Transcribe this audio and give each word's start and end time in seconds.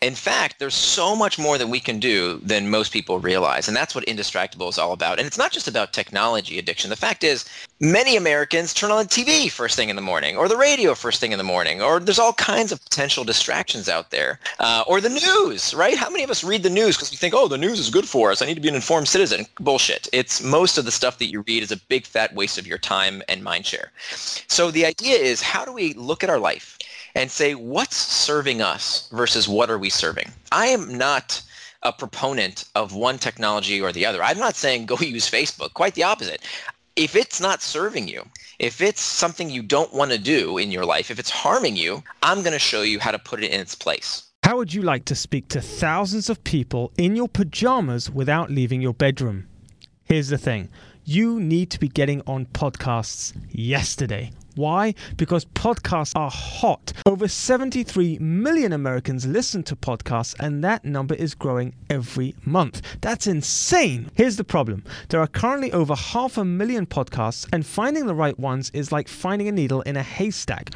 In 0.00 0.14
fact, 0.14 0.60
there's 0.60 0.76
so 0.76 1.16
much 1.16 1.40
more 1.40 1.58
that 1.58 1.66
we 1.66 1.80
can 1.80 1.98
do 1.98 2.38
than 2.38 2.70
most 2.70 2.92
people 2.92 3.18
realize. 3.18 3.66
And 3.66 3.76
that's 3.76 3.96
what 3.96 4.06
Indistractable 4.06 4.68
is 4.68 4.78
all 4.78 4.92
about. 4.92 5.18
And 5.18 5.26
it's 5.26 5.36
not 5.36 5.50
just 5.50 5.66
about 5.66 5.92
technology 5.92 6.56
addiction. 6.56 6.88
The 6.88 6.94
fact 6.94 7.24
is, 7.24 7.44
many 7.80 8.14
Americans 8.14 8.72
turn 8.72 8.92
on 8.92 8.98
the 8.98 9.08
TV 9.08 9.50
first 9.50 9.74
thing 9.74 9.88
in 9.88 9.96
the 9.96 10.02
morning, 10.02 10.36
or 10.36 10.46
the 10.46 10.56
radio 10.56 10.94
first 10.94 11.18
thing 11.18 11.32
in 11.32 11.38
the 11.38 11.42
morning, 11.42 11.82
or 11.82 11.98
there's 11.98 12.20
all 12.20 12.32
kinds 12.34 12.70
of 12.70 12.80
potential 12.84 13.24
distractions 13.24 13.88
out 13.88 14.12
there. 14.12 14.38
Uh, 14.60 14.84
or 14.86 15.00
the 15.00 15.08
news, 15.08 15.74
right? 15.74 15.96
How 15.96 16.10
many 16.10 16.22
of 16.22 16.30
us 16.30 16.44
read 16.44 16.62
the 16.62 16.70
news 16.70 16.96
because 16.96 17.10
we 17.10 17.16
think, 17.16 17.34
oh, 17.34 17.48
the 17.48 17.58
news 17.58 17.80
is 17.80 17.90
good 17.90 18.08
for 18.08 18.30
us. 18.30 18.40
I 18.40 18.46
need 18.46 18.54
to 18.54 18.60
be 18.60 18.68
an 18.68 18.76
informed 18.76 19.08
citizen. 19.08 19.46
Bullshit. 19.58 20.08
It's 20.12 20.40
most 20.40 20.78
of 20.78 20.84
the 20.84 20.92
stuff 20.92 21.18
that 21.18 21.32
you 21.32 21.40
read 21.40 21.64
is 21.64 21.72
a 21.72 21.76
big 21.76 22.06
fat 22.06 22.32
waste 22.36 22.56
of 22.56 22.68
your 22.68 22.78
time 22.78 23.20
and 23.28 23.42
mind 23.42 23.66
share. 23.66 23.90
So 24.46 24.70
the 24.70 24.86
idea 24.86 25.16
is, 25.16 25.42
how 25.42 25.64
do 25.64 25.72
we 25.72 25.92
look 25.94 26.22
at 26.22 26.30
our 26.30 26.38
life? 26.38 26.78
And 27.18 27.32
say 27.32 27.56
what's 27.56 27.96
serving 27.96 28.62
us 28.62 29.08
versus 29.10 29.48
what 29.48 29.70
are 29.70 29.78
we 29.78 29.90
serving. 29.90 30.30
I 30.52 30.66
am 30.66 30.96
not 30.96 31.42
a 31.82 31.92
proponent 31.92 32.64
of 32.76 32.94
one 32.94 33.18
technology 33.18 33.80
or 33.80 33.90
the 33.90 34.06
other. 34.06 34.22
I'm 34.22 34.38
not 34.38 34.54
saying 34.54 34.86
go 34.86 34.96
use 35.00 35.28
Facebook, 35.28 35.74
quite 35.74 35.94
the 35.94 36.04
opposite. 36.04 36.42
If 36.94 37.16
it's 37.16 37.40
not 37.40 37.60
serving 37.60 38.06
you, 38.06 38.22
if 38.60 38.80
it's 38.80 39.00
something 39.00 39.50
you 39.50 39.62
don't 39.62 39.92
want 39.92 40.12
to 40.12 40.18
do 40.18 40.58
in 40.58 40.70
your 40.70 40.84
life, 40.84 41.10
if 41.10 41.18
it's 41.18 41.30
harming 41.30 41.74
you, 41.74 42.04
I'm 42.22 42.42
going 42.42 42.52
to 42.52 42.58
show 42.60 42.82
you 42.82 43.00
how 43.00 43.10
to 43.10 43.18
put 43.18 43.42
it 43.42 43.50
in 43.50 43.60
its 43.60 43.74
place. 43.74 44.22
How 44.44 44.56
would 44.56 44.72
you 44.72 44.82
like 44.82 45.04
to 45.06 45.16
speak 45.16 45.48
to 45.48 45.60
thousands 45.60 46.30
of 46.30 46.44
people 46.44 46.92
in 46.96 47.16
your 47.16 47.28
pajamas 47.28 48.08
without 48.08 48.50
leaving 48.50 48.80
your 48.80 48.94
bedroom? 48.94 49.48
Here's 50.04 50.28
the 50.28 50.38
thing 50.38 50.68
you 51.04 51.40
need 51.40 51.70
to 51.72 51.80
be 51.80 51.88
getting 51.88 52.22
on 52.28 52.46
podcasts 52.46 53.32
yesterday. 53.50 54.30
Why? 54.58 54.94
Because 55.16 55.44
podcasts 55.44 56.12
are 56.16 56.32
hot. 56.32 56.92
Over 57.06 57.28
73 57.28 58.18
million 58.18 58.72
Americans 58.72 59.24
listen 59.24 59.62
to 59.62 59.76
podcasts, 59.76 60.34
and 60.40 60.64
that 60.64 60.84
number 60.84 61.14
is 61.14 61.36
growing 61.36 61.76
every 61.88 62.34
month. 62.44 62.82
That's 63.00 63.28
insane. 63.28 64.10
Here's 64.14 64.36
the 64.36 64.42
problem 64.42 64.82
there 65.10 65.20
are 65.20 65.28
currently 65.28 65.72
over 65.72 65.94
half 65.94 66.36
a 66.36 66.44
million 66.44 66.86
podcasts, 66.86 67.46
and 67.52 67.64
finding 67.64 68.06
the 68.06 68.16
right 68.16 68.36
ones 68.36 68.72
is 68.74 68.90
like 68.90 69.06
finding 69.06 69.46
a 69.46 69.52
needle 69.52 69.82
in 69.82 69.96
a 69.96 70.02
haystack. 70.02 70.70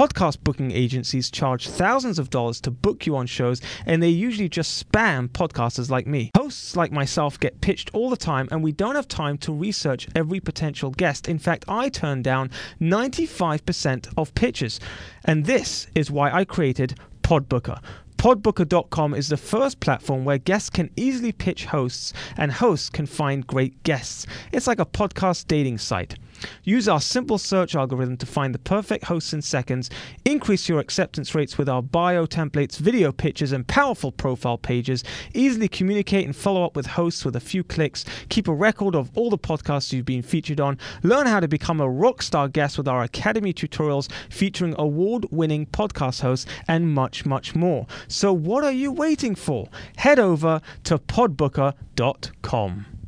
Podcast 0.00 0.42
booking 0.42 0.70
agencies 0.70 1.30
charge 1.30 1.68
thousands 1.68 2.18
of 2.18 2.30
dollars 2.30 2.58
to 2.62 2.70
book 2.70 3.04
you 3.04 3.14
on 3.16 3.26
shows, 3.26 3.60
and 3.84 4.02
they 4.02 4.08
usually 4.08 4.48
just 4.48 4.82
spam 4.82 5.28
podcasters 5.28 5.90
like 5.90 6.06
me. 6.06 6.30
Hosts 6.34 6.74
like 6.74 6.90
myself 6.90 7.38
get 7.38 7.60
pitched 7.60 7.90
all 7.92 8.08
the 8.08 8.16
time, 8.16 8.48
and 8.50 8.64
we 8.64 8.72
don't 8.72 8.94
have 8.94 9.08
time 9.08 9.36
to 9.36 9.52
research 9.52 10.08
every 10.16 10.40
potential 10.40 10.90
guest. 10.90 11.28
In 11.28 11.38
fact, 11.38 11.66
I 11.68 11.90
turn 11.90 12.22
down 12.22 12.48
95% 12.80 14.08
of 14.16 14.34
pitches. 14.34 14.80
And 15.26 15.44
this 15.44 15.86
is 15.94 16.10
why 16.10 16.30
I 16.30 16.46
created 16.46 16.94
Podbooker. 17.20 17.82
Podbooker.com 18.16 19.12
is 19.12 19.28
the 19.28 19.36
first 19.36 19.80
platform 19.80 20.24
where 20.24 20.38
guests 20.38 20.70
can 20.70 20.88
easily 20.96 21.32
pitch 21.32 21.66
hosts 21.66 22.14
and 22.38 22.50
hosts 22.50 22.88
can 22.88 23.04
find 23.04 23.46
great 23.46 23.82
guests. 23.82 24.26
It's 24.50 24.66
like 24.66 24.78
a 24.78 24.86
podcast 24.86 25.46
dating 25.46 25.76
site. 25.76 26.16
Use 26.64 26.88
our 26.88 27.00
simple 27.00 27.38
search 27.38 27.74
algorithm 27.74 28.16
to 28.18 28.26
find 28.26 28.54
the 28.54 28.58
perfect 28.58 29.04
hosts 29.04 29.32
in 29.32 29.42
seconds, 29.42 29.90
increase 30.24 30.68
your 30.68 30.80
acceptance 30.80 31.34
rates 31.34 31.58
with 31.58 31.68
our 31.68 31.82
bio 31.82 32.26
templates, 32.26 32.78
video 32.78 33.12
pictures, 33.12 33.52
and 33.52 33.66
powerful 33.66 34.12
profile 34.12 34.58
pages, 34.58 35.04
easily 35.34 35.68
communicate 35.68 36.24
and 36.24 36.36
follow 36.36 36.64
up 36.64 36.76
with 36.76 36.86
hosts 36.86 37.24
with 37.24 37.36
a 37.36 37.40
few 37.40 37.64
clicks, 37.64 38.04
keep 38.28 38.48
a 38.48 38.54
record 38.54 38.94
of 38.94 39.10
all 39.16 39.30
the 39.30 39.38
podcasts 39.38 39.92
you've 39.92 40.04
been 40.04 40.22
featured 40.22 40.60
on, 40.60 40.78
learn 41.02 41.26
how 41.26 41.40
to 41.40 41.48
become 41.48 41.80
a 41.80 41.86
rockstar 41.86 42.50
guest 42.50 42.78
with 42.78 42.88
our 42.88 43.02
Academy 43.02 43.52
tutorials 43.52 44.10
featuring 44.28 44.74
award 44.78 45.26
winning 45.30 45.66
podcast 45.66 46.22
hosts, 46.22 46.46
and 46.68 46.94
much, 46.94 47.26
much 47.26 47.54
more. 47.54 47.86
So, 48.08 48.32
what 48.32 48.64
are 48.64 48.72
you 48.72 48.92
waiting 48.92 49.34
for? 49.34 49.68
Head 49.96 50.18
over 50.18 50.60
to 50.84 50.98
podbooker.com. 50.98 52.99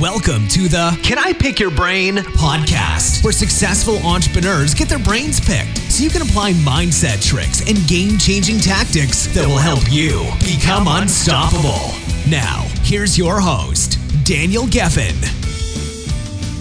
Welcome 0.00 0.46
to 0.48 0.68
the 0.68 0.98
Can 1.02 1.18
I 1.18 1.32
Pick 1.32 1.58
Your 1.58 1.70
Brain 1.70 2.16
podcast, 2.16 3.24
where 3.24 3.32
successful 3.32 3.96
entrepreneurs 4.06 4.74
get 4.74 4.90
their 4.90 4.98
brains 4.98 5.40
picked 5.40 5.78
so 5.90 6.04
you 6.04 6.10
can 6.10 6.20
apply 6.20 6.52
mindset 6.52 7.26
tricks 7.26 7.66
and 7.66 7.78
game 7.88 8.18
changing 8.18 8.60
tactics 8.60 9.26
that 9.28 9.46
will 9.46 9.56
help 9.56 9.90
you 9.90 10.30
become 10.40 10.86
unstoppable. 10.86 11.94
Now, 12.28 12.66
here's 12.82 13.16
your 13.16 13.40
host, 13.40 13.98
Daniel 14.22 14.64
Gefen. 14.64 15.16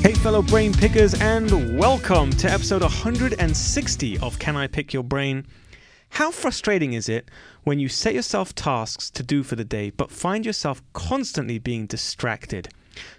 Hey, 0.01 0.13
fellow 0.13 0.41
brain 0.41 0.73
pickers, 0.73 1.13
and 1.15 1.77
welcome 1.77 2.31
to 2.31 2.49
episode 2.49 2.83
160 2.83 4.17
of 4.19 4.39
Can 4.39 4.55
I 4.55 4.67
Pick 4.67 4.93
Your 4.93 5.03
Brain? 5.03 5.45
How 6.11 6.31
frustrating 6.31 6.93
is 6.93 7.09
it 7.09 7.29
when 7.65 7.79
you 7.79 7.89
set 7.89 8.13
yourself 8.13 8.55
tasks 8.55 9.11
to 9.11 9.23
do 9.23 9.43
for 9.43 9.57
the 9.57 9.65
day, 9.65 9.89
but 9.89 10.09
find 10.09 10.45
yourself 10.45 10.81
constantly 10.93 11.59
being 11.59 11.85
distracted? 11.85 12.69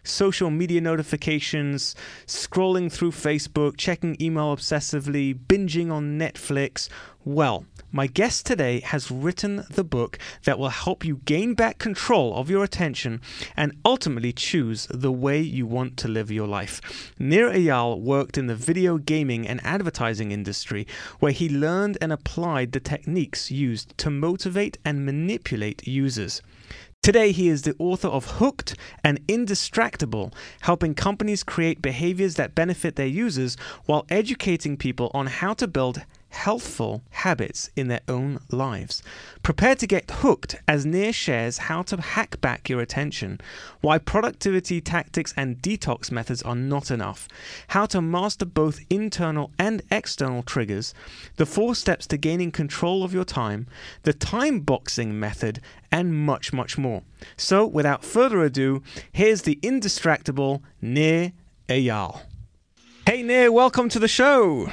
Social 0.04 0.50
media 0.50 0.80
notifications, 0.80 1.94
scrolling 2.26 2.90
through 2.90 3.12
Facebook, 3.12 3.76
checking 3.76 4.16
email 4.20 4.54
obsessively, 4.54 5.34
binging 5.34 5.90
on 5.90 6.18
Netflix. 6.18 6.88
Well, 7.24 7.66
my 7.90 8.06
guest 8.06 8.46
today 8.46 8.80
has 8.80 9.10
written 9.10 9.64
the 9.68 9.82
book 9.82 10.16
that 10.44 10.60
will 10.60 10.68
help 10.68 11.04
you 11.04 11.22
gain 11.24 11.54
back 11.54 11.78
control 11.78 12.36
of 12.36 12.48
your 12.48 12.62
attention 12.62 13.20
and 13.56 13.76
ultimately 13.84 14.32
choose 14.32 14.86
the 14.90 15.10
way 15.10 15.40
you 15.40 15.66
want 15.66 15.96
to 15.96 16.08
live 16.08 16.30
your 16.30 16.46
life. 16.46 17.12
Nir 17.18 17.50
Eyal 17.50 18.00
worked 18.00 18.38
in 18.38 18.46
the 18.46 18.54
video 18.54 18.98
gaming 18.98 19.48
and 19.48 19.60
advertising 19.64 20.30
industry 20.30 20.86
where 21.18 21.32
he 21.32 21.48
learned 21.48 21.98
and 22.00 22.12
applied 22.12 22.70
the 22.70 22.80
techniques 22.80 23.50
used 23.50 23.98
to 23.98 24.10
motivate 24.10 24.78
and 24.84 25.04
manipulate 25.04 25.86
users. 25.86 26.42
Today, 27.06 27.30
he 27.30 27.46
is 27.46 27.62
the 27.62 27.76
author 27.78 28.08
of 28.08 28.38
Hooked 28.38 28.74
and 29.04 29.24
Indistractable, 29.28 30.32
helping 30.62 30.92
companies 30.92 31.44
create 31.44 31.80
behaviors 31.80 32.34
that 32.34 32.56
benefit 32.56 32.96
their 32.96 33.06
users 33.06 33.56
while 33.84 34.04
educating 34.08 34.76
people 34.76 35.12
on 35.14 35.28
how 35.28 35.54
to 35.54 35.68
build 35.68 36.02
healthful 36.36 37.02
habits 37.10 37.70
in 37.74 37.88
their 37.88 38.02
own 38.06 38.38
lives. 38.50 39.02
Prepare 39.42 39.74
to 39.74 39.86
get 39.86 40.10
hooked 40.10 40.56
as 40.68 40.86
Nir 40.86 41.12
shares 41.12 41.58
how 41.58 41.82
to 41.82 42.00
hack 42.00 42.40
back 42.40 42.68
your 42.68 42.80
attention, 42.80 43.40
why 43.80 43.98
productivity 43.98 44.80
tactics 44.80 45.32
and 45.36 45.60
detox 45.60 46.12
methods 46.12 46.42
are 46.42 46.54
not 46.54 46.90
enough, 46.90 47.26
how 47.68 47.86
to 47.86 48.00
master 48.00 48.44
both 48.44 48.84
internal 48.90 49.50
and 49.58 49.82
external 49.90 50.42
triggers, 50.42 50.94
the 51.36 51.46
four 51.46 51.74
steps 51.74 52.06
to 52.06 52.16
gaining 52.16 52.52
control 52.52 53.02
of 53.02 53.14
your 53.14 53.24
time, 53.24 53.66
the 54.02 54.12
time 54.12 54.60
boxing 54.60 55.18
method, 55.18 55.60
and 55.90 56.14
much, 56.14 56.52
much 56.52 56.76
more. 56.76 57.02
So, 57.36 57.66
without 57.66 58.04
further 58.04 58.42
ado, 58.42 58.82
here's 59.10 59.42
the 59.42 59.58
indistractable 59.62 60.62
Nir 60.82 61.32
Eyal. 61.68 62.20
Hey, 63.06 63.22
Nir, 63.22 63.50
welcome 63.50 63.88
to 63.88 63.98
the 63.98 64.08
show. 64.08 64.70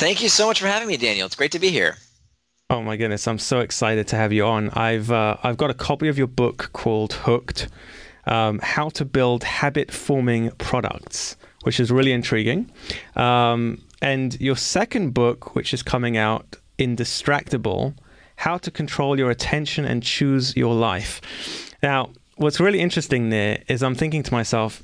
Thank 0.00 0.22
you 0.22 0.30
so 0.30 0.46
much 0.46 0.58
for 0.58 0.66
having 0.66 0.88
me, 0.88 0.96
Daniel. 0.96 1.26
It's 1.26 1.34
great 1.34 1.52
to 1.52 1.58
be 1.58 1.68
here. 1.68 1.98
Oh 2.70 2.80
my 2.80 2.96
goodness, 2.96 3.28
I'm 3.28 3.38
so 3.38 3.60
excited 3.60 4.08
to 4.08 4.16
have 4.16 4.32
you 4.32 4.46
on. 4.46 4.70
I've 4.70 5.10
uh, 5.10 5.36
I've 5.42 5.58
got 5.58 5.68
a 5.68 5.74
copy 5.74 6.08
of 6.08 6.16
your 6.16 6.26
book 6.26 6.70
called 6.72 7.12
Hooked: 7.12 7.68
um, 8.24 8.60
How 8.62 8.88
to 8.88 9.04
Build 9.04 9.44
Habit-Forming 9.44 10.52
Products, 10.52 11.36
which 11.64 11.78
is 11.78 11.90
really 11.90 12.12
intriguing. 12.12 12.72
Um, 13.14 13.84
and 14.00 14.40
your 14.40 14.56
second 14.56 15.12
book, 15.12 15.54
which 15.54 15.74
is 15.74 15.82
coming 15.82 16.16
out, 16.16 16.56
Indistractable: 16.78 17.94
How 18.36 18.56
to 18.56 18.70
Control 18.70 19.18
Your 19.18 19.30
Attention 19.30 19.84
and 19.84 20.02
Choose 20.02 20.56
Your 20.56 20.74
Life. 20.74 21.20
Now, 21.82 22.08
what's 22.36 22.58
really 22.58 22.80
interesting 22.80 23.28
there 23.28 23.62
is 23.68 23.82
I'm 23.82 23.94
thinking 23.94 24.22
to 24.22 24.32
myself, 24.32 24.82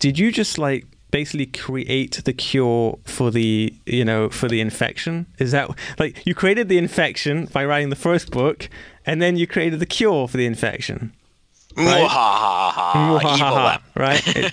did 0.00 0.18
you 0.18 0.32
just 0.32 0.58
like 0.58 0.86
basically 1.20 1.46
create 1.46 2.20
the 2.26 2.32
cure 2.34 2.98
for 3.04 3.30
the 3.30 3.72
you 3.86 4.04
know 4.04 4.28
for 4.28 4.48
the 4.48 4.60
infection? 4.60 5.26
Is 5.38 5.52
that 5.52 5.70
like 5.98 6.12
you 6.26 6.34
created 6.34 6.68
the 6.68 6.76
infection 6.76 7.46
by 7.46 7.64
writing 7.64 7.88
the 7.88 8.02
first 8.08 8.30
book 8.30 8.68
and 9.06 9.22
then 9.22 9.36
you 9.36 9.46
created 9.46 9.80
the 9.80 9.86
cure 9.86 10.28
for 10.28 10.36
the 10.36 10.44
infection 10.44 11.12
Right? 11.76 12.02
Right? 13.94 14.22
It, 14.36 14.52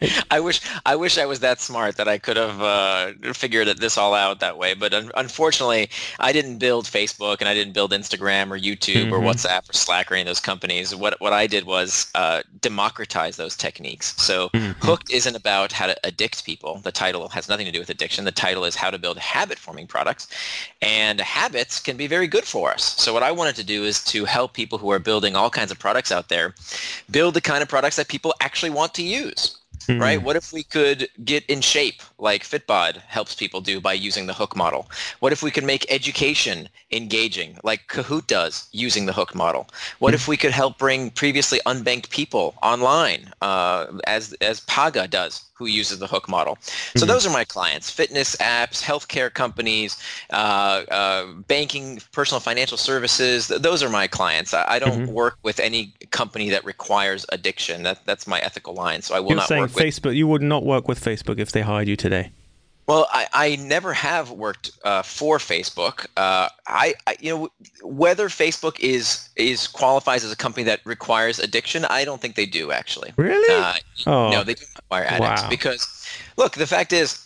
it, 0.00 0.24
I 0.30 0.40
wish 0.40 0.60
I 0.86 0.96
wish 0.96 1.18
I 1.18 1.26
was 1.26 1.40
that 1.40 1.60
smart 1.60 1.96
that 1.96 2.08
I 2.08 2.18
could 2.18 2.36
have 2.36 2.62
uh, 2.62 3.32
figured 3.32 3.68
this 3.78 3.98
all 3.98 4.14
out 4.14 4.40
that 4.40 4.56
way. 4.56 4.74
But 4.74 4.94
un- 4.94 5.10
unfortunately, 5.16 5.90
I 6.20 6.32
didn't 6.32 6.58
build 6.58 6.84
Facebook 6.84 7.38
and 7.40 7.48
I 7.48 7.54
didn't 7.54 7.72
build 7.72 7.92
Instagram 7.92 8.50
or 8.50 8.58
YouTube 8.58 9.06
mm-hmm. 9.06 9.14
or 9.14 9.20
WhatsApp 9.20 9.68
or 9.68 9.72
Slack 9.72 10.10
or 10.10 10.14
any 10.14 10.22
of 10.22 10.26
those 10.26 10.40
companies. 10.40 10.94
What 10.94 11.20
what 11.20 11.32
I 11.32 11.46
did 11.46 11.64
was 11.64 12.10
uh, 12.14 12.42
democratize 12.60 13.36
those 13.36 13.56
techniques. 13.56 14.14
So 14.22 14.48
mm-hmm. 14.50 14.72
Hooked 14.86 15.10
isn't 15.10 15.36
about 15.36 15.72
how 15.72 15.86
to 15.86 16.06
addict 16.06 16.44
people. 16.44 16.78
The 16.78 16.92
title 16.92 17.28
has 17.30 17.48
nothing 17.48 17.66
to 17.66 17.72
do 17.72 17.80
with 17.80 17.90
addiction. 17.90 18.24
The 18.24 18.32
title 18.32 18.64
is 18.64 18.76
how 18.76 18.90
to 18.90 18.98
build 18.98 19.18
habit 19.18 19.58
forming 19.58 19.86
products, 19.86 20.28
and 20.80 21.20
habits 21.20 21.80
can 21.80 21.96
be 21.96 22.06
very 22.06 22.26
good 22.26 22.44
for 22.44 22.72
us. 22.72 22.84
So 22.98 23.12
what 23.12 23.22
I 23.22 23.32
wanted 23.32 23.56
to 23.56 23.64
do 23.64 23.84
is 23.84 24.04
to 24.04 24.24
help 24.24 24.52
people 24.52 24.78
who 24.78 24.90
are 24.90 24.98
building 24.98 25.34
all 25.34 25.50
kinds 25.50 25.70
of 25.70 25.78
products 25.78 26.12
out 26.12 26.28
there 26.28 26.54
build 27.10 27.34
the 27.34 27.40
kind 27.40 27.62
of 27.62 27.68
products 27.68 27.96
that 27.96 28.08
people 28.08 28.34
actually 28.40 28.70
want 28.70 28.94
to 28.94 29.02
use. 29.02 29.58
mm. 29.88 30.00
right? 30.00 30.22
What 30.22 30.36
if 30.36 30.52
we 30.52 30.62
could 30.62 31.08
get 31.24 31.44
in 31.46 31.60
shape 31.60 32.02
like 32.18 32.42
Fitbod 32.42 32.96
helps 32.96 33.34
people 33.34 33.60
do 33.60 33.80
by 33.80 33.92
using 33.94 34.26
the 34.26 34.34
hook 34.34 34.54
model? 34.56 34.90
What 35.20 35.32
if 35.32 35.42
we 35.42 35.50
could 35.50 35.64
make 35.64 35.86
education 35.88 36.68
engaging 36.90 37.58
like 37.64 37.88
Kahoot 37.88 38.26
does 38.26 38.68
using 38.72 39.06
the 39.06 39.12
hook 39.12 39.34
model? 39.34 39.68
What 39.98 40.12
mm. 40.12 40.16
if 40.16 40.28
we 40.28 40.36
could 40.36 40.52
help 40.52 40.78
bring 40.78 41.10
previously 41.10 41.60
unbanked 41.66 42.10
people 42.10 42.54
online 42.62 43.32
uh, 43.40 43.86
as, 44.06 44.34
as 44.34 44.60
Paga 44.60 45.08
does 45.08 45.42
who 45.58 45.66
uses 45.66 45.98
the 45.98 46.06
hook 46.06 46.28
model. 46.28 46.56
So 46.62 46.70
mm-hmm. 46.70 47.08
those 47.08 47.26
are 47.26 47.30
my 47.30 47.44
clients: 47.44 47.90
fitness 47.90 48.36
apps, 48.36 48.82
healthcare 48.82 49.32
companies, 49.32 49.96
uh, 50.30 50.84
uh, 50.90 51.32
banking, 51.46 52.00
personal 52.12 52.40
financial 52.40 52.78
services. 52.78 53.48
Those 53.48 53.82
are 53.82 53.90
my 53.90 54.06
clients. 54.06 54.54
I, 54.54 54.64
I 54.68 54.78
don't 54.78 55.02
mm-hmm. 55.02 55.12
work 55.12 55.38
with 55.42 55.60
any 55.60 55.92
company 56.10 56.48
that 56.50 56.64
requires 56.64 57.26
addiction. 57.30 57.82
That, 57.82 58.04
that's 58.06 58.26
my 58.26 58.38
ethical 58.40 58.74
line. 58.74 59.02
So 59.02 59.14
I 59.14 59.20
will 59.20 59.30
You're 59.30 59.36
not 59.36 59.48
saying 59.48 59.62
work 59.62 59.70
Facebook. 59.72 60.06
With... 60.06 60.16
You 60.16 60.26
would 60.28 60.42
not 60.42 60.64
work 60.64 60.88
with 60.88 61.02
Facebook 61.02 61.38
if 61.38 61.52
they 61.52 61.62
hired 61.62 61.88
you 61.88 61.96
today. 61.96 62.30
Well, 62.88 63.06
I, 63.12 63.26
I 63.34 63.56
never 63.56 63.92
have 63.92 64.30
worked 64.30 64.70
uh, 64.82 65.02
for 65.02 65.36
Facebook. 65.36 66.06
Uh, 66.16 66.48
I, 66.66 66.94
I, 67.06 67.16
you 67.20 67.36
know 67.36 67.48
whether 67.82 68.30
Facebook 68.30 68.80
is 68.80 69.28
is 69.36 69.66
qualifies 69.66 70.24
as 70.24 70.32
a 70.32 70.36
company 70.36 70.64
that 70.64 70.80
requires 70.86 71.38
addiction. 71.38 71.84
I 71.84 72.06
don't 72.06 72.18
think 72.18 72.34
they 72.34 72.46
do 72.46 72.72
actually. 72.72 73.12
Really? 73.18 73.54
Uh, 73.54 73.74
oh. 74.06 74.30
No, 74.30 74.42
they 74.42 74.54
don't 74.54 74.74
require 74.74 75.04
addicts 75.04 75.42
wow. 75.42 75.48
because 75.50 76.08
look, 76.36 76.54
the 76.54 76.66
fact 76.66 76.92
is. 76.92 77.24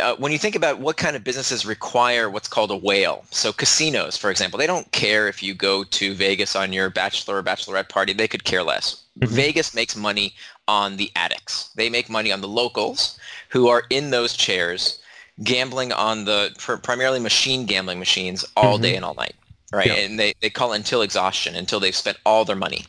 Uh, 0.00 0.14
when 0.18 0.30
you 0.30 0.38
think 0.38 0.54
about 0.54 0.78
what 0.78 0.96
kind 0.96 1.16
of 1.16 1.24
businesses 1.24 1.66
require 1.66 2.30
what's 2.30 2.46
called 2.46 2.70
a 2.70 2.76
whale, 2.76 3.24
so 3.32 3.52
casinos, 3.52 4.16
for 4.16 4.30
example, 4.30 4.56
they 4.56 4.64
don't 4.64 4.92
care 4.92 5.26
if 5.26 5.42
you 5.42 5.52
go 5.52 5.82
to 5.82 6.14
Vegas 6.14 6.54
on 6.54 6.72
your 6.72 6.88
bachelor 6.90 7.38
or 7.38 7.42
bachelorette 7.42 7.88
party. 7.88 8.12
They 8.12 8.28
could 8.28 8.44
care 8.44 8.62
less. 8.62 8.99
Mm-hmm. 9.18 9.34
Vegas 9.34 9.74
makes 9.74 9.96
money 9.96 10.34
on 10.68 10.96
the 10.96 11.10
addicts. 11.16 11.70
They 11.74 11.90
make 11.90 12.08
money 12.08 12.30
on 12.30 12.40
the 12.40 12.48
locals 12.48 13.18
who 13.48 13.68
are 13.68 13.84
in 13.90 14.10
those 14.10 14.36
chairs 14.36 15.00
gambling 15.42 15.92
on 15.92 16.24
the 16.24 16.54
pr- 16.58 16.76
primarily 16.76 17.18
machine 17.18 17.66
gambling 17.66 17.98
machines 17.98 18.44
all 18.56 18.74
mm-hmm. 18.74 18.82
day 18.82 18.96
and 18.96 19.04
all 19.04 19.14
night 19.14 19.34
right 19.72 19.86
yep. 19.86 19.98
and 19.98 20.18
they, 20.18 20.34
they 20.40 20.50
call 20.50 20.72
it 20.72 20.76
until 20.76 21.02
exhaustion 21.02 21.54
until 21.54 21.80
they've 21.80 21.96
spent 21.96 22.18
all 22.26 22.44
their 22.44 22.56
money 22.56 22.84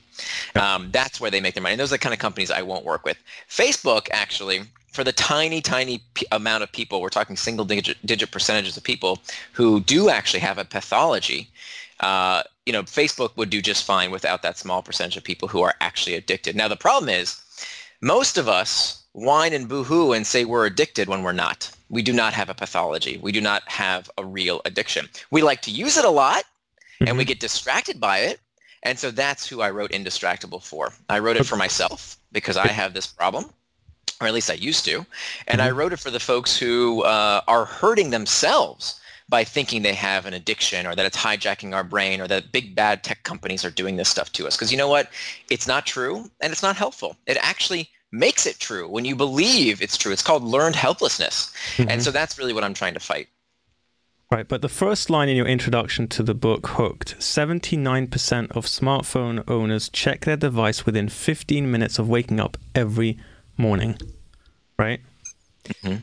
yep. 0.56 0.64
um, 0.64 0.90
that's 0.92 1.22
where 1.22 1.32
they 1.32 1.40
make 1.40 1.54
their 1.54 1.64
money 1.64 1.74
and 1.74 1.80
those 1.80 1.92
are 1.92 1.96
the 1.96 2.00
kind 2.00 2.14
of 2.14 2.20
companies 2.20 2.52
i 2.52 2.62
won't 2.62 2.86
work 2.86 3.06
with 3.06 3.18
facebook 3.50 4.08
actually 4.12 4.62
for 4.92 5.04
the 5.04 5.14
tiny 5.14 5.62
tiny 5.62 6.02
p- 6.14 6.26
amount 6.32 6.64
of 6.64 6.72
people 6.72 7.02
we're 7.02 7.10
talking 7.10 7.38
single 7.38 7.66
digit, 7.66 7.98
digit 8.06 8.32
percentages 8.32 8.76
of 8.76 8.84
people 8.84 9.20
who 9.54 9.80
do 9.82 10.10
actually 10.10 10.40
have 10.42 10.58
a 10.58 10.66
pathology 10.66 11.50
uh, 12.02 12.42
you 12.66 12.74
know 12.74 12.84
facebook 12.84 13.36
would 13.38 13.50
do 13.50 13.62
just 13.62 13.86
fine 13.86 14.12
without 14.12 14.42
that 14.42 14.58
small 14.58 14.82
percentage 14.82 15.18
of 15.18 15.24
people 15.24 15.48
who 15.48 15.62
are 15.62 15.76
actually 15.82 16.16
addicted 16.16 16.56
now 16.56 16.68
the 16.68 16.76
problem 16.76 17.10
is 17.10 17.42
most 18.02 18.38
of 18.38 18.48
us 18.48 19.02
whine 19.14 19.54
and 19.54 19.68
boohoo 19.68 20.14
and 20.14 20.26
say 20.26 20.46
we're 20.46 20.66
addicted 20.66 21.08
when 21.08 21.24
we're 21.24 21.32
not. 21.32 21.70
We 21.90 22.02
do 22.02 22.14
not 22.14 22.34
have 22.34 22.50
a 22.50 22.54
pathology. 22.54 23.18
We 23.18 23.32
do 23.32 23.42
not 23.42 23.68
have 23.70 24.10
a 24.18 24.26
real 24.26 24.62
addiction. 24.66 25.10
We 25.30 25.42
like 25.42 25.62
to 25.64 25.72
use 25.72 25.98
it 25.98 26.06
a 26.06 26.10
lot 26.10 26.44
mm-hmm. 26.44 27.08
and 27.08 27.18
we 27.18 27.24
mm-hmm. 27.24 27.30
get 27.30 27.40
distracted 27.40 28.00
by 28.00 28.20
it. 28.20 28.40
And 28.84 28.98
so 28.98 29.12
that's 29.12 29.48
who 29.48 29.62
I 29.62 29.70
wrote 29.70 29.92
Indistractable 29.92 30.64
for. 30.64 30.94
I 31.10 31.20
wrote 31.20 31.38
it 31.38 31.46
for 31.46 31.56
myself 31.56 32.18
because 32.32 32.58
I 32.58 32.68
have 32.68 32.94
this 32.94 33.06
problem, 33.06 33.52
or 34.20 34.26
at 34.26 34.34
least 34.34 34.50
I 34.50 34.56
used 34.56 34.86
to. 34.86 35.06
And 35.48 35.60
mm-hmm. 35.60 35.68
I 35.68 35.72
wrote 35.72 35.94
it 35.94 36.00
for 36.00 36.10
the 36.10 36.20
folks 36.20 36.58
who 36.58 37.04
uh, 37.04 37.42
are 37.48 37.66
hurting 37.66 38.10
themselves 38.10 39.00
by 39.32 39.46
thinking 39.46 39.82
they 39.82 39.94
have 39.94 40.26
an 40.26 40.34
addiction 40.34 40.86
or 40.86 40.94
that 40.94 41.06
it's 41.06 41.18
hijacking 41.18 41.74
our 41.74 41.86
brain 41.86 42.20
or 42.20 42.28
that 42.28 42.52
big 42.52 42.76
bad 42.76 43.02
tech 43.02 43.24
companies 43.24 43.64
are 43.66 43.72
doing 43.72 43.96
this 43.96 44.10
stuff 44.10 44.32
to 44.34 44.46
us. 44.46 44.58
Because 44.58 44.72
you 44.72 44.78
know 44.78 44.90
what? 44.90 45.10
It's 45.50 45.68
not 45.68 45.86
true 45.88 46.30
and 46.42 46.52
it's 46.52 46.62
not 46.62 46.76
helpful. 46.76 47.16
It 47.26 47.38
actually 47.42 47.90
makes 48.12 48.46
it 48.46 48.60
true 48.60 48.90
when 48.90 49.06
you 49.06 49.16
believe 49.16 49.82
it's 49.82 49.98
true. 49.98 50.12
It's 50.12 50.22
called 50.22 50.44
learned 50.44 50.76
helplessness. 50.76 51.52
Mm-hmm. 51.78 51.90
And 51.90 52.04
so 52.04 52.12
that's 52.12 52.38
really 52.38 52.52
what 52.54 52.66
I'm 52.66 52.74
trying 52.74 52.94
to 52.94 53.00
fight. 53.00 53.30
Right, 54.30 54.48
but 54.48 54.62
the 54.62 54.70
first 54.70 55.10
line 55.10 55.28
in 55.28 55.36
your 55.36 55.48
introduction 55.48 56.08
to 56.10 56.24
the 56.24 56.34
book, 56.34 56.68
Hooked 56.68 57.18
79% 57.20 58.52
of 58.52 58.66
smartphone 58.66 59.50
owners 59.50 59.90
check 59.90 60.26
their 60.26 60.38
device 60.38 60.86
within 60.86 61.10
15 61.10 61.70
minutes 61.72 62.00
of 62.00 62.08
waking 62.08 62.40
up 62.40 62.58
every 62.76 63.18
morning. 63.58 63.98
Right? 64.78 65.02
Mm-hmm. 65.66 65.98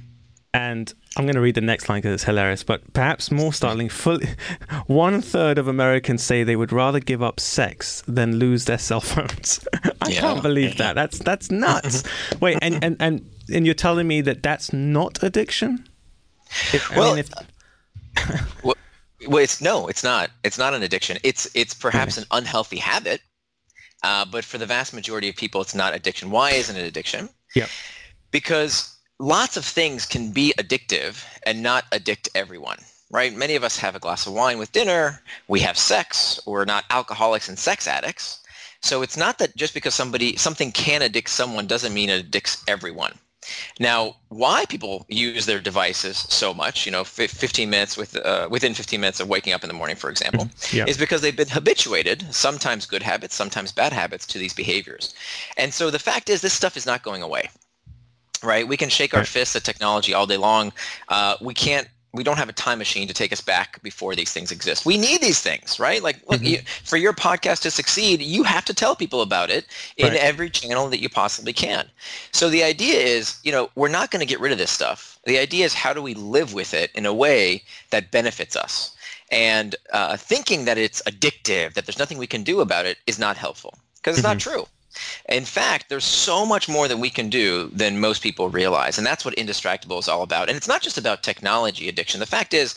And 0.55 0.95
I'm 1.19 1.25
going 1.25 1.35
to 1.35 1.41
read 1.41 1.57
the 1.57 1.61
next 1.61 1.89
line 1.89 1.99
because 2.01 2.15
it's 2.15 2.25
hilarious, 2.25 2.63
but 2.63 2.93
perhaps 2.93 3.33
more 3.33 3.53
startling, 3.53 3.89
fully, 3.89 4.29
one 4.87 5.21
third 5.21 5.59
of 5.59 5.67
Americans 5.67 6.23
say 6.23 6.45
they 6.45 6.55
would 6.55 6.73
rather 6.73 7.01
give 7.01 7.25
up 7.25 7.41
sex 7.41 8.05
than 8.07 8.37
lose 8.37 8.67
their 8.67 8.79
cell 8.79 9.01
phones. 9.01 9.67
I 10.01 10.11
yeah. 10.11 10.21
can't 10.21 10.43
believe 10.43 10.79
that. 10.79 10.95
That's 10.95 11.19
that's 11.19 11.51
nuts. 11.51 12.05
Wait, 12.41 12.59
and, 12.63 12.83
and, 12.85 12.97
and, 13.01 13.29
and 13.53 13.67
you're 13.67 13.75
telling 13.75 14.07
me 14.07 14.21
that 14.21 14.45
that's 14.45 14.73
not 14.73 15.21
addiction? 15.25 15.89
If, 16.73 16.89
well, 16.95 17.13
I 17.13 17.17
mean, 17.17 17.25
if... 18.17 18.63
well, 18.63 18.77
well, 19.27 19.43
it's 19.43 19.61
no, 19.61 19.89
it's 19.89 20.05
not. 20.05 20.31
It's 20.45 20.57
not 20.57 20.73
an 20.73 20.85
addiction. 20.85 21.19
It's 21.25 21.49
it's 21.55 21.75
perhaps 21.75 22.17
okay. 22.17 22.27
an 22.31 22.39
unhealthy 22.39 22.79
habit, 22.79 23.23
uh, 24.05 24.25
but 24.25 24.45
for 24.45 24.59
the 24.59 24.67
vast 24.67 24.95
majority 24.95 25.29
of 25.29 25.35
people, 25.35 25.61
it's 25.63 25.75
not 25.75 25.97
addiction. 25.97 26.31
Why 26.31 26.53
isn't 26.53 26.77
it 26.77 26.87
addiction? 26.87 27.29
Yeah, 27.57 27.67
because 28.31 28.98
lots 29.19 29.57
of 29.57 29.65
things 29.65 30.07
can 30.07 30.31
be 30.31 30.55
addictive 30.59 31.25
and 31.45 31.63
not 31.63 31.85
addict 31.93 32.29
everyone 32.35 32.79
right? 33.11 33.35
Many 33.35 33.57
of 33.57 33.65
us 33.65 33.79
have 33.79 33.97
a 33.97 33.99
glass 33.99 34.27
of 34.27 34.33
wine 34.33 34.59
with 34.59 34.73
dinner 34.73 35.23
we 35.49 35.61
have 35.61 35.79
sex 35.79 36.41
we're 36.47 36.65
not 36.65 36.85
alcoholics 36.91 37.49
and 37.49 37.59
sex 37.59 37.87
addicts. 37.87 38.41
So 38.81 39.03
it's 39.03 39.17
not 39.17 39.39
that 39.39 39.57
just 39.57 39.75
because 39.75 39.95
somebody 39.95 40.37
something 40.37 40.73
can 40.73 41.03
addict 41.03 41.31
someone 41.31 41.67
doesn't 41.67 41.95
mean 41.95 42.11
it 42.11 42.21
addicts 42.21 42.63
everyone. 42.69 43.19
Now 43.81 44.17
why 44.29 44.67
people 44.67 45.07
use 45.09 45.47
their 45.47 45.61
devices 45.61 46.19
so 46.29 46.53
much 46.53 46.85
you 46.85 46.93
know 46.93 47.03
15 47.03 47.71
minutes 47.71 47.97
with 47.97 48.15
uh, 48.17 48.47
within 48.51 48.75
15 48.75 49.01
minutes 49.01 49.21
of 49.21 49.29
waking 49.29 49.55
up 49.55 49.65
in 49.65 49.69
the 49.69 49.75
morning 49.75 49.97
for 49.97 50.11
example 50.11 50.45
mm-hmm. 50.45 50.77
yeah. 50.77 50.85
is 50.87 50.99
because 50.99 51.23
they've 51.23 51.35
been 51.35 51.49
habituated 51.49 52.27
sometimes 52.35 52.85
good 52.85 53.03
habits 53.03 53.35
sometimes 53.35 53.73
bad 53.73 53.93
habits 53.93 54.27
to 54.27 54.39
these 54.39 54.53
behaviors. 54.53 55.15
And 55.57 55.73
so 55.73 55.91
the 55.91 55.99
fact 55.99 56.29
is 56.29 56.43
this 56.43 56.53
stuff 56.53 56.77
is 56.77 56.85
not 56.85 57.03
going 57.03 57.23
away 57.23 57.49
right? 58.43 58.67
We 58.67 58.77
can 58.77 58.89
shake 58.89 59.15
our 59.15 59.25
fists 59.25 59.57
at 59.57 59.65
technology 59.65 60.15
all 60.15 60.27
day 60.27 60.37
long. 60.37 60.73
Uh, 61.09 61.37
we 61.41 61.55
can't. 61.55 61.89
We 62.15 62.25
don't 62.25 62.39
have 62.39 62.49
a 62.49 62.55
time 62.55 62.79
machine 62.79 63.07
to 63.07 63.13
take 63.15 63.35
us 63.35 63.43
back 63.43 63.83
before 63.83 64.15
these 64.17 64.33
things 64.33 64.51
exist. 64.51 64.87
We 64.87 64.97
need 64.97 65.21
these 65.21 65.41
things, 65.41 65.79
right? 65.79 66.03
Like, 66.03 66.17
look, 66.29 66.41
mm-hmm. 66.41 66.47
you, 66.47 66.59
for 66.83 66.97
your 66.97 67.13
podcast 67.13 67.61
to 67.63 67.71
succeed, 67.71 68.23
you 68.23 68.45
have 68.45 68.65
to 68.65 68.73
tell 68.73 68.97
people 68.97 69.21
about 69.21 69.51
it 69.51 69.67
in 69.99 70.09
right. 70.09 70.17
every 70.17 70.49
channel 70.49 70.89
that 70.89 71.03
you 71.03 71.11
possibly 71.11 71.53
can. 71.53 71.87
So 72.33 72.49
the 72.49 72.65
idea 72.65 72.99
is, 72.99 73.39
you 73.45 73.53
know, 73.53 73.71
we're 73.75 73.89
not 73.89 74.11
going 74.11 74.21
to 74.21 74.27
get 74.27 74.41
rid 74.41 74.53
of 74.53 74.59
this 74.59 74.71
stuff. 74.71 75.19
The 75.27 75.39
idea 75.39 75.67
is 75.67 75.75
how 75.75 75.93
do 75.93 76.01
we 76.01 76.15
live 76.15 76.55
with 76.55 76.73
it 76.73 76.91
in 76.95 77.05
a 77.05 77.13
way 77.13 77.63
that 77.91 78.11
benefits 78.11 78.57
us? 78.57 78.97
And 79.31 79.77
uh, 79.93 80.17
thinking 80.17 80.65
that 80.65 80.79
it's 80.79 81.03
addictive, 81.03 81.75
that 81.75 81.85
there's 81.85 81.99
nothing 81.99 82.17
we 82.17 82.27
can 82.27 82.43
do 82.43 82.61
about 82.61 82.87
it, 82.87 82.97
is 83.07 83.19
not 83.19 83.37
helpful 83.37 83.75
because 83.97 84.19
it's 84.19 84.27
mm-hmm. 84.27 84.35
not 84.35 84.41
true. 84.41 84.67
In 85.29 85.45
fact, 85.45 85.89
there's 85.89 86.05
so 86.05 86.47
much 86.47 86.69
more 86.69 86.89
that 86.89 86.99
we 86.99 87.11
can 87.11 87.29
do 87.29 87.69
than 87.73 88.01
most 88.01 88.23
people 88.23 88.49
realize. 88.49 88.99
And 88.99 89.07
that's 89.07 89.25
what 89.25 89.37
Indistractable 89.37 89.99
is 89.99 90.09
all 90.09 90.23
about. 90.23 90.49
And 90.49 90.57
it's 90.57 90.69
not 90.69 90.83
just 90.83 90.99
about 90.99 91.23
technology 91.23 91.89
addiction. 91.89 92.21
The 92.21 92.27
fact 92.27 92.55
is, 92.55 92.75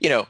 you 0.00 0.08
know, 0.08 0.26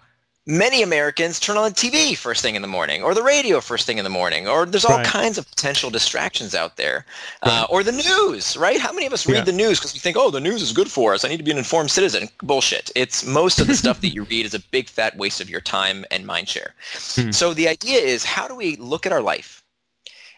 many 0.47 0.83
Americans 0.83 1.41
turn 1.41 1.57
on 1.57 1.65
the 1.65 1.75
TV 1.75 2.17
first 2.17 2.43
thing 2.43 2.55
in 2.55 2.63
the 2.63 2.69
morning 2.69 3.03
or 3.03 3.15
the 3.15 3.23
radio 3.23 3.61
first 3.61 3.87
thing 3.87 3.99
in 3.99 4.05
the 4.05 4.11
morning, 4.11 4.47
or 4.47 4.67
there's 4.67 4.85
all 4.85 4.99
right. 4.99 5.07
kinds 5.07 5.39
of 5.39 5.49
potential 5.49 5.91
distractions 5.91 6.55
out 6.55 6.77
there. 6.77 7.07
Uh, 7.43 7.67
or 7.71 7.83
the 7.83 7.93
news, 7.93 8.57
right? 8.57 8.79
How 8.79 8.93
many 8.93 9.07
of 9.07 9.13
us 9.13 9.27
read 9.27 9.37
yeah. 9.37 9.45
the 9.45 9.53
news 9.53 9.79
because 9.79 9.95
we 9.95 10.01
think, 10.01 10.17
oh, 10.17 10.31
the 10.31 10.41
news 10.41 10.61
is 10.61 10.73
good 10.73 10.91
for 10.91 11.15
us. 11.15 11.25
I 11.25 11.29
need 11.29 11.39
to 11.39 11.43
be 11.43 11.51
an 11.51 11.59
informed 11.59 11.91
citizen. 11.91 12.29
Bullshit. 12.43 12.91
It's 12.95 13.25
most 13.25 13.61
of 13.61 13.67
the 13.67 13.75
stuff 13.75 14.01
that 14.03 14.15
you 14.15 14.25
read 14.31 14.47
is 14.47 14.55
a 14.55 14.61
big 14.61 14.89
fat 14.89 15.17
waste 15.17 15.41
of 15.41 15.49
your 15.49 15.61
time 15.61 16.05
and 16.11 16.27
mind 16.27 16.49
share. 16.49 16.75
Hmm. 17.15 17.31
So 17.31 17.55
the 17.55 17.69
idea 17.69 18.01
is 18.01 18.25
how 18.25 18.47
do 18.47 18.55
we 18.55 18.77
look 18.77 19.07
at 19.07 19.13
our 19.13 19.23
life? 19.23 19.64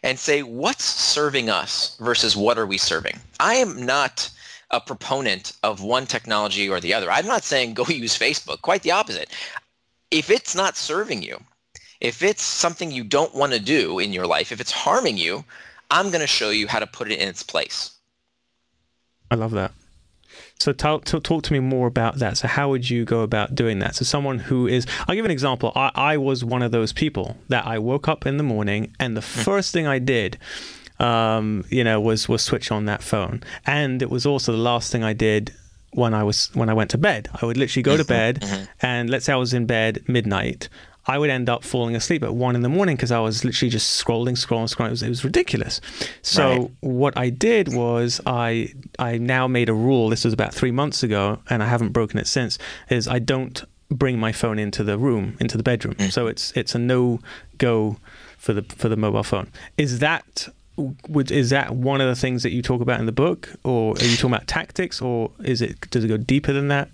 And 0.03 0.19
say 0.19 0.43
what's 0.43 0.85
serving 0.85 1.51
us 1.51 1.97
versus 2.01 2.37
what 2.37 2.59
are 2.59 2.67
we 2.67 2.79
serving. 2.79 3.19
I 3.41 3.55
am 3.55 3.85
not 3.85 4.31
a 4.71 4.81
proponent 4.81 5.53
of 5.63 5.83
one 5.83 6.07
technology 6.07 6.69
or 6.69 6.81
the 6.81 6.95
other. 6.95 7.11
I'm 7.11 7.27
not 7.27 7.45
saying 7.45 7.75
go 7.75 7.85
use 7.89 8.19
Facebook, 8.19 8.63
quite 8.63 8.83
the 8.83 8.91
opposite. 8.93 9.31
If 10.11 10.31
it's 10.31 10.55
not 10.55 10.77
serving 10.77 11.23
you, 11.23 11.43
if 12.01 12.23
it's 12.23 12.43
something 12.43 12.91
you 12.91 13.05
don't 13.05 13.35
want 13.35 13.53
to 13.53 13.59
do 13.59 13.99
in 13.99 14.13
your 14.13 14.27
life, 14.27 14.53
if 14.53 14.61
it's 14.61 14.73
harming 14.73 15.17
you, 15.17 15.45
I'm 15.91 16.11
going 16.11 16.21
to 16.21 16.27
show 16.27 16.51
you 16.51 16.67
how 16.67 16.79
to 16.79 16.87
put 16.87 17.11
it 17.11 17.19
in 17.19 17.29
its 17.29 17.43
place. 17.43 17.93
I 19.31 19.35
love 19.35 19.53
that. 19.53 19.73
So 20.59 20.73
talk, 20.73 21.05
talk 21.05 21.43
to 21.43 21.53
me 21.53 21.61
more 21.61 21.87
about 21.87 22.17
that. 22.17 22.39
So 22.39 22.49
how 22.49 22.71
would 22.71 22.89
you 22.89 23.05
go 23.05 23.21
about 23.21 23.55
doing 23.55 23.79
that? 23.81 23.95
So 23.95 24.05
someone 24.05 24.39
who 24.39 24.67
is, 24.67 24.87
I'll 25.07 25.15
give 25.15 25.25
an 25.25 25.31
example. 25.31 25.71
I, 25.77 25.91
I 25.95 26.17
was 26.17 26.45
one 26.45 26.63
of 26.63 26.73
those 26.73 26.93
people 26.93 27.37
that 27.49 27.67
I 27.67 27.79
woke 27.79 28.09
up 28.09 28.27
in 28.27 28.39
the 28.39 28.43
morning 28.43 28.95
and 28.99 29.17
the 29.17 29.21
hmm. 29.21 29.41
first 29.41 29.73
thing 29.73 29.87
I 29.87 29.99
did 29.99 30.39
um, 30.99 31.65
you 31.69 31.85
know, 31.85 32.01
was 32.01 32.29
was 32.29 32.43
switch 32.43 32.71
on 32.71 32.87
that 32.87 33.03
phone, 33.03 33.43
and 33.67 34.03
it 34.03 34.11
was 34.11 34.27
also 34.27 34.53
the 34.53 34.59
last 34.59 34.91
thing 34.91 35.05
I 35.05 35.13
did 35.13 35.55
when 35.93 36.15
I 36.15 36.23
was 36.23 36.51
when 36.55 36.69
I 36.69 36.75
went 36.75 36.91
to 36.91 36.99
bed. 36.99 37.29
I 37.41 37.47
would 37.47 37.57
literally 37.57 37.83
go 37.83 37.97
to 37.97 38.03
mm-hmm. 38.03 38.09
bed, 38.09 38.41
mm-hmm. 38.41 38.65
and 38.81 39.11
let's 39.11 39.27
say 39.27 39.33
I 39.33 39.37
was 39.37 39.53
in 39.53 39.67
bed 39.67 40.05
midnight. 40.09 40.69
I 41.07 41.19
would 41.19 41.31
end 41.31 41.49
up 41.49 41.63
falling 41.63 41.95
asleep 41.95 42.23
at 42.25 42.35
one 42.35 42.57
in 42.57 42.63
the 42.63 42.69
morning 42.69 42.97
because 42.97 43.13
I 43.13 43.21
was 43.21 43.45
literally 43.45 43.71
just 43.71 44.05
scrolling, 44.05 44.33
scrolling, 44.33 44.75
scrolling. 44.75 44.89
It 44.89 44.91
was, 44.91 45.03
it 45.03 45.09
was 45.09 45.25
ridiculous. 45.25 45.81
So 46.23 46.49
Right. 46.49 46.71
what 46.81 47.17
I 47.17 47.31
did 47.31 47.75
was 47.75 48.21
I 48.27 48.73
I 48.99 49.19
now 49.19 49.47
made 49.47 49.69
a 49.69 49.75
rule. 49.75 50.09
This 50.09 50.25
was 50.25 50.33
about 50.35 50.53
three 50.53 50.73
months 50.73 51.03
ago, 51.03 51.39
and 51.49 51.63
I 51.63 51.67
haven't 51.67 51.91
broken 51.93 52.19
it 52.19 52.27
since. 52.27 52.59
Is 52.91 53.07
I 53.09 53.19
don't 53.21 53.63
bring 53.89 54.19
my 54.19 54.33
phone 54.33 54.59
into 54.59 54.83
the 54.83 54.99
room, 54.99 55.37
into 55.39 55.57
the 55.57 55.63
bedroom. 55.63 55.95
Mm. 55.95 56.11
So 56.11 56.27
it's 56.27 56.53
it's 56.57 56.75
a 56.75 56.79
no 56.79 57.21
go 57.59 57.99
for 58.37 58.53
the 58.53 58.63
for 58.63 58.89
the 58.89 58.97
mobile 58.97 59.23
phone. 59.23 59.49
Is 59.79 60.01
that 60.01 60.49
would 61.09 61.31
is 61.31 61.51
that 61.51 61.75
one 61.75 62.01
of 62.01 62.09
the 62.09 62.21
things 62.21 62.43
that 62.43 62.51
you 62.51 62.63
talk 62.63 62.81
about 62.81 62.99
in 63.01 63.07
the 63.07 63.13
book, 63.13 63.49
or 63.65 63.93
are 63.97 64.05
you 64.05 64.17
talking 64.17 64.35
about 64.35 64.47
tactics, 64.49 65.01
or 65.01 65.31
is 65.45 65.63
it 65.63 65.89
does 65.91 66.05
it 66.05 66.09
go 66.09 66.17
deeper 66.17 66.53
than 66.53 66.69
that? 66.69 66.91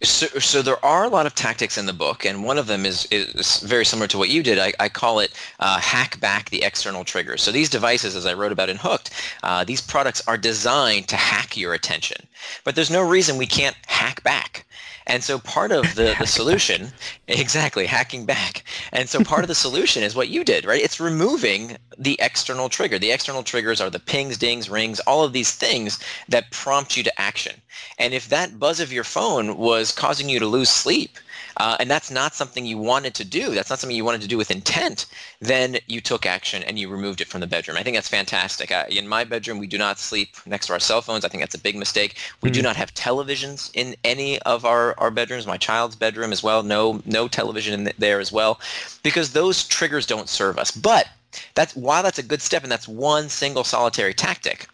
So, 0.00 0.26
so 0.38 0.62
there 0.62 0.84
are 0.84 1.02
a 1.02 1.08
lot 1.08 1.26
of 1.26 1.34
tactics 1.34 1.76
in 1.76 1.86
the 1.86 1.92
book, 1.92 2.24
and 2.24 2.44
one 2.44 2.56
of 2.56 2.68
them 2.68 2.86
is, 2.86 3.08
is 3.10 3.58
very 3.60 3.84
similar 3.84 4.06
to 4.08 4.18
what 4.18 4.28
you 4.28 4.44
did. 4.44 4.56
I, 4.56 4.72
I 4.78 4.88
call 4.88 5.18
it 5.18 5.32
uh, 5.58 5.80
hack 5.80 6.20
back 6.20 6.50
the 6.50 6.62
external 6.62 7.02
triggers. 7.02 7.42
So 7.42 7.50
these 7.50 7.68
devices, 7.68 8.14
as 8.14 8.24
I 8.24 8.34
wrote 8.34 8.52
about 8.52 8.68
in 8.68 8.76
Hooked, 8.76 9.10
uh, 9.42 9.64
these 9.64 9.80
products 9.80 10.22
are 10.28 10.36
designed 10.36 11.08
to 11.08 11.16
hack 11.16 11.56
your 11.56 11.74
attention. 11.74 12.28
But 12.62 12.76
there's 12.76 12.92
no 12.92 13.02
reason 13.02 13.38
we 13.38 13.46
can't 13.46 13.76
hack 13.88 14.22
back. 14.22 14.66
And 15.08 15.24
so 15.24 15.38
part 15.38 15.72
of 15.72 15.94
the, 15.94 16.14
the 16.18 16.26
solution, 16.26 16.92
exactly, 17.28 17.86
hacking 17.86 18.26
back. 18.26 18.62
And 18.92 19.08
so 19.08 19.20
part 19.20 19.42
of 19.42 19.48
the 19.48 19.54
solution 19.54 20.02
is 20.02 20.14
what 20.14 20.28
you 20.28 20.44
did, 20.44 20.66
right? 20.66 20.82
It's 20.82 21.00
removing 21.00 21.78
the 21.98 22.18
external 22.20 22.68
trigger. 22.68 22.98
The 22.98 23.10
external 23.10 23.42
triggers 23.42 23.80
are 23.80 23.90
the 23.90 23.98
pings, 23.98 24.36
dings, 24.36 24.68
rings, 24.68 25.00
all 25.00 25.24
of 25.24 25.32
these 25.32 25.52
things 25.52 25.98
that 26.28 26.50
prompt 26.50 26.96
you 26.96 27.02
to 27.02 27.20
action. 27.20 27.60
And 27.98 28.12
if 28.12 28.28
that 28.28 28.58
buzz 28.58 28.80
of 28.80 28.92
your 28.92 29.04
phone 29.04 29.56
was 29.56 29.92
causing 29.92 30.28
you 30.28 30.38
to 30.38 30.46
lose 30.46 30.68
sleep, 30.68 31.18
uh, 31.58 31.76
and 31.78 31.90
that's 31.90 32.10
not 32.10 32.34
something 32.34 32.64
you 32.64 32.78
wanted 32.78 33.14
to 33.14 33.24
do, 33.24 33.54
that's 33.54 33.70
not 33.70 33.78
something 33.78 33.96
you 33.96 34.04
wanted 34.04 34.22
to 34.22 34.28
do 34.28 34.38
with 34.38 34.50
intent, 34.50 35.06
then 35.40 35.78
you 35.86 36.00
took 36.00 36.26
action 36.26 36.62
and 36.62 36.78
you 36.78 36.88
removed 36.88 37.20
it 37.20 37.28
from 37.28 37.40
the 37.40 37.46
bedroom. 37.46 37.76
I 37.76 37.82
think 37.82 37.96
that's 37.96 38.08
fantastic. 38.08 38.72
Uh, 38.72 38.84
in 38.88 39.06
my 39.06 39.24
bedroom, 39.24 39.58
we 39.58 39.66
do 39.66 39.78
not 39.78 39.98
sleep 39.98 40.30
next 40.46 40.66
to 40.66 40.72
our 40.72 40.80
cell 40.80 41.02
phones. 41.02 41.24
I 41.24 41.28
think 41.28 41.42
that's 41.42 41.54
a 41.54 41.60
big 41.60 41.76
mistake. 41.76 42.16
We 42.40 42.50
do 42.50 42.62
not 42.62 42.76
have 42.76 42.94
televisions 42.94 43.70
in 43.74 43.96
any 44.04 44.40
of 44.42 44.64
our, 44.64 44.94
our 44.98 45.10
bedrooms. 45.10 45.46
My 45.46 45.58
child's 45.58 45.96
bedroom 45.96 46.32
as 46.32 46.42
well, 46.42 46.62
no 46.62 47.02
no 47.06 47.28
television 47.28 47.86
in 47.86 47.92
there 47.98 48.20
as 48.20 48.32
well, 48.32 48.60
because 49.02 49.32
those 49.32 49.66
triggers 49.66 50.06
don't 50.06 50.28
serve 50.28 50.58
us. 50.58 50.70
But 50.70 51.08
that's 51.54 51.76
while 51.76 52.02
that's 52.02 52.18
a 52.18 52.22
good 52.22 52.42
step 52.42 52.62
and 52.62 52.72
that's 52.72 52.88
one 52.88 53.28
single 53.28 53.64
solitary 53.64 54.14
tactic 54.14 54.66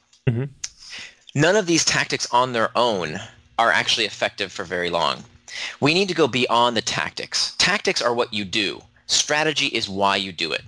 none 1.35 1.57
of 1.57 1.67
these 1.67 1.85
tactics 1.85 2.27
on 2.31 2.53
their 2.53 2.71
own 2.77 3.21
are 3.59 3.71
actually 3.71 4.07
effective 4.07 4.53
for 4.53 4.65
very 4.65 4.91
long. 4.91 5.25
We 5.81 5.95
need 5.95 6.09
to 6.09 6.15
go 6.15 6.27
beyond 6.29 6.77
the 6.77 6.83
tactics. 6.83 7.55
Tactics 7.59 8.03
are 8.03 8.15
what 8.15 8.33
you 8.33 8.45
do. 8.45 8.83
Strategy 9.07 9.67
is 9.67 9.89
why 9.89 10.17
you 10.17 10.33
do 10.33 10.53
it. 10.53 10.63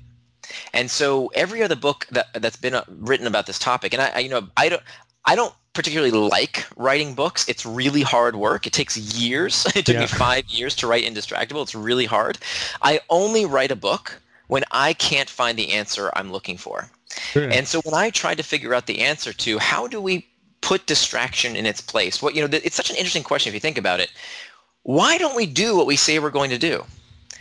And 0.73 0.91
so 0.91 1.29
every 1.35 1.63
other 1.63 1.77
book 1.77 2.07
that 2.11 2.29
that's 2.35 2.57
been 2.57 2.75
uh, 2.75 2.85
written 2.89 3.27
about 3.27 3.47
this 3.47 3.59
topic, 3.59 3.93
and 3.93 4.03
I, 4.03 4.09
I 4.15 4.19
you 4.21 4.29
know 4.29 4.49
I 4.57 4.69
don't 4.69 4.83
I 5.25 5.35
don't 5.35 5.55
particularly 5.73 6.11
like 6.11 6.67
writing 6.77 7.15
books. 7.15 7.49
It's 7.49 7.67
really 7.67 8.03
hard 8.03 8.37
work. 8.37 8.67
It 8.67 8.73
takes 8.73 8.97
years. 8.97 9.67
It 9.77 9.85
took 9.85 9.95
Yeah. 9.95 10.01
me 10.01 10.07
five 10.07 10.47
years 10.49 10.75
to 10.77 10.87
write 10.87 11.05
Indistractable. 11.05 11.63
It's 11.63 11.75
really 11.75 12.07
hard. 12.07 12.39
I 12.81 13.01
only 13.11 13.45
write 13.45 13.71
a 13.71 13.77
book 13.77 14.21
when 14.47 14.65
I 14.71 14.95
can't 14.95 15.29
find 15.29 15.59
the 15.59 15.73
answer 15.73 16.11
I'm 16.15 16.33
looking 16.33 16.57
for. 16.57 16.91
Sure. 17.33 17.51
And 17.51 17.67
so 17.69 17.81
when 17.83 17.95
I 17.95 18.11
tried 18.11 18.37
to 18.39 18.43
figure 18.43 18.75
out 18.75 18.87
the 18.87 19.01
answer 19.01 19.33
to 19.33 19.59
how 19.59 19.87
do 19.87 20.01
we 20.01 20.27
put 20.63 20.87
distraction 20.87 21.57
in 21.57 21.67
its 21.67 21.81
place, 21.81 22.23
what 22.23 22.35
you 22.35 22.41
know, 22.47 22.49
it's 22.53 22.77
such 22.77 22.91
an 22.91 22.97
interesting 22.97 23.23
question 23.23 23.51
if 23.51 23.55
you 23.55 23.61
think 23.61 23.79
about 23.79 24.01
it. 24.01 24.11
Why 24.87 25.19
don't 25.19 25.37
we 25.37 25.47
do 25.47 25.77
what 25.77 25.87
we 25.87 25.97
say 25.97 26.19
we're 26.19 26.31
going 26.31 26.51
to 26.51 26.59
do? 26.59 26.85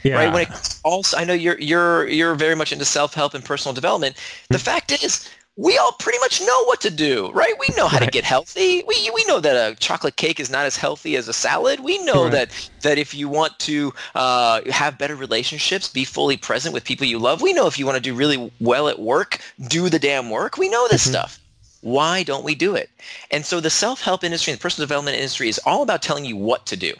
yeah. 0.03 0.13
Right? 0.13 0.31
When 0.31 0.43
it 0.43 0.49
also, 0.83 1.17
I 1.17 1.25
know 1.25 1.33
you're 1.33 1.59
you're 1.59 2.07
you're 2.07 2.35
very 2.35 2.55
much 2.55 2.71
into 2.73 2.85
self-help 2.85 3.33
and 3.35 3.45
personal 3.45 3.73
development. 3.73 4.17
The 4.51 4.57
Hmm. 4.57 4.59
fact 4.59 4.91
is, 5.03 5.29
we 5.57 5.77
all 5.77 5.93
pretty 5.93 6.19
much 6.19 6.41
know 6.41 6.65
what 6.65 6.81
to 6.81 6.91
do, 6.91 7.31
right? 7.33 7.53
We 7.59 7.69
know 7.77 7.87
how 7.87 7.99
to 7.99 8.07
get 8.07 8.23
healthy. 8.25 8.83
We 8.87 9.11
we 9.15 9.25
know 9.27 9.39
that 9.41 9.73
a 9.73 9.75
chocolate 9.75 10.17
cake 10.17 10.39
is 10.39 10.49
not 10.49 10.65
as 10.65 10.77
healthy 10.77 11.17
as 11.17 11.27
a 11.27 11.33
salad. 11.33 11.81
We 11.81 11.99
know 12.05 12.29
Right. 12.29 12.31
that 12.31 12.51
that 12.83 12.97
if 12.99 13.13
you 13.13 13.29
want 13.29 13.59
to 13.61 13.93
uh, 14.15 14.61
have 14.71 14.97
better 14.97 15.15
relationships, 15.15 15.89
be 15.89 16.05
fully 16.05 16.37
present 16.37 16.73
with 16.73 16.85
people 16.85 17.07
you 17.07 17.19
love. 17.19 17.41
We 17.41 17.53
know 17.53 17.67
if 17.67 17.79
you 17.79 17.85
want 17.85 17.97
to 17.97 18.01
do 18.01 18.15
really 18.15 18.51
well 18.59 18.89
at 18.89 18.99
work, 18.99 19.39
do 19.67 19.89
the 19.89 19.99
damn 19.99 20.29
work. 20.31 20.57
We 20.57 20.69
know 20.69 20.87
this 20.89 21.03
Mm-hmm. 21.05 21.13
stuff. 21.13 21.39
Why 21.81 22.23
don't 22.23 22.45
we 22.45 22.55
do 22.55 22.75
it? 22.75 22.89
And 23.31 23.45
so 23.45 23.59
the 23.61 23.69
self-help 23.69 24.23
industry 24.23 24.51
and 24.51 24.59
the 24.59 24.63
personal 24.63 24.87
development 24.87 25.17
industry 25.17 25.49
is 25.49 25.59
all 25.65 25.83
about 25.83 26.01
telling 26.01 26.25
you 26.25 26.37
what 26.37 26.65
to 26.67 26.77
do. 26.77 26.93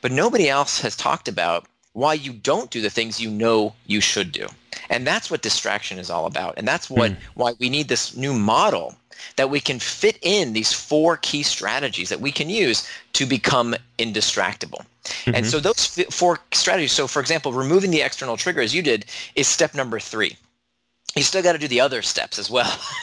But 0.00 0.12
nobody 0.12 0.48
else 0.48 0.80
has 0.80 0.96
talked 0.96 1.28
about 1.28 1.66
why 1.92 2.14
you 2.14 2.32
don't 2.32 2.70
do 2.70 2.80
the 2.80 2.90
things 2.90 3.20
you 3.20 3.30
know 3.30 3.74
you 3.86 4.00
should 4.00 4.32
do. 4.32 4.46
And 4.90 5.06
that's 5.06 5.30
what 5.30 5.42
distraction 5.42 5.98
is 5.98 6.10
all 6.10 6.26
about. 6.26 6.54
And 6.56 6.66
that's 6.66 6.88
what 6.88 7.12
hmm. 7.12 7.18
why 7.34 7.52
we 7.58 7.68
need 7.68 7.88
this 7.88 8.16
new 8.16 8.32
model 8.32 8.94
that 9.36 9.50
we 9.50 9.60
can 9.60 9.80
fit 9.80 10.18
in 10.22 10.52
these 10.52 10.72
four 10.72 11.16
key 11.16 11.42
strategies 11.42 12.08
that 12.08 12.20
we 12.20 12.30
can 12.30 12.48
use 12.48 12.88
to 13.14 13.26
become 13.26 13.74
indistractable. 13.98 14.84
And 15.26 15.36
mm-hmm. 15.36 15.44
so 15.46 15.58
those 15.58 15.98
f- 15.98 16.12
four 16.12 16.38
strategies, 16.52 16.92
so 16.92 17.06
for 17.06 17.20
example, 17.20 17.52
removing 17.52 17.90
the 17.90 18.02
external 18.02 18.36
trigger 18.36 18.60
as 18.60 18.74
you 18.74 18.82
did 18.82 19.06
is 19.34 19.48
step 19.48 19.74
number 19.74 19.98
3 19.98 20.36
you 21.16 21.22
still 21.22 21.42
got 21.42 21.52
to 21.52 21.58
do 21.58 21.68
the 21.68 21.80
other 21.80 22.02
steps 22.02 22.38
as 22.38 22.50
well. 22.50 22.78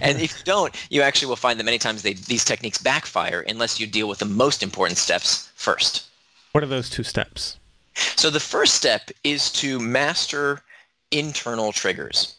and 0.00 0.20
if 0.20 0.38
you 0.38 0.44
don't, 0.44 0.74
you 0.90 1.02
actually 1.02 1.28
will 1.28 1.36
find 1.36 1.60
that 1.60 1.64
many 1.64 1.78
times 1.78 2.02
they, 2.02 2.14
these 2.14 2.44
techniques 2.44 2.78
backfire 2.78 3.44
unless 3.46 3.78
you 3.78 3.86
deal 3.86 4.08
with 4.08 4.18
the 4.18 4.24
most 4.24 4.62
important 4.62 4.98
steps 4.98 5.50
first. 5.54 6.08
What 6.52 6.62
are 6.62 6.68
those 6.68 6.90
two 6.90 7.02
steps? 7.02 7.58
So 7.94 8.30
the 8.30 8.40
first 8.40 8.74
step 8.74 9.10
is 9.24 9.50
to 9.52 9.78
master 9.78 10.62
internal 11.10 11.72
triggers. 11.72 12.36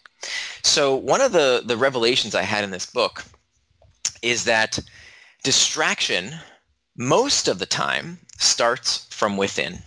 So 0.62 0.96
one 0.96 1.22
of 1.22 1.32
the, 1.32 1.62
the 1.66 1.78
revelations 1.78 2.34
I 2.34 2.44
had 2.44 2.64
in 2.64 2.72
this 2.72 2.86
book 2.86 3.26
is 4.22 4.46
that 4.46 4.80
distraction 5.44 6.34
most 6.96 7.48
of 7.48 7.60
the 7.60 7.66
time 7.66 8.20
starts 8.38 9.08
from 9.10 9.36
within. 9.36 9.80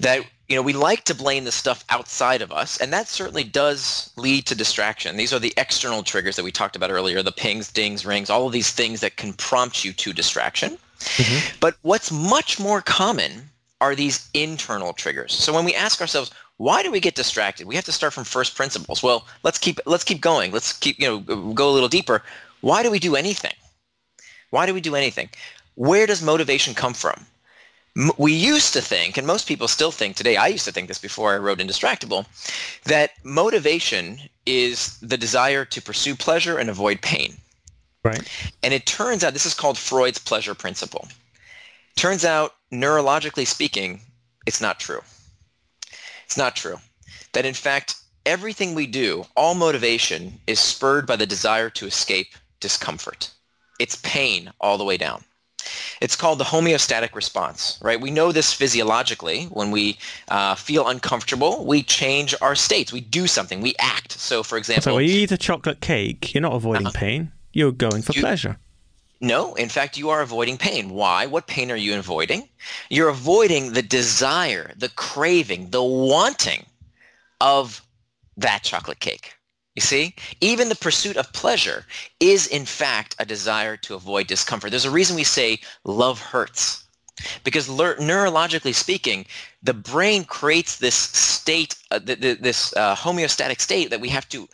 That 0.00 0.24
you 0.48 0.56
know 0.56 0.62
we 0.62 0.72
like 0.72 1.04
to 1.04 1.14
blame 1.14 1.44
the 1.44 1.52
stuff 1.52 1.84
outside 1.88 2.42
of 2.42 2.52
us, 2.52 2.76
and 2.78 2.92
that 2.92 3.08
certainly 3.08 3.44
does 3.44 4.10
lead 4.16 4.46
to 4.46 4.54
distraction. 4.54 5.16
These 5.16 5.32
are 5.32 5.38
the 5.38 5.54
external 5.56 6.02
triggers 6.02 6.36
that 6.36 6.44
we 6.44 6.52
talked 6.52 6.76
about 6.76 6.90
earlier, 6.90 7.22
the 7.22 7.32
pings, 7.32 7.70
dings, 7.70 8.04
rings, 8.04 8.28
all 8.28 8.46
of 8.46 8.52
these 8.52 8.72
things 8.72 9.00
that 9.00 9.16
can 9.16 9.32
prompt 9.34 9.84
you 9.84 9.92
to 9.92 10.12
distraction. 10.12 10.78
Mm-hmm. 11.16 11.56
But 11.60 11.76
what's 11.82 12.10
much 12.10 12.58
more 12.58 12.80
common 12.80 13.50
are 13.80 13.94
these 13.96 14.28
internal 14.32 14.92
triggers. 14.92 15.32
So 15.32 15.52
when 15.52 15.64
we 15.64 15.74
ask 15.74 16.00
ourselves, 16.00 16.30
why 16.58 16.84
do 16.84 16.92
we 16.92 17.00
get 17.00 17.16
distracted? 17.16 17.66
We 17.66 17.74
have 17.74 17.84
to 17.86 17.92
start 17.92 18.12
from 18.12 18.24
first 18.24 18.54
principles. 18.54 19.02
Well, 19.02 19.26
let's 19.42 19.58
keep 19.58 19.80
let's 19.84 20.04
keep 20.04 20.20
going. 20.20 20.52
Let's 20.52 20.72
keep 20.72 20.98
you 21.00 21.08
know 21.08 21.52
go 21.52 21.68
a 21.68 21.74
little 21.74 21.88
deeper. 21.88 22.22
Why 22.60 22.84
do 22.84 22.90
we 22.90 23.00
do 23.00 23.16
anything? 23.16 23.54
Why 24.50 24.66
do 24.66 24.74
we 24.74 24.80
do 24.80 24.94
anything? 24.94 25.30
Where 25.74 26.06
does 26.06 26.22
motivation 26.22 26.74
come 26.74 26.94
from? 26.94 27.26
We 28.16 28.32
used 28.32 28.72
to 28.72 28.80
think, 28.80 29.18
and 29.18 29.26
most 29.26 29.48
people 29.48 29.68
still 29.68 29.90
think 29.90 30.16
today, 30.16 30.36
I 30.36 30.46
used 30.46 30.64
to 30.64 30.72
think 30.72 30.88
this 30.88 30.98
before 30.98 31.34
I 31.34 31.38
wrote 31.38 31.58
Indistractable, 31.58 32.24
that 32.84 33.10
motivation 33.22 34.18
is 34.46 34.96
the 35.00 35.18
desire 35.18 35.64
to 35.66 35.82
pursue 35.82 36.14
pleasure 36.14 36.56
and 36.56 36.70
avoid 36.70 37.02
pain. 37.02 37.36
Right. 38.04 38.28
And 38.62 38.74
it 38.74 38.86
turns 38.86 39.22
out 39.22 39.32
this 39.32 39.46
is 39.46 39.54
called 39.54 39.78
Freud's 39.78 40.18
pleasure 40.18 40.54
principle. 40.54 41.08
Turns 41.96 42.24
out, 42.24 42.54
neurologically 42.72 43.46
speaking, 43.46 44.00
it's 44.46 44.60
not 44.60 44.80
true. 44.80 45.00
It's 46.24 46.36
not 46.36 46.56
true. 46.56 46.78
That 47.32 47.46
in 47.46 47.54
fact, 47.54 47.96
everything 48.26 48.74
we 48.74 48.86
do, 48.86 49.26
all 49.36 49.54
motivation, 49.54 50.40
is 50.46 50.58
spurred 50.58 51.06
by 51.06 51.16
the 51.16 51.26
desire 51.26 51.70
to 51.70 51.86
escape 51.86 52.34
discomfort. 52.60 53.30
It's 53.78 53.96
pain 53.96 54.52
all 54.60 54.78
the 54.78 54.84
way 54.84 54.96
down. 54.96 55.24
It's 56.00 56.16
called 56.16 56.38
the 56.38 56.44
homeostatic 56.44 57.14
response, 57.14 57.78
right? 57.80 58.00
We 58.00 58.10
know 58.10 58.32
this 58.32 58.52
physiologically. 58.52 59.44
When 59.44 59.70
we 59.70 59.98
uh, 60.28 60.56
feel 60.56 60.88
uncomfortable, 60.88 61.64
we 61.64 61.82
change 61.82 62.34
our 62.42 62.56
states. 62.56 62.92
We 62.92 63.00
do 63.00 63.26
something. 63.28 63.60
We 63.60 63.74
act. 63.78 64.12
So, 64.12 64.42
for 64.42 64.58
example, 64.58 64.82
So 64.82 64.94
when 64.96 65.04
you 65.04 65.14
eat 65.14 65.32
a 65.32 65.38
chocolate 65.38 65.80
cake, 65.80 66.34
you're 66.34 66.42
not 66.42 66.54
avoiding 66.54 66.90
pain. 66.90 67.32
You're 67.52 67.72
going 67.72 68.02
for. 68.02 68.12
You- 68.12 68.22
pleasure. 68.22 68.58
No, 69.20 69.54
in 69.54 69.68
fact, 69.68 69.96
you 69.96 70.10
are 70.10 70.20
avoiding 70.20 70.58
pain. 70.58 70.90
Why? 70.90 71.26
What 71.26 71.46
pain 71.46 71.70
are 71.70 71.76
you 71.76 71.96
avoiding? 71.96 72.48
You're 72.90 73.08
avoiding 73.08 73.72
the 73.72 73.82
desire, 73.82 74.72
the 74.76 74.88
craving, 74.88 75.70
the 75.70 75.82
wanting 75.82 76.66
of 77.40 77.82
that 78.36 78.64
chocolate 78.64 78.98
cake. 78.98 79.34
You 79.76 79.82
see? 79.82 80.16
Even 80.40 80.68
the 80.68 80.74
pursuit 80.74 81.16
of 81.16 81.32
pleasure 81.32 81.86
is, 82.18 82.48
in 82.48 82.66
fact, 82.66 83.14
a 83.20 83.24
desire 83.24 83.76
to 83.78 83.94
avoid 83.94 84.26
discomfort. 84.26 84.70
There's 84.70 84.84
a 84.84 84.90
reason 84.90 85.14
we 85.14 85.24
say 85.24 85.60
love 85.84 86.20
hurts. 86.20 86.82
Because 87.44 87.68
lear- 87.68 87.96
neurologically 87.96 88.74
speaking, 88.74 89.24
the 89.62 89.72
brain 89.72 90.24
creates 90.24 90.78
this 90.78 90.96
state, 90.96 91.76
uh, 91.92 92.00
th- 92.00 92.20
th- 92.20 92.40
this 92.40 92.74
uh, 92.76 92.96
homeostatic 92.96 93.60
state 93.60 93.90
that 93.90 94.00
we 94.00 94.08
have 94.08 94.28
to 94.30 94.48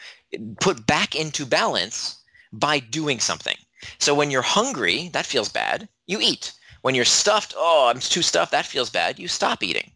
put 0.61 0.87
back 0.87 1.15
into 1.15 1.47
balance 1.47 2.18
by 2.53 2.79
doing 2.79 3.21
something. 3.21 3.57
So 3.99 4.15
when 4.15 4.31
you're 4.31 4.43
hungry, 4.43 5.09
that 5.13 5.27
feels 5.27 5.49
bad, 5.49 5.89
you 6.07 6.19
eat. 6.21 6.53
When 6.83 6.95
you're 6.95 7.05
stuffed, 7.05 7.55
oh, 7.57 7.89
I'm 7.93 8.01
too 8.01 8.23
stuffed, 8.23 8.53
that 8.53 8.67
feels 8.67 8.91
bad, 8.91 9.19
you 9.19 9.29
stop 9.29 9.63
eating. 9.63 9.91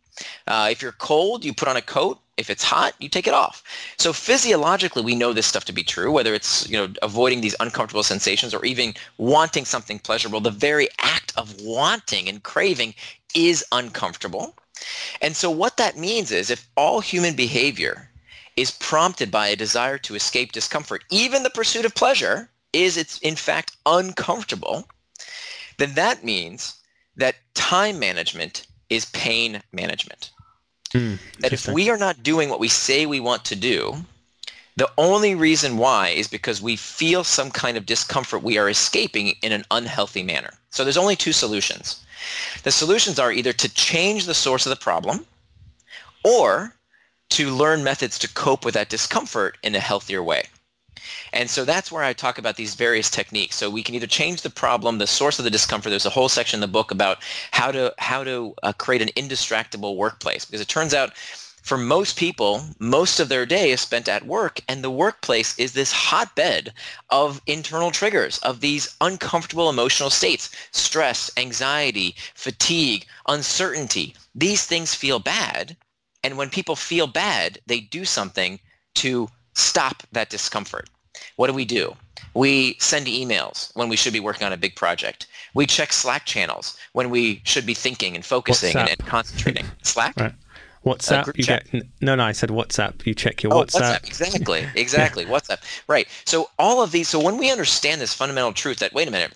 Uh, 0.46 0.68
if 0.70 0.82
you're 0.82 0.92
cold, 0.92 1.44
you 1.44 1.54
put 1.54 1.68
on 1.68 1.76
a 1.76 1.82
coat. 1.82 2.20
If 2.36 2.50
it's 2.50 2.64
hot, 2.64 2.94
you 2.98 3.08
take 3.08 3.26
it 3.26 3.34
off. 3.34 3.62
So 3.98 4.12
physiologically, 4.12 5.02
we 5.02 5.14
know 5.14 5.32
this 5.32 5.46
stuff 5.46 5.64
to 5.66 5.72
be 5.72 5.82
true, 5.82 6.10
whether 6.10 6.34
it's 6.34 6.68
you 6.68 6.76
know 6.76 6.92
avoiding 7.02 7.40
these 7.40 7.56
uncomfortable 7.60 8.02
sensations 8.02 8.54
or 8.54 8.64
even 8.64 8.94
wanting 9.18 9.64
something 9.64 9.98
pleasurable. 9.98 10.40
The 10.40 10.50
very 10.50 10.88
act 10.98 11.32
of 11.36 11.60
wanting 11.60 12.28
and 12.28 12.42
craving 12.42 12.94
is 13.34 13.64
uncomfortable. 13.72 14.54
And 15.20 15.36
so 15.36 15.50
what 15.50 15.76
that 15.76 15.96
means 15.96 16.30
is 16.30 16.50
if 16.50 16.68
all 16.76 17.00
human 17.00 17.34
behavior 17.34 18.10
is 18.56 18.70
prompted 18.70 19.30
by 19.30 19.48
a 19.48 19.56
desire 19.56 19.98
to 19.98 20.14
escape 20.14 20.52
discomfort, 20.52 21.04
even 21.10 21.42
the 21.42 21.50
pursuit 21.50 21.84
of 21.84 21.94
pleasure 21.94 22.50
is 22.72 22.96
it's 22.96 23.18
in 23.18 23.36
fact 23.36 23.76
uncomfortable, 23.86 24.88
then 25.78 25.94
that 25.94 26.24
means 26.24 26.74
that 27.16 27.36
time 27.54 27.98
management 27.98 28.66
is 28.88 29.06
pain 29.06 29.62
management. 29.72 30.30
Mm, 30.92 31.18
that 31.40 31.52
if 31.52 31.68
we 31.68 31.88
are 31.88 31.96
not 31.96 32.22
doing 32.22 32.48
what 32.50 32.60
we 32.60 32.68
say 32.68 33.06
we 33.06 33.20
want 33.20 33.44
to 33.46 33.56
do, 33.56 34.04
the 34.76 34.90
only 34.96 35.34
reason 35.34 35.76
why 35.76 36.08
is 36.08 36.28
because 36.28 36.62
we 36.62 36.76
feel 36.76 37.24
some 37.24 37.50
kind 37.50 37.76
of 37.76 37.86
discomfort 37.86 38.42
we 38.42 38.58
are 38.58 38.68
escaping 38.68 39.34
in 39.42 39.52
an 39.52 39.64
unhealthy 39.70 40.22
manner. 40.22 40.52
So 40.70 40.82
there's 40.82 40.96
only 40.96 41.16
two 41.16 41.32
solutions. 41.32 42.04
The 42.62 42.70
solutions 42.70 43.18
are 43.18 43.32
either 43.32 43.52
to 43.52 43.68
change 43.74 44.24
the 44.24 44.34
source 44.34 44.64
of 44.64 44.70
the 44.70 44.76
problem 44.76 45.26
or 46.24 46.74
to 47.36 47.50
learn 47.50 47.84
methods 47.84 48.18
to 48.18 48.28
cope 48.28 48.64
with 48.64 48.74
that 48.74 48.88
discomfort 48.88 49.58
in 49.62 49.74
a 49.74 49.80
healthier 49.80 50.22
way. 50.22 50.44
And 51.32 51.48
so 51.50 51.64
that's 51.64 51.90
where 51.90 52.04
I 52.04 52.12
talk 52.12 52.38
about 52.38 52.56
these 52.56 52.74
various 52.74 53.10
techniques. 53.10 53.56
So 53.56 53.70
we 53.70 53.82
can 53.82 53.94
either 53.94 54.06
change 54.06 54.42
the 54.42 54.50
problem, 54.50 54.98
the 54.98 55.06
source 55.06 55.38
of 55.38 55.44
the 55.44 55.50
discomfort. 55.50 55.90
There's 55.90 56.06
a 56.06 56.10
whole 56.10 56.28
section 56.28 56.58
in 56.58 56.60
the 56.60 56.68
book 56.68 56.90
about 56.90 57.22
how 57.50 57.72
to 57.72 57.94
how 57.98 58.22
to 58.24 58.54
uh, 58.62 58.72
create 58.74 59.02
an 59.02 59.08
indistractable 59.16 59.96
workplace 59.96 60.44
because 60.44 60.60
it 60.60 60.68
turns 60.68 60.94
out 60.94 61.14
for 61.62 61.78
most 61.78 62.16
people, 62.16 62.64
most 62.80 63.20
of 63.20 63.28
their 63.28 63.46
day 63.46 63.70
is 63.70 63.80
spent 63.80 64.08
at 64.08 64.26
work, 64.26 64.60
and 64.66 64.82
the 64.82 64.90
workplace 64.90 65.56
is 65.58 65.72
this 65.72 65.92
hotbed 65.92 66.74
of 67.08 67.40
internal 67.46 67.92
triggers, 67.92 68.38
of 68.38 68.60
these 68.60 68.96
uncomfortable 69.00 69.70
emotional 69.70 70.10
states 70.10 70.50
stress, 70.72 71.30
anxiety, 71.36 72.16
fatigue, 72.34 73.06
uncertainty. 73.28 74.14
These 74.34 74.64
things 74.66 74.94
feel 74.94 75.20
bad. 75.20 75.76
And 76.24 76.36
when 76.36 76.50
people 76.50 76.76
feel 76.76 77.06
bad, 77.06 77.58
they 77.66 77.80
do 77.80 78.04
something 78.04 78.60
to 78.94 79.28
stop 79.54 80.02
that 80.12 80.30
discomfort. 80.30 80.88
What 81.36 81.48
do 81.48 81.52
we 81.52 81.64
do? 81.64 81.96
We 82.34 82.76
send 82.78 83.06
emails 83.06 83.74
when 83.76 83.88
we 83.88 83.96
should 83.96 84.12
be 84.12 84.20
working 84.20 84.46
on 84.46 84.52
a 84.52 84.56
big 84.56 84.76
project. 84.76 85.26
We 85.54 85.66
check 85.66 85.92
Slack 85.92 86.24
channels 86.24 86.76
when 86.92 87.10
we 87.10 87.42
should 87.44 87.66
be 87.66 87.74
thinking 87.74 88.14
and 88.14 88.24
focusing 88.24 88.76
and, 88.76 88.88
and, 88.88 88.98
concentrating. 89.00 89.66
Slack? 89.82 90.18
Right. 90.18 90.34
WhatsApp, 90.84 91.36
you 91.36 91.44
chat. 91.44 91.70
get 91.70 91.86
no, 92.00 92.16
no. 92.16 92.24
I 92.24 92.32
said 92.32 92.48
WhatsApp. 92.48 93.06
You 93.06 93.14
check 93.14 93.42
your 93.42 93.54
oh, 93.54 93.62
WhatsApp. 93.62 94.00
WhatsApp. 94.00 94.06
Exactly, 94.06 94.66
exactly. 94.74 95.24
WhatsApp. 95.24 95.62
Right. 95.86 96.08
So 96.24 96.50
all 96.58 96.82
of 96.82 96.90
these. 96.90 97.08
So 97.08 97.20
when 97.20 97.38
we 97.38 97.52
understand 97.52 98.00
this 98.00 98.12
fundamental 98.12 98.52
truth 98.52 98.78
that 98.78 98.92
wait 98.92 99.06
a 99.06 99.10
minute, 99.12 99.32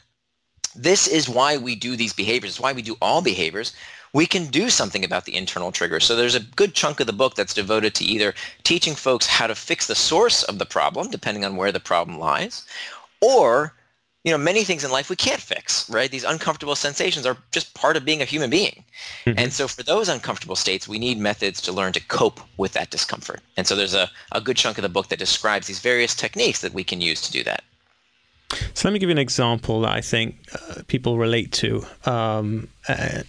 this 0.75 1.07
is 1.07 1.29
why 1.29 1.57
we 1.57 1.77
do 1.77 1.95
these 1.97 2.13
behaviors. 2.13 2.55
It's 2.55 2.61
why 2.61 2.73
we 2.73 2.83
do 2.83 2.97
all 3.01 3.23
behaviors. 3.23 3.73
We 4.13 4.27
can 4.27 4.47
do 4.47 4.71
something 4.71 5.05
about 5.05 5.25
the 5.25 5.35
internal 5.35 5.73
triggers. 5.73 6.05
So 6.05 6.17
there's 6.17 6.35
a 6.35 6.41
good 6.41 6.75
chunk 6.75 7.01
of 7.01 7.07
the 7.07 7.13
book 7.13 7.35
that's 7.35 7.55
devoted 7.55 7.95
to 7.97 8.05
either 8.05 8.35
teaching 8.63 8.95
folks 8.95 9.27
how 9.27 9.47
to 9.47 9.55
fix 9.55 9.87
the 9.87 9.95
source 9.95 10.43
of 10.45 10.59
the 10.59 10.67
problem, 10.67 11.11
depending 11.11 11.45
on 11.45 11.57
where 11.57 11.73
the 11.73 11.81
problem 11.81 12.19
lies, 12.19 12.65
or 13.21 13.75
you 14.27 14.33
know, 14.33 14.39
many 14.39 14.65
things 14.65 14.83
in 14.83 14.91
life 14.91 15.09
we 15.09 15.15
can't 15.15 15.41
fix, 15.41 15.89
right? 15.89 16.11
These 16.11 16.25
uncomfortable 16.25 16.75
sensations 16.75 17.27
are 17.27 17.37
just 17.53 17.75
part 17.75 17.97
of 17.97 18.05
being 18.05 18.21
a 18.21 18.25
human 18.25 18.51
being. 18.51 18.83
Mm-hmm. 19.25 19.39
And 19.39 19.53
so 19.53 19.69
for 19.69 19.85
those 19.85 20.09
uncomfortable 20.09 20.57
states, 20.57 20.89
we 20.89 20.99
need 20.99 21.17
methods 21.17 21.61
to 21.61 21.73
learn 21.73 21.93
to 21.93 22.01
cope 22.01 22.41
with 22.57 22.73
that 22.73 22.91
discomfort. 22.91 23.41
And 23.57 23.69
so 23.69 23.77
there's 23.77 23.95
a, 23.95 24.11
a 24.33 24.41
good 24.41 24.57
chunk 24.57 24.79
of 24.79 24.83
the 24.83 24.89
book 24.89 25.11
that 25.11 25.21
describes 25.21 25.69
these 25.69 25.79
various 25.79 26.13
techniques 26.13 26.61
that 26.63 26.75
we 26.75 26.83
can 26.83 27.01
use 27.01 27.21
to 27.21 27.31
do 27.31 27.45
that. 27.45 27.63
So 28.75 28.89
let 28.89 28.93
me 28.95 28.99
give 28.99 29.09
you 29.09 29.15
an 29.15 29.19
example 29.19 29.83
that 29.83 29.93
I 29.93 30.01
think 30.01 30.35
uh, 30.53 30.83
people 30.89 31.19
relate 31.19 31.53
to. 31.53 31.85
Um, 32.05 32.69
uh, 32.89 33.23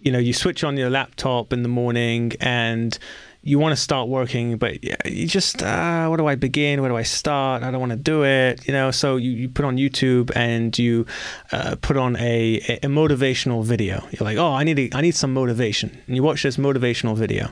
you 0.00 0.12
know, 0.12 0.18
you 0.18 0.32
switch 0.32 0.64
on 0.64 0.76
your 0.76 0.90
laptop 0.90 1.52
in 1.52 1.62
the 1.62 1.68
morning 1.68 2.32
and 2.40 2.98
you 3.42 3.58
want 3.58 3.72
to 3.72 3.80
start 3.80 4.08
working, 4.08 4.58
but 4.58 4.84
you 5.06 5.26
just, 5.26 5.62
uh, 5.62 6.06
where 6.08 6.18
do 6.18 6.26
I 6.26 6.34
begin? 6.34 6.82
Where 6.82 6.90
do 6.90 6.96
I 6.96 7.04
start? 7.04 7.62
I 7.62 7.70
don't 7.70 7.80
want 7.80 7.92
to 7.92 7.96
do 7.96 8.22
it, 8.22 8.66
you 8.66 8.74
know. 8.74 8.90
So 8.90 9.16
you, 9.16 9.30
you 9.30 9.48
put 9.48 9.64
on 9.64 9.78
YouTube 9.78 10.30
and 10.36 10.78
you 10.78 11.06
uh, 11.50 11.76
put 11.80 11.96
on 11.96 12.16
a, 12.16 12.56
a 12.82 12.88
motivational 12.88 13.64
video. 13.64 14.06
You're 14.10 14.26
like, 14.26 14.36
oh, 14.36 14.52
I 14.52 14.64
need 14.64 14.78
a, 14.78 14.90
I 14.94 15.00
need 15.00 15.14
some 15.14 15.32
motivation, 15.32 16.02
and 16.06 16.16
you 16.16 16.22
watch 16.22 16.42
this 16.42 16.58
motivational 16.58 17.16
video, 17.16 17.50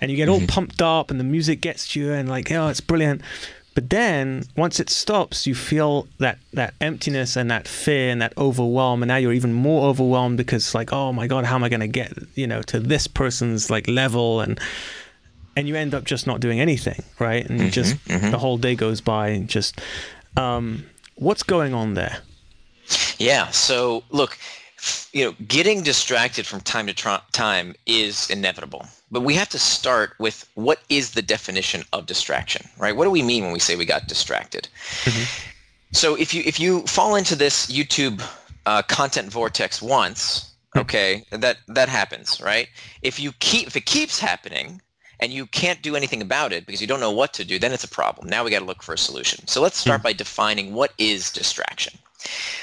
and 0.00 0.08
you 0.08 0.16
get 0.16 0.28
all 0.28 0.38
mm-hmm. 0.38 0.46
pumped 0.46 0.80
up, 0.80 1.10
and 1.10 1.18
the 1.18 1.24
music 1.24 1.60
gets 1.60 1.88
to 1.92 2.00
you, 2.00 2.12
and 2.12 2.28
like, 2.28 2.52
oh, 2.52 2.68
it's 2.68 2.80
brilliant. 2.80 3.20
But 3.74 3.90
then 3.90 4.44
once 4.56 4.78
it 4.78 4.88
stops, 4.88 5.46
you 5.46 5.54
feel 5.54 6.06
that 6.18 6.38
that 6.52 6.74
emptiness 6.80 7.36
and 7.36 7.50
that 7.50 7.66
fear 7.66 8.10
and 8.10 8.22
that 8.22 8.32
overwhelm, 8.38 9.02
and 9.02 9.08
now 9.08 9.16
you're 9.16 9.32
even 9.32 9.52
more 9.52 9.88
overwhelmed 9.88 10.36
because 10.36 10.74
like, 10.74 10.92
oh 10.92 11.12
my 11.12 11.26
god, 11.26 11.44
how 11.44 11.56
am 11.56 11.64
I 11.64 11.68
going 11.68 11.80
to 11.80 11.88
get 11.88 12.12
you 12.34 12.46
know 12.46 12.62
to 12.62 12.78
this 12.78 13.06
person's 13.06 13.70
like 13.70 13.88
level 13.88 14.40
and 14.40 14.60
and 15.56 15.68
you 15.68 15.76
end 15.76 15.94
up 15.94 16.04
just 16.04 16.26
not 16.26 16.40
doing 16.40 16.60
anything, 16.60 17.02
right? 17.18 17.44
And 17.44 17.60
mm-hmm, 17.60 17.70
just 17.70 17.96
mm-hmm. 18.06 18.30
the 18.30 18.38
whole 18.38 18.58
day 18.58 18.74
goes 18.74 19.00
by 19.00 19.28
and 19.28 19.48
just 19.48 19.80
um, 20.36 20.84
what's 21.16 21.42
going 21.42 21.74
on 21.74 21.94
there? 21.94 22.18
Yeah. 23.18 23.48
So 23.48 24.04
look, 24.10 24.38
you 25.12 25.24
know, 25.24 25.34
getting 25.46 25.82
distracted 25.82 26.46
from 26.46 26.60
time 26.60 26.86
to 26.86 26.94
tr- 26.94 27.24
time 27.32 27.74
is 27.86 28.28
inevitable. 28.30 28.86
But 29.10 29.20
we 29.20 29.34
have 29.34 29.48
to 29.50 29.58
start 29.58 30.14
with 30.18 30.48
what 30.54 30.80
is 30.88 31.12
the 31.12 31.22
definition 31.22 31.84
of 31.92 32.06
distraction, 32.06 32.68
right? 32.78 32.96
What 32.96 33.04
do 33.04 33.10
we 33.10 33.22
mean 33.22 33.44
when 33.44 33.52
we 33.52 33.60
say 33.60 33.76
we 33.76 33.84
got 33.84 34.08
distracted? 34.08 34.68
Mm-hmm. 35.04 35.24
So 35.92 36.16
if 36.16 36.34
you 36.34 36.42
if 36.44 36.58
you 36.58 36.80
fall 36.86 37.14
into 37.14 37.36
this 37.36 37.66
YouTube 37.66 38.20
uh, 38.66 38.82
content 38.82 39.30
vortex 39.30 39.80
once, 39.80 40.52
hmm. 40.72 40.80
okay, 40.80 41.24
that 41.30 41.58
that 41.68 41.88
happens, 41.88 42.40
right? 42.40 42.68
If 43.02 43.20
you 43.20 43.32
keep 43.38 43.68
if 43.68 43.76
it 43.76 43.86
keeps 43.86 44.18
happening, 44.18 44.82
and 45.20 45.32
you 45.32 45.46
can't 45.46 45.82
do 45.82 45.94
anything 45.94 46.20
about 46.20 46.52
it 46.52 46.66
because 46.66 46.80
you 46.80 46.86
don't 46.88 47.00
know 47.00 47.12
what 47.12 47.32
to 47.34 47.44
do, 47.44 47.58
then 47.58 47.72
it's 47.72 47.84
a 47.84 47.88
problem. 47.88 48.28
Now 48.28 48.42
we 48.42 48.50
got 48.50 48.58
to 48.58 48.64
look 48.64 48.82
for 48.82 48.94
a 48.94 48.98
solution. 48.98 49.46
So 49.46 49.62
let's 49.62 49.78
start 49.78 50.00
hmm. 50.00 50.08
by 50.08 50.12
defining 50.12 50.74
what 50.74 50.92
is 50.98 51.30
distraction. 51.30 51.98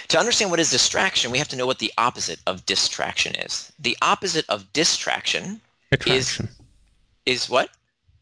To 0.09 0.19
understand 0.19 0.51
what 0.51 0.59
is 0.59 0.71
distraction, 0.71 1.31
we 1.31 1.37
have 1.37 1.47
to 1.49 1.55
know 1.55 1.65
what 1.65 1.79
the 1.79 1.93
opposite 1.97 2.39
of 2.47 2.65
distraction 2.65 3.35
is. 3.35 3.71
The 3.79 3.97
opposite 4.01 4.45
of 4.49 4.71
distraction 4.73 5.61
Attraction. 5.91 6.49
is 7.25 7.43
is 7.43 7.49
what? 7.49 7.69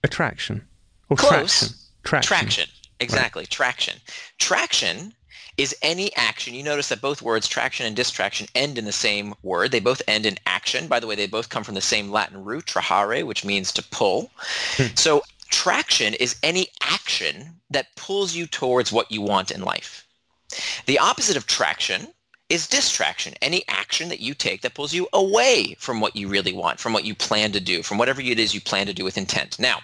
Attraction. 0.03 0.67
Or 1.09 1.17
Close. 1.17 1.89
Traction. 2.03 2.27
Traction. 2.27 2.69
Exactly. 2.99 3.41
Right. 3.41 3.49
Traction. 3.49 3.95
Traction 4.37 5.13
is 5.57 5.75
any 5.81 6.15
action. 6.15 6.53
You 6.53 6.63
notice 6.63 6.89
that 6.89 7.01
both 7.01 7.21
words, 7.21 7.47
traction 7.47 7.85
and 7.85 7.95
distraction, 7.95 8.47
end 8.55 8.77
in 8.77 8.85
the 8.85 8.91
same 8.91 9.33
word. 9.43 9.71
They 9.71 9.79
both 9.79 10.01
end 10.07 10.25
in 10.25 10.37
action. 10.45 10.87
By 10.87 10.99
the 10.99 11.07
way, 11.07 11.15
they 11.15 11.27
both 11.27 11.49
come 11.49 11.63
from 11.63 11.75
the 11.75 11.81
same 11.81 12.11
Latin 12.11 12.43
root, 12.45 12.65
trahere, 12.65 13.25
which 13.25 13.43
means 13.43 13.71
to 13.73 13.83
pull. 13.83 14.31
Hmm. 14.77 14.95
so 14.95 15.23
traction 15.49 16.13
is 16.13 16.37
any 16.43 16.67
action 16.81 17.59
that 17.69 17.95
pulls 17.95 18.35
you 18.35 18.47
towards 18.47 18.91
what 18.91 19.11
you 19.11 19.21
want 19.21 19.51
in 19.51 19.61
life. 19.61 20.05
The 20.85 20.99
opposite 20.99 21.37
of 21.37 21.45
traction 21.45 22.13
is 22.49 22.67
distraction, 22.67 23.35
any 23.41 23.63
action 23.67 24.09
that 24.09 24.19
you 24.19 24.33
take 24.33 24.61
that 24.61 24.73
pulls 24.73 24.93
you 24.93 25.07
away 25.13 25.75
from 25.77 26.01
what 26.01 26.15
you 26.15 26.27
really 26.27 26.53
want, 26.53 26.79
from 26.79 26.93
what 26.93 27.05
you 27.05 27.13
plan 27.13 27.51
to 27.51 27.59
do, 27.59 27.83
from 27.83 27.97
whatever 27.99 28.21
it 28.21 28.39
is 28.39 28.53
you 28.55 28.61
plan 28.61 28.87
to 28.87 28.93
do 28.93 29.03
with 29.03 29.17
intent. 29.17 29.59
Now, 29.59 29.79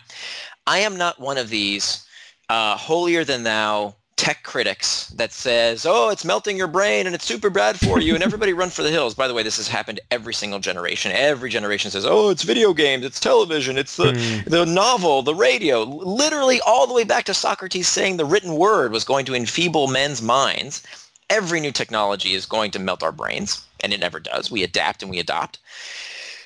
I 0.65 0.79
am 0.79 0.97
not 0.97 1.19
one 1.19 1.37
of 1.37 1.49
these 1.49 2.03
uh, 2.49 2.75
holier 2.75 3.23
than 3.23 3.43
thou 3.43 3.95
tech 4.17 4.43
critics 4.43 5.07
that 5.09 5.33
says, 5.33 5.85
oh, 5.85 6.09
it's 6.09 6.23
melting 6.23 6.57
your 6.57 6.67
brain 6.67 7.05
and 7.05 7.13
it's 7.13 7.25
super 7.25 7.49
bad 7.49 7.77
for 7.79 7.99
you 7.99 8.15
and 8.15 8.23
everybody 8.23 8.53
run 8.53 8.69
for 8.69 8.81
the 8.81 8.89
hills. 8.89 9.13
By 9.13 9.27
the 9.27 9.33
way, 9.33 9.43
this 9.43 9.57
has 9.57 9.67
happened 9.67 9.99
every 10.09 10.33
single 10.33 10.59
generation. 10.59 11.11
Every 11.11 11.49
generation 11.49 11.91
says, 11.91 12.05
oh, 12.05 12.29
it's 12.29 12.43
video 12.43 12.73
games, 12.73 13.05
it's 13.05 13.19
television, 13.19 13.77
it's 13.77 13.97
the, 13.97 14.13
mm. 14.13 14.45
the 14.45 14.65
novel, 14.65 15.21
the 15.21 15.35
radio. 15.35 15.83
Literally 15.83 16.61
all 16.61 16.87
the 16.87 16.93
way 16.93 17.03
back 17.03 17.25
to 17.25 17.33
Socrates 17.33 17.87
saying 17.87 18.17
the 18.17 18.25
written 18.25 18.55
word 18.55 18.91
was 18.91 19.03
going 19.03 19.25
to 19.25 19.35
enfeeble 19.35 19.87
men's 19.87 20.21
minds. 20.21 20.83
Every 21.29 21.59
new 21.59 21.71
technology 21.71 22.35
is 22.35 22.45
going 22.45 22.71
to 22.71 22.79
melt 22.79 23.01
our 23.01 23.11
brains, 23.11 23.65
and 23.79 23.91
it 23.91 23.99
never 23.99 24.19
does. 24.19 24.51
We 24.51 24.61
adapt 24.61 25.01
and 25.01 25.09
we 25.09 25.19
adopt. 25.19 25.57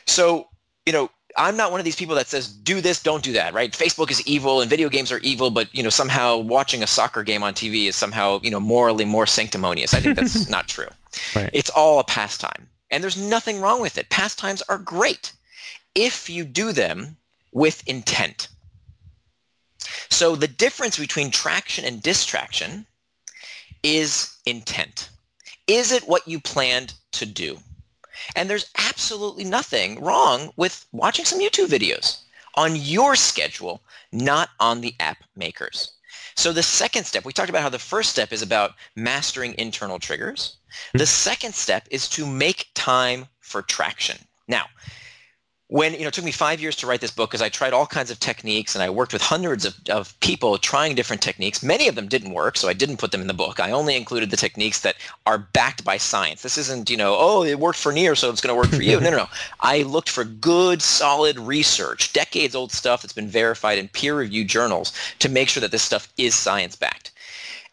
So, 0.06 0.48
you 0.86 0.94
know, 0.94 1.12
I'm 1.38 1.56
not 1.56 1.72
one 1.72 1.80
of 1.80 1.86
these 1.86 1.96
people 1.96 2.16
that 2.16 2.28
says 2.28 2.48
do 2.48 2.82
this, 2.82 3.02
don't 3.02 3.24
do 3.24 3.34
that, 3.34 3.54
right? 3.54 3.72
Facebook 3.72 4.12
is 4.12 4.26
evil 4.28 4.62
and 4.62 4.70
video 4.70 4.90
games 4.90 5.12
are 5.12 5.20
evil, 5.20 5.50
but 5.50 5.74
you 5.74 5.84
know 5.84 5.90
somehow 5.90 6.38
watching 6.38 6.84
a 6.84 6.88
soccer 6.88 7.24
game 7.24 7.44
on 7.44 7.54
TV 7.54 7.88
is 7.88 7.96
somehow 7.96 8.40
you 8.44 8.52
know 8.52 8.60
morally 8.60 9.06
more 9.06 9.26
sanctimonious. 9.26 9.94
I 9.94 10.00
think 10.00 10.16
that's 10.16 10.50
not 10.58 10.68
true. 10.68 10.88
Right. 11.36 11.50
It's 11.54 11.70
all 11.70 12.00
a 12.00 12.04
pastime, 12.04 12.68
and 12.92 13.04
there's 13.04 13.18
nothing 13.18 13.62
wrong 13.62 13.82
with 13.82 13.98
it. 13.98 14.10
Pastimes 14.10 14.62
are 14.64 14.78
great 14.78 15.34
if 15.96 16.30
you 16.30 16.44
do 16.44 16.72
them 16.72 17.18
with 17.52 17.88
intent. 17.88 18.48
So 20.10 20.36
the 20.36 20.48
difference 20.48 20.98
between 20.98 21.32
traction 21.32 21.86
and 21.86 22.02
distraction 22.02 22.86
is 23.84 24.36
intent. 24.46 25.10
Is 25.68 25.92
it 25.92 26.08
what 26.08 26.28
you 26.28 26.40
planned 26.40 26.94
to 27.14 27.26
do? 27.26 27.60
And 28.36 28.50
there's 28.50 28.70
absolutely 28.78 29.44
nothing 29.44 30.02
wrong 30.02 30.52
with 30.56 30.86
watching 30.92 31.26
some 31.26 31.40
YouTube 31.40 31.68
videos 31.68 32.22
on 32.56 32.76
your 32.76 33.16
schedule, 33.16 33.82
not 34.12 34.50
on 34.60 34.82
the 34.82 34.96
app 35.00 35.24
makers. 35.36 35.92
So 36.36 36.52
the 36.52 36.64
second 36.64 37.06
step, 37.06 37.26
we 37.26 37.34
talked 37.34 37.50
about 37.50 37.62
how 37.62 37.70
the 37.70 37.80
first 37.80 38.10
step 38.10 38.32
is 38.32 38.42
about 38.42 38.76
mastering 38.96 39.56
internal 39.58 40.00
triggers. 40.00 40.58
The 40.94 41.00
hmm. 41.00 41.06
second 41.06 41.56
step 41.56 41.88
is 41.92 42.08
to 42.10 42.26
make 42.26 42.70
time 42.74 43.28
for 43.42 43.62
traction. 43.62 44.18
Now, 44.48 44.66
when 45.70 45.94
you 45.94 46.02
know 46.02 46.08
it 46.08 46.14
took 46.16 46.26
me 46.26 46.32
five 46.32 46.60
years 46.60 46.76
to 46.76 46.88
write 46.88 47.00
this 47.00 47.12
book 47.12 47.30
because 47.30 47.44
I 47.44 47.50
tried 47.50 47.74
all 47.74 47.86
kinds 47.86 48.10
of 48.10 48.20
techniques 48.20 48.74
and 48.74 48.84
I 48.84 48.90
worked 48.90 49.14
with 49.14 49.22
hundreds 49.22 49.66
of, 49.66 49.76
of 49.90 50.20
people 50.20 50.58
trying 50.58 50.96
different 50.96 51.22
techniques. 51.22 51.62
Many 51.62 51.88
of 51.88 51.94
them 51.94 52.08
didn't 52.08 52.34
work, 52.34 52.58
so 52.58 52.68
I 52.68 52.74
didn't 52.74 52.98
put 52.98 53.12
them 53.12 53.22
in 53.22 53.28
the 53.28 53.36
book. 53.36 53.60
I 53.60 53.70
only 53.70 53.96
included 53.96 54.32
the 54.32 54.38
techniques 54.38 54.82
that 54.82 54.96
are 55.28 55.38
backed 55.38 55.84
by 55.86 55.98
science. 55.98 56.42
This 56.42 56.58
isn't, 56.58 56.90
you 56.90 56.98
know, 56.98 57.16
oh, 57.20 57.44
it 57.44 57.60
worked 57.60 57.78
for 57.78 57.92
Nir, 57.92 58.16
so 58.16 58.32
it's 58.32 58.42
going 58.42 58.54
to 58.54 58.60
work 58.60 58.76
for 58.76 58.84
you. 58.84 59.00
No, 59.10 59.12
no, 59.12 59.18
no. 59.18 59.30
I 59.62 59.84
looked 59.84 60.10
for 60.10 60.24
good, 60.26 60.82
solid 60.82 61.38
research, 61.40 62.12
decades 62.12 62.56
old 62.56 62.72
stuff 62.72 63.02
that's 63.02 63.14
been 63.14 63.30
verified 63.30 63.78
in 63.78 63.88
peer-reviewed 63.88 64.48
journals 64.48 64.92
to 65.20 65.30
make 65.30 65.48
sure 65.48 65.62
that 65.62 65.72
this 65.72 65.84
stuff 65.84 66.12
is 66.18 66.36
science-backed. 66.36 67.12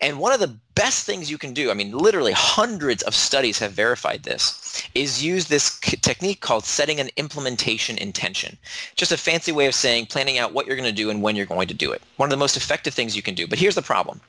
And 0.00 0.18
one 0.18 0.32
of 0.32 0.40
the 0.40 0.54
best 0.74 1.06
things 1.06 1.30
you 1.30 1.38
can 1.38 1.54
do, 1.54 1.70
I 1.70 1.74
mean, 1.74 1.92
literally 1.92 2.32
hundreds 2.32 3.02
of 3.04 3.14
studies 3.14 3.58
have 3.60 3.72
verified 3.72 4.24
this, 4.24 4.82
is 4.94 5.24
use 5.24 5.46
this 5.46 5.80
technique 5.80 6.40
called 6.40 6.64
setting 6.64 7.00
an 7.00 7.08
implementation 7.16 7.96
intention. 7.96 8.58
Just 8.94 9.12
a 9.12 9.16
fancy 9.16 9.52
way 9.52 9.66
of 9.66 9.74
saying 9.74 10.06
planning 10.06 10.38
out 10.38 10.52
what 10.52 10.66
you're 10.66 10.76
going 10.76 10.88
to 10.88 10.92
do 10.92 11.08
and 11.08 11.22
when 11.22 11.34
you're 11.34 11.46
going 11.46 11.68
to 11.68 11.74
do 11.74 11.92
it. 11.92 12.02
One 12.16 12.26
of 12.26 12.30
the 12.30 12.36
most 12.36 12.56
effective 12.56 12.92
things 12.92 13.16
you 13.16 13.22
can 13.22 13.34
do. 13.34 13.46
But 13.46 13.58
here's 13.58 13.74
the 13.74 13.82
problem. 13.82 14.20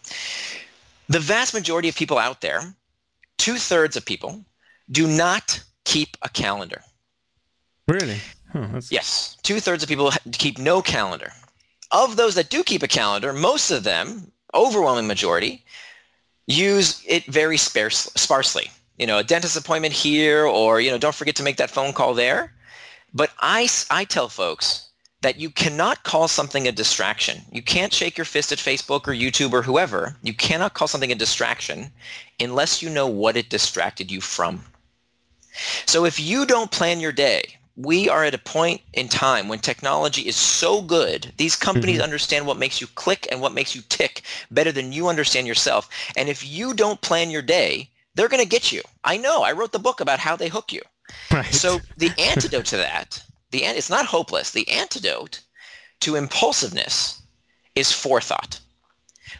The 1.09 1.19
vast 1.19 1.53
majority 1.53 1.89
of 1.89 1.95
people 1.95 2.17
out 2.17 2.39
there, 2.39 2.61
two 3.37 3.57
thirds 3.57 3.97
of 3.97 4.05
people, 4.05 4.45
do 4.89 5.05
not 5.05 5.61
keep 5.83 6.15
a 6.21 6.29
calendar. 6.29 6.81
Really? 7.87 8.19
Huh, 8.51 8.81
yes. 8.89 9.37
Two 9.43 9.59
thirds 9.59 9.83
of 9.83 9.89
people 9.89 10.11
keep 10.31 10.57
no 10.57 10.81
calendar. 10.81 11.33
Of 11.91 12.15
those 12.15 12.35
that 12.35 12.49
do 12.49 12.63
keep 12.63 12.83
a 12.83 12.87
calendar, 12.87 13.31
most 13.33 13.71
of 13.71 13.83
them, 13.83 14.31
overwhelming 14.53 15.07
majority, 15.07 15.63
use 16.47 17.03
it 17.07 17.25
very 17.25 17.57
sparse, 17.57 18.09
sparsely. 18.15 18.71
You 18.97 19.05
know, 19.05 19.19
a 19.19 19.23
dentist 19.23 19.57
appointment 19.57 19.93
here, 19.93 20.45
or 20.45 20.81
you 20.81 20.89
know, 20.89 20.97
don't 20.97 21.15
forget 21.15 21.35
to 21.35 21.43
make 21.43 21.57
that 21.57 21.69
phone 21.69 21.93
call 21.93 22.13
there. 22.13 22.53
But 23.13 23.31
I, 23.39 23.69
I 23.89 24.05
tell 24.05 24.29
folks 24.29 24.89
that 25.21 25.39
you 25.39 25.49
cannot 25.49 26.03
call 26.03 26.27
something 26.27 26.67
a 26.67 26.71
distraction. 26.71 27.41
You 27.51 27.61
can't 27.61 27.93
shake 27.93 28.17
your 28.17 28.25
fist 28.25 28.51
at 28.51 28.59
Facebook 28.59 29.07
or 29.07 29.13
YouTube 29.13 29.51
or 29.53 29.63
whoever. 29.63 30.15
You 30.21 30.33
cannot 30.33 30.73
call 30.73 30.87
something 30.87 31.11
a 31.11 31.15
distraction 31.15 31.91
unless 32.39 32.81
you 32.81 32.89
know 32.89 33.07
what 33.07 33.37
it 33.37 33.49
distracted 33.49 34.11
you 34.11 34.21
from. 34.21 34.63
So 35.85 36.05
if 36.05 36.19
you 36.19 36.45
don't 36.45 36.71
plan 36.71 36.99
your 36.99 37.11
day, 37.11 37.56
we 37.77 38.09
are 38.09 38.23
at 38.23 38.33
a 38.33 38.39
point 38.39 38.81
in 38.93 39.07
time 39.07 39.47
when 39.47 39.59
technology 39.59 40.23
is 40.23 40.35
so 40.35 40.81
good 40.81 41.31
these 41.37 41.55
companies 41.55 41.97
mm-hmm. 41.97 42.03
understand 42.03 42.45
what 42.45 42.57
makes 42.57 42.81
you 42.81 42.87
click 42.87 43.27
and 43.31 43.39
what 43.39 43.53
makes 43.53 43.75
you 43.75 43.81
tick 43.87 44.23
better 44.51 44.71
than 44.71 44.91
you 44.91 45.07
understand 45.07 45.47
yourself 45.47 45.87
and 46.17 46.27
if 46.27 46.45
you 46.45 46.73
don't 46.73 47.01
plan 47.01 47.29
your 47.29 47.41
day 47.41 47.89
they're 48.15 48.27
going 48.27 48.43
to 48.43 48.49
get 48.49 48.71
you 48.71 48.81
i 49.03 49.15
know 49.15 49.43
i 49.43 49.51
wrote 49.51 49.71
the 49.71 49.79
book 49.79 50.01
about 50.01 50.19
how 50.19 50.35
they 50.35 50.49
hook 50.49 50.73
you 50.73 50.81
right. 51.31 51.53
so 51.53 51.79
the 51.97 52.11
antidote 52.17 52.65
to 52.65 52.77
that 52.77 53.23
the 53.51 53.63
it's 53.63 53.89
not 53.89 54.05
hopeless 54.05 54.51
the 54.51 54.67
antidote 54.69 55.41
to 55.99 56.15
impulsiveness 56.15 57.21
is 57.75 57.91
forethought 57.91 58.59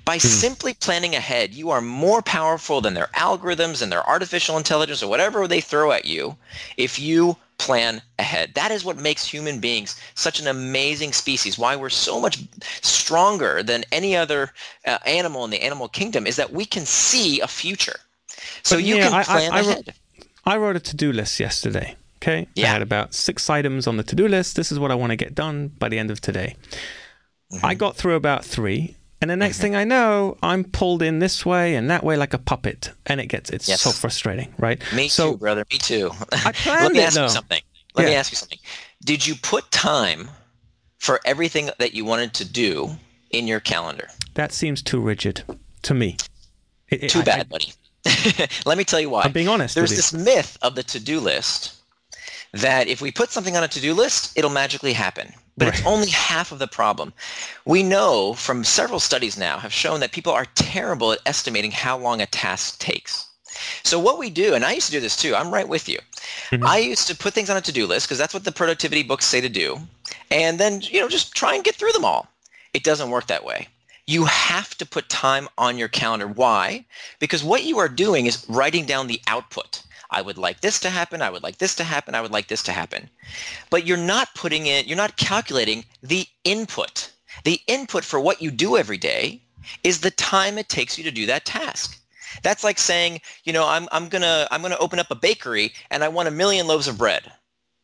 by 0.05 0.15
hmm. 0.15 0.27
simply 0.27 0.73
planning 0.73 1.15
ahead, 1.15 1.53
you 1.53 1.69
are 1.69 1.81
more 1.81 2.21
powerful 2.21 2.81
than 2.81 2.93
their 2.93 3.09
algorithms 3.15 3.81
and 3.81 3.91
their 3.91 4.07
artificial 4.07 4.57
intelligence 4.57 5.01
or 5.01 5.09
whatever 5.09 5.47
they 5.47 5.61
throw 5.61 5.91
at 5.91 6.05
you 6.05 6.37
if 6.77 6.99
you 6.99 7.37
plan 7.57 8.01
ahead. 8.19 8.53
That 8.55 8.71
is 8.71 8.85
what 8.85 8.97
makes 8.97 9.25
human 9.25 9.59
beings 9.59 9.99
such 10.15 10.39
an 10.39 10.47
amazing 10.47 11.13
species. 11.13 11.57
Why 11.57 11.75
we're 11.75 11.89
so 11.89 12.19
much 12.19 12.39
stronger 12.81 13.63
than 13.63 13.83
any 13.91 14.15
other 14.15 14.51
uh, 14.85 14.99
animal 15.05 15.43
in 15.45 15.51
the 15.51 15.63
animal 15.63 15.87
kingdom 15.87 16.27
is 16.27 16.35
that 16.35 16.51
we 16.51 16.65
can 16.65 16.85
see 16.85 17.39
a 17.41 17.47
future. 17.47 17.99
So 18.63 18.75
but, 18.75 18.83
you 18.83 18.97
yeah, 18.97 19.09
can 19.09 19.23
plan 19.23 19.51
I, 19.51 19.55
I, 19.55 19.59
ahead. 19.59 19.65
I 19.65 19.73
wrote, 19.73 19.89
I 20.45 20.57
wrote 20.57 20.75
a 20.75 20.79
to-do 20.79 21.11
list 21.11 21.39
yesterday. 21.39 21.95
Okay. 22.21 22.47
Yeah. 22.55 22.65
I 22.65 22.69
had 22.69 22.81
about 22.81 23.13
six 23.13 23.49
items 23.49 23.87
on 23.87 23.97
the 23.97 24.03
to-do 24.03 24.27
list. 24.27 24.55
This 24.55 24.71
is 24.71 24.79
what 24.79 24.91
I 24.91 24.95
want 24.95 25.11
to 25.11 25.15
get 25.15 25.33
done 25.33 25.69
by 25.69 25.87
the 25.89 25.97
end 25.97 26.11
of 26.11 26.19
today. 26.19 26.55
Mm-hmm. 27.51 27.65
I 27.65 27.75
got 27.75 27.95
through 27.95 28.15
about 28.15 28.43
three 28.43 28.96
and 29.19 29.29
the 29.29 29.35
next 29.35 29.57
mm-hmm. 29.57 29.63
thing 29.63 29.75
I 29.75 29.83
know, 29.83 30.37
I'm 30.43 30.63
pulled 30.63 31.01
in 31.01 31.19
this 31.19 31.45
way 31.45 31.75
and 31.75 31.89
that 31.89 32.03
way 32.03 32.17
like 32.17 32.33
a 32.33 32.37
puppet, 32.37 32.91
and 33.05 33.19
it 33.19 33.27
gets 33.27 33.49
it's 33.49 33.67
yes. 33.67 33.81
so 33.81 33.91
frustrating, 33.91 34.53
right? 34.57 34.81
Me 34.93 35.07
so, 35.07 35.31
too, 35.31 35.37
brother. 35.37 35.65
Me 35.71 35.77
too. 35.77 36.11
I 36.31 36.51
planned 36.55 36.83
Let 36.83 36.91
me 36.93 36.99
ask 37.01 37.15
though. 37.15 37.23
you 37.23 37.29
something. 37.29 37.61
Let 37.95 38.03
yeah. 38.03 38.09
me 38.09 38.15
ask 38.15 38.31
you 38.31 38.35
something. 38.35 38.59
Did 39.03 39.25
you 39.25 39.35
put 39.35 39.69
time 39.71 40.29
for 40.99 41.19
everything 41.25 41.69
that 41.79 41.93
you 41.93 42.05
wanted 42.05 42.33
to 42.35 42.45
do 42.45 42.91
in 43.31 43.47
your 43.47 43.59
calendar? 43.59 44.07
That 44.35 44.51
seems 44.51 44.83
too 44.83 44.99
rigid 44.99 45.43
to 45.83 45.93
me. 45.93 46.17
It, 46.89 47.03
it, 47.03 47.09
too 47.09 47.19
I, 47.19 47.23
bad, 47.23 47.39
I, 47.39 47.43
buddy. 47.43 47.73
Let 48.65 48.77
me 48.77 48.83
tell 48.83 48.99
you 48.99 49.09
why. 49.09 49.23
I'm 49.23 49.31
being 49.31 49.47
honest. 49.47 49.73
There's 49.73 49.89
this 49.89 50.13
myth 50.13 50.57
of 50.61 50.75
the 50.75 50.83
to-do 50.83 51.19
list 51.19 51.73
that 52.53 52.87
if 52.87 53.01
we 53.01 53.11
put 53.11 53.31
something 53.31 53.57
on 53.57 53.63
a 53.63 53.67
to-do 53.67 53.93
list, 53.93 54.37
it'll 54.37 54.51
magically 54.51 54.93
happen 54.93 55.33
but 55.57 55.65
right. 55.65 55.77
it's 55.77 55.87
only 55.87 56.09
half 56.09 56.51
of 56.51 56.59
the 56.59 56.67
problem. 56.67 57.13
We 57.65 57.83
know 57.83 58.33
from 58.33 58.63
several 58.63 58.99
studies 58.99 59.37
now 59.37 59.57
have 59.57 59.73
shown 59.73 59.99
that 60.01 60.11
people 60.11 60.31
are 60.31 60.45
terrible 60.55 61.11
at 61.11 61.19
estimating 61.25 61.71
how 61.71 61.97
long 61.97 62.21
a 62.21 62.27
task 62.27 62.79
takes. 62.79 63.25
So 63.83 63.97
what 63.99 64.19
we 64.19 64.29
do, 64.29 64.53
and 64.53 64.63
I 64.63 64.73
used 64.73 64.85
to 64.87 64.91
do 64.91 64.99
this 64.99 65.17
too, 65.17 65.35
I'm 65.35 65.51
right 65.51 65.67
with 65.67 65.89
you. 65.89 65.99
Mm-hmm. 66.51 66.65
I 66.65 66.77
used 66.77 67.07
to 67.07 67.15
put 67.15 67.33
things 67.33 67.49
on 67.49 67.57
a 67.57 67.61
to-do 67.61 67.87
list 67.87 68.07
because 68.07 68.19
that's 68.19 68.33
what 68.33 68.43
the 68.43 68.51
productivity 68.51 69.01
books 69.01 69.25
say 69.25 69.41
to 69.41 69.49
do. 69.49 69.79
And 70.29 70.59
then, 70.59 70.81
you 70.81 70.99
know, 70.99 71.09
just 71.09 71.33
try 71.33 71.55
and 71.55 71.63
get 71.63 71.75
through 71.75 71.91
them 71.93 72.05
all. 72.05 72.27
It 72.73 72.83
doesn't 72.83 73.09
work 73.09 73.27
that 73.27 73.45
way. 73.45 73.67
You 74.05 74.25
have 74.25 74.77
to 74.77 74.85
put 74.85 75.09
time 75.09 75.49
on 75.57 75.77
your 75.77 75.87
calendar. 75.87 76.27
Why? 76.27 76.85
Because 77.19 77.43
what 77.43 77.63
you 77.63 77.77
are 77.79 77.89
doing 77.89 78.25
is 78.25 78.45
writing 78.47 78.85
down 78.85 79.07
the 79.07 79.21
output. 79.27 79.81
I 80.09 80.21
would 80.21 80.37
like 80.37 80.61
this 80.61 80.79
to 80.81 80.89
happen. 80.89 81.21
I 81.21 81.29
would 81.29 81.43
like 81.43 81.57
this 81.57 81.75
to 81.75 81.83
happen. 81.83 82.15
I 82.15 82.21
would 82.21 82.31
like 82.31 82.47
this 82.47 82.63
to 82.63 82.71
happen. 82.71 83.09
But 83.69 83.85
you're 83.85 83.97
not 83.97 84.33
putting 84.35 84.67
in, 84.67 84.85
you're 84.87 84.97
not 84.97 85.17
calculating 85.17 85.85
the 86.01 86.27
input. 86.43 87.11
The 87.43 87.61
input 87.67 88.03
for 88.03 88.19
what 88.19 88.41
you 88.41 88.51
do 88.51 88.77
every 88.77 88.97
day 88.97 89.41
is 89.83 89.99
the 89.99 90.11
time 90.11 90.57
it 90.57 90.69
takes 90.69 90.97
you 90.97 91.03
to 91.03 91.11
do 91.11 91.25
that 91.25 91.45
task. 91.45 91.99
That's 92.41 92.63
like 92.63 92.77
saying, 92.77 93.21
you 93.43 93.53
know, 93.53 93.67
I'm, 93.67 93.87
I'm 93.91 94.09
gonna 94.09 94.47
I'm 94.51 94.61
gonna 94.61 94.77
open 94.79 94.99
up 94.99 95.11
a 95.11 95.15
bakery 95.15 95.73
and 95.91 96.03
I 96.03 96.07
want 96.07 96.27
a 96.27 96.31
million 96.31 96.67
loaves 96.67 96.87
of 96.87 96.97
bread. 96.97 97.31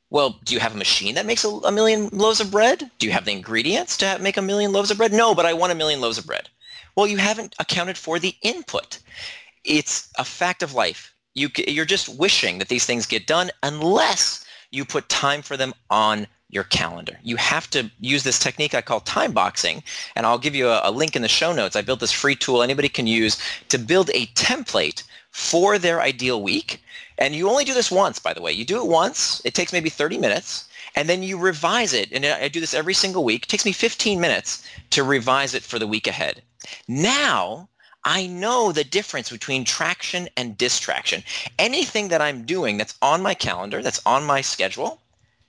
Well, 0.10 0.40
do 0.44 0.54
you 0.54 0.60
have 0.60 0.76
a 0.76 0.78
machine 0.78 1.16
that 1.16 1.26
makes 1.26 1.44
a, 1.44 1.50
a 1.50 1.72
million 1.72 2.10
loaves 2.10 2.40
of 2.40 2.52
bread? 2.52 2.90
Do 3.00 3.08
you 3.08 3.14
have 3.14 3.26
the 3.26 3.32
ingredients 3.32 3.98
to 3.98 4.06
have, 4.06 4.22
make 4.22 4.38
a 4.38 4.44
million 4.44 4.72
loaves 4.72 4.92
of 4.92 4.98
bread? 4.98 5.12
No, 5.12 5.34
but 5.34 5.46
I 5.46 5.54
want 5.54 5.72
a 5.72 5.76
million 5.76 6.02
loaves 6.02 6.18
of 6.20 6.28
bread. 6.28 6.50
Well, 6.96 7.08
you 7.08 7.18
haven't 7.18 7.56
accounted 7.58 7.98
for 7.98 8.20
the 8.20 8.36
input. 8.44 9.00
It's 9.64 10.10
a 10.18 10.24
fact 10.24 10.62
of 10.62 10.76
life 10.76 11.12
you 11.34 11.50
you're 11.67 11.86
just 11.86 12.10
wishing 12.17 12.60
that 12.60 12.69
these 12.69 12.86
things 12.86 13.06
get 13.06 13.28
done 13.28 13.50
unless 13.63 14.46
you 14.72 14.86
put 14.86 15.10
time 15.10 15.41
for 15.41 15.58
them 15.58 15.74
on 15.89 16.28
your 16.50 16.63
calendar. 16.63 17.17
You 17.24 17.36
have 17.38 17.69
to 17.72 17.89
use 18.00 18.24
this 18.24 18.39
technique 18.39 18.76
I 18.76 18.82
call 18.82 19.00
time 19.00 19.32
boxing, 19.32 19.84
and 20.15 20.26
I'll 20.26 20.38
give 20.38 20.56
you 20.56 20.69
a, 20.69 20.82
a, 20.84 20.91
link 20.91 21.15
in 21.15 21.24
the 21.24 21.28
show 21.28 21.52
notes. 21.52 21.76
I 21.76 21.82
built 21.82 22.00
this 22.00 22.12
free 22.12 22.36
tool 22.36 22.62
anybody 22.62 22.89
can 22.89 23.08
use 23.08 23.39
to 23.69 23.80
build 23.80 24.12
a 24.12 24.28
template 24.28 25.04
for 25.32 25.80
their 25.80 26.02
ideal 26.02 26.43
week. 26.43 26.84
And 27.17 27.34
you 27.34 27.50
only 27.50 27.65
do 27.65 27.74
this 27.74 27.91
once, 27.91 28.19
by 28.19 28.34
the 28.34 28.41
way. 28.41 28.52
You 28.52 28.65
do 28.65 28.78
it 28.78 28.88
once. 28.88 29.41
It 29.46 29.56
takes 29.56 29.74
maybe 29.74 29.89
30 29.89 30.19
minutes, 30.19 30.65
and 30.96 31.10
then 31.10 31.24
you 31.24 31.38
revise 31.38 31.93
it. 31.93 32.12
And 32.12 32.26
I 32.26 32.48
do 32.48 32.60
this 32.60 32.76
every 32.76 32.93
single 32.93 33.24
week. 33.24 33.46
It 33.46 33.50
takes 33.50 33.65
me 33.65 33.72
15 33.72 34.19
minutes 34.19 34.63
to 34.91 35.04
revise 35.04 35.56
it 35.56 35.63
for 35.63 35.80
the 35.80 35.88
week 35.88 36.06
ahead. 36.06 36.43
Now 36.88 37.69
I 38.06 38.28
know 38.28 38.72
the 38.72 38.84
difference 38.84 39.30
between 39.30 39.63
traction 39.63 40.28
and 40.36 40.58
distraction. 40.58 41.24
Anything 41.58 42.10
that 42.10 42.22
I'm 42.22 42.46
doing 42.46 42.78
that's 42.78 42.98
on 43.02 43.22
my 43.22 43.34
calendar, 43.34 43.82
that's 43.82 44.02
on 44.06 44.24
my 44.26 44.42
schedule, 44.42 45.02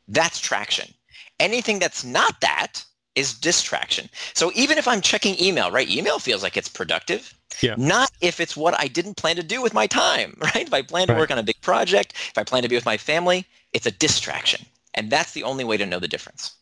that's 0.09 0.39
traction. 0.39 0.95
Anything 1.41 1.79
that's 1.79 2.05
not 2.05 2.41
that 2.41 2.85
is 3.15 3.35
distraction. 3.35 4.09
So 4.35 4.51
even 4.55 4.79
if 4.79 4.89
I'm 4.89 5.01
checking 5.01 5.41
email, 5.41 5.71
right? 5.71 5.89
Email 5.89 6.19
feels 6.19 6.43
like 6.43 6.57
it's 6.57 6.69
productive. 6.69 7.35
Yeah. 7.61 7.75
Not 7.77 8.11
if 8.21 8.41
it's 8.41 8.57
what 8.57 8.79
I 8.79 8.89
didn't 8.89 9.17
plan 9.17 9.37
to 9.37 9.43
do 9.43 9.63
with 9.63 9.75
my 9.75 9.87
time, 9.87 10.37
right? 10.41 10.67
If 10.67 10.75
I 10.75 10.83
plan 10.83 11.07
to 11.09 11.13
right. 11.13 11.21
work 11.21 11.31
on 11.31 11.39
a 11.39 11.43
big 11.43 11.61
project, 11.61 12.15
if 12.15 12.39
I 12.39 12.45
plan 12.45 12.63
to 12.63 12.69
be 12.69 12.75
with 12.75 12.87
my 12.87 12.97
family, 12.97 13.47
it's 13.73 13.87
a 13.87 13.93
distraction. 13.93 14.67
And 14.95 15.11
that's 15.11 15.33
the 15.33 15.43
only 15.43 15.65
way 15.65 15.77
to 15.77 15.87
know 15.87 15.99
the 15.99 16.09
difference. 16.09 16.55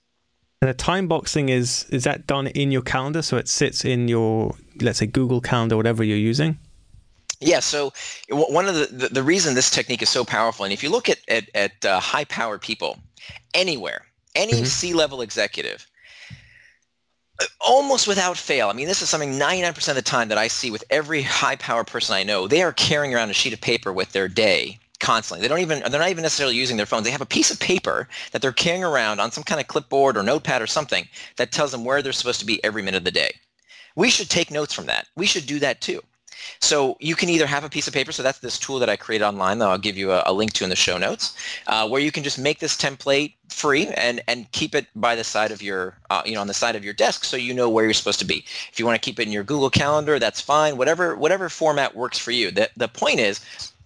And 0.60 0.68
the 0.68 0.74
time 0.74 1.08
boxing 1.08 1.48
is 1.48 1.86
is 1.90 2.04
that 2.04 2.26
done 2.26 2.46
in 2.46 2.70
your 2.70 2.82
calendar, 2.82 3.20
so 3.20 3.36
it 3.36 3.48
sits 3.48 3.84
in 3.84 4.06
your 4.06 4.54
let's 4.80 4.98
say 4.98 5.06
Google 5.06 5.40
Calendar, 5.40 5.76
whatever 5.76 6.02
you're 6.04 6.16
using. 6.16 6.58
Yeah, 7.40 7.60
so 7.60 7.92
one 8.28 8.68
of 8.68 8.74
the, 8.74 8.86
the, 8.86 9.08
the 9.08 9.22
reason 9.22 9.54
this 9.54 9.70
technique 9.70 10.02
is 10.02 10.08
so 10.08 10.24
powerful, 10.24 10.64
and 10.64 10.72
if 10.72 10.82
you 10.82 10.90
look 10.90 11.08
at 11.08 11.18
at, 11.28 11.48
at 11.54 11.84
uh, 11.84 11.98
high 11.98 12.24
power 12.24 12.58
people 12.58 12.98
anywhere, 13.52 14.06
any 14.36 14.52
mm-hmm. 14.52 14.64
C-level 14.64 15.22
executive, 15.22 15.86
uh, 17.40 17.46
almost 17.60 18.06
without 18.06 18.36
fail, 18.36 18.68
I 18.68 18.74
mean, 18.74 18.86
this 18.86 19.02
is 19.02 19.08
something 19.08 19.32
99% 19.32 19.88
of 19.88 19.94
the 19.96 20.02
time 20.02 20.28
that 20.28 20.38
I 20.38 20.46
see 20.46 20.70
with 20.70 20.84
every 20.88 21.22
high 21.22 21.56
power 21.56 21.82
person 21.82 22.14
I 22.14 22.22
know, 22.22 22.46
they 22.46 22.62
are 22.62 22.72
carrying 22.72 23.12
around 23.12 23.30
a 23.30 23.34
sheet 23.34 23.52
of 23.52 23.60
paper 23.60 23.92
with 23.92 24.12
their 24.12 24.28
day 24.28 24.78
constantly. 25.02 25.42
They 25.42 25.48
don't 25.48 25.58
even 25.58 25.80
they're 25.90 26.00
not 26.00 26.10
even 26.10 26.22
necessarily 26.22 26.56
using 26.56 26.76
their 26.76 26.86
phones. 26.86 27.04
They 27.04 27.10
have 27.10 27.20
a 27.20 27.26
piece 27.26 27.50
of 27.50 27.58
paper 27.58 28.08
that 28.30 28.40
they're 28.40 28.52
carrying 28.52 28.84
around 28.84 29.20
on 29.20 29.32
some 29.32 29.44
kind 29.44 29.60
of 29.60 29.66
clipboard 29.66 30.16
or 30.16 30.22
notepad 30.22 30.62
or 30.62 30.66
something 30.66 31.08
that 31.36 31.52
tells 31.52 31.72
them 31.72 31.84
where 31.84 32.00
they're 32.00 32.12
supposed 32.12 32.40
to 32.40 32.46
be 32.46 32.62
every 32.64 32.82
minute 32.82 32.98
of 32.98 33.04
the 33.04 33.10
day. 33.10 33.32
We 33.96 34.10
should 34.10 34.30
take 34.30 34.50
notes 34.50 34.72
from 34.72 34.86
that. 34.86 35.08
We 35.16 35.26
should 35.26 35.46
do 35.46 35.58
that 35.60 35.80
too. 35.80 36.02
So 36.60 36.96
you 37.00 37.14
can 37.14 37.28
either 37.28 37.46
have 37.46 37.64
a 37.64 37.68
piece 37.68 37.86
of 37.86 37.94
paper. 37.94 38.12
So 38.12 38.22
that's 38.22 38.38
this 38.38 38.58
tool 38.58 38.78
that 38.78 38.88
I 38.88 38.96
created 38.96 39.24
online 39.24 39.58
that 39.58 39.68
I'll 39.68 39.78
give 39.78 39.96
you 39.96 40.12
a, 40.12 40.22
a 40.26 40.32
link 40.32 40.52
to 40.54 40.64
in 40.64 40.70
the 40.70 40.76
show 40.76 40.98
notes, 40.98 41.36
uh, 41.66 41.88
where 41.88 42.00
you 42.00 42.10
can 42.10 42.24
just 42.24 42.38
make 42.38 42.58
this 42.58 42.76
template 42.76 43.34
free 43.48 43.88
and 43.88 44.22
and 44.26 44.50
keep 44.52 44.74
it 44.74 44.86
by 44.96 45.14
the 45.14 45.24
side 45.24 45.50
of 45.50 45.62
your 45.62 45.96
uh, 46.10 46.22
you 46.24 46.34
know 46.34 46.40
on 46.40 46.46
the 46.46 46.54
side 46.54 46.74
of 46.74 46.84
your 46.84 46.94
desk 46.94 47.24
so 47.24 47.36
you 47.36 47.52
know 47.52 47.68
where 47.68 47.84
you're 47.84 47.94
supposed 47.94 48.18
to 48.20 48.24
be. 48.24 48.44
If 48.72 48.78
you 48.78 48.86
want 48.86 49.00
to 49.00 49.04
keep 49.04 49.20
it 49.20 49.26
in 49.26 49.32
your 49.32 49.44
Google 49.44 49.70
Calendar, 49.70 50.18
that's 50.18 50.40
fine. 50.40 50.76
Whatever 50.76 51.16
whatever 51.16 51.48
format 51.48 51.94
works 51.94 52.18
for 52.18 52.30
you. 52.32 52.50
The 52.50 52.70
the 52.76 52.88
point 52.88 53.20
is 53.20 53.40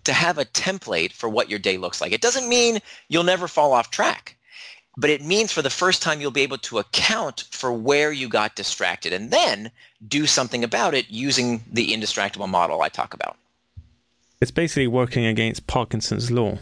to 0.05 0.13
have 0.13 0.39
a 0.39 0.45
template 0.45 1.13
for 1.13 1.29
what 1.29 1.51
your 1.51 1.59
day 1.59 1.79
looks 1.79 2.01
like. 2.01 2.13
It 2.13 2.23
doesn't 2.23 2.49
mean 2.49 2.79
you'll 3.09 3.25
never 3.25 3.49
fall 3.49 3.73
off 3.73 3.91
track 3.91 4.37
but 4.99 5.11
it 5.11 5.23
means 5.23 5.53
for 5.53 5.61
the 5.63 5.69
first 5.69 6.01
time 6.01 6.21
you'll 6.21 6.31
be 6.31 6.41
able 6.41 6.57
to 6.57 6.79
account 6.79 7.45
for 7.51 7.71
where 7.73 8.13
you 8.13 8.29
got 8.29 8.57
distracted 8.57 9.13
and 9.13 9.31
then 9.31 9.71
do 10.09 10.27
something 10.27 10.65
about 10.65 10.95
it 10.95 11.07
using 11.09 11.65
the 11.71 11.89
indistractable 11.89 12.49
model 12.49 12.83
I 12.83 12.89
talk 12.89 13.15
about. 13.15 13.37
It's 14.41 14.51
basically 14.51 14.87
working 14.87 15.25
against 15.25 15.67
Parkinson's 15.67 16.31
law. 16.31 16.59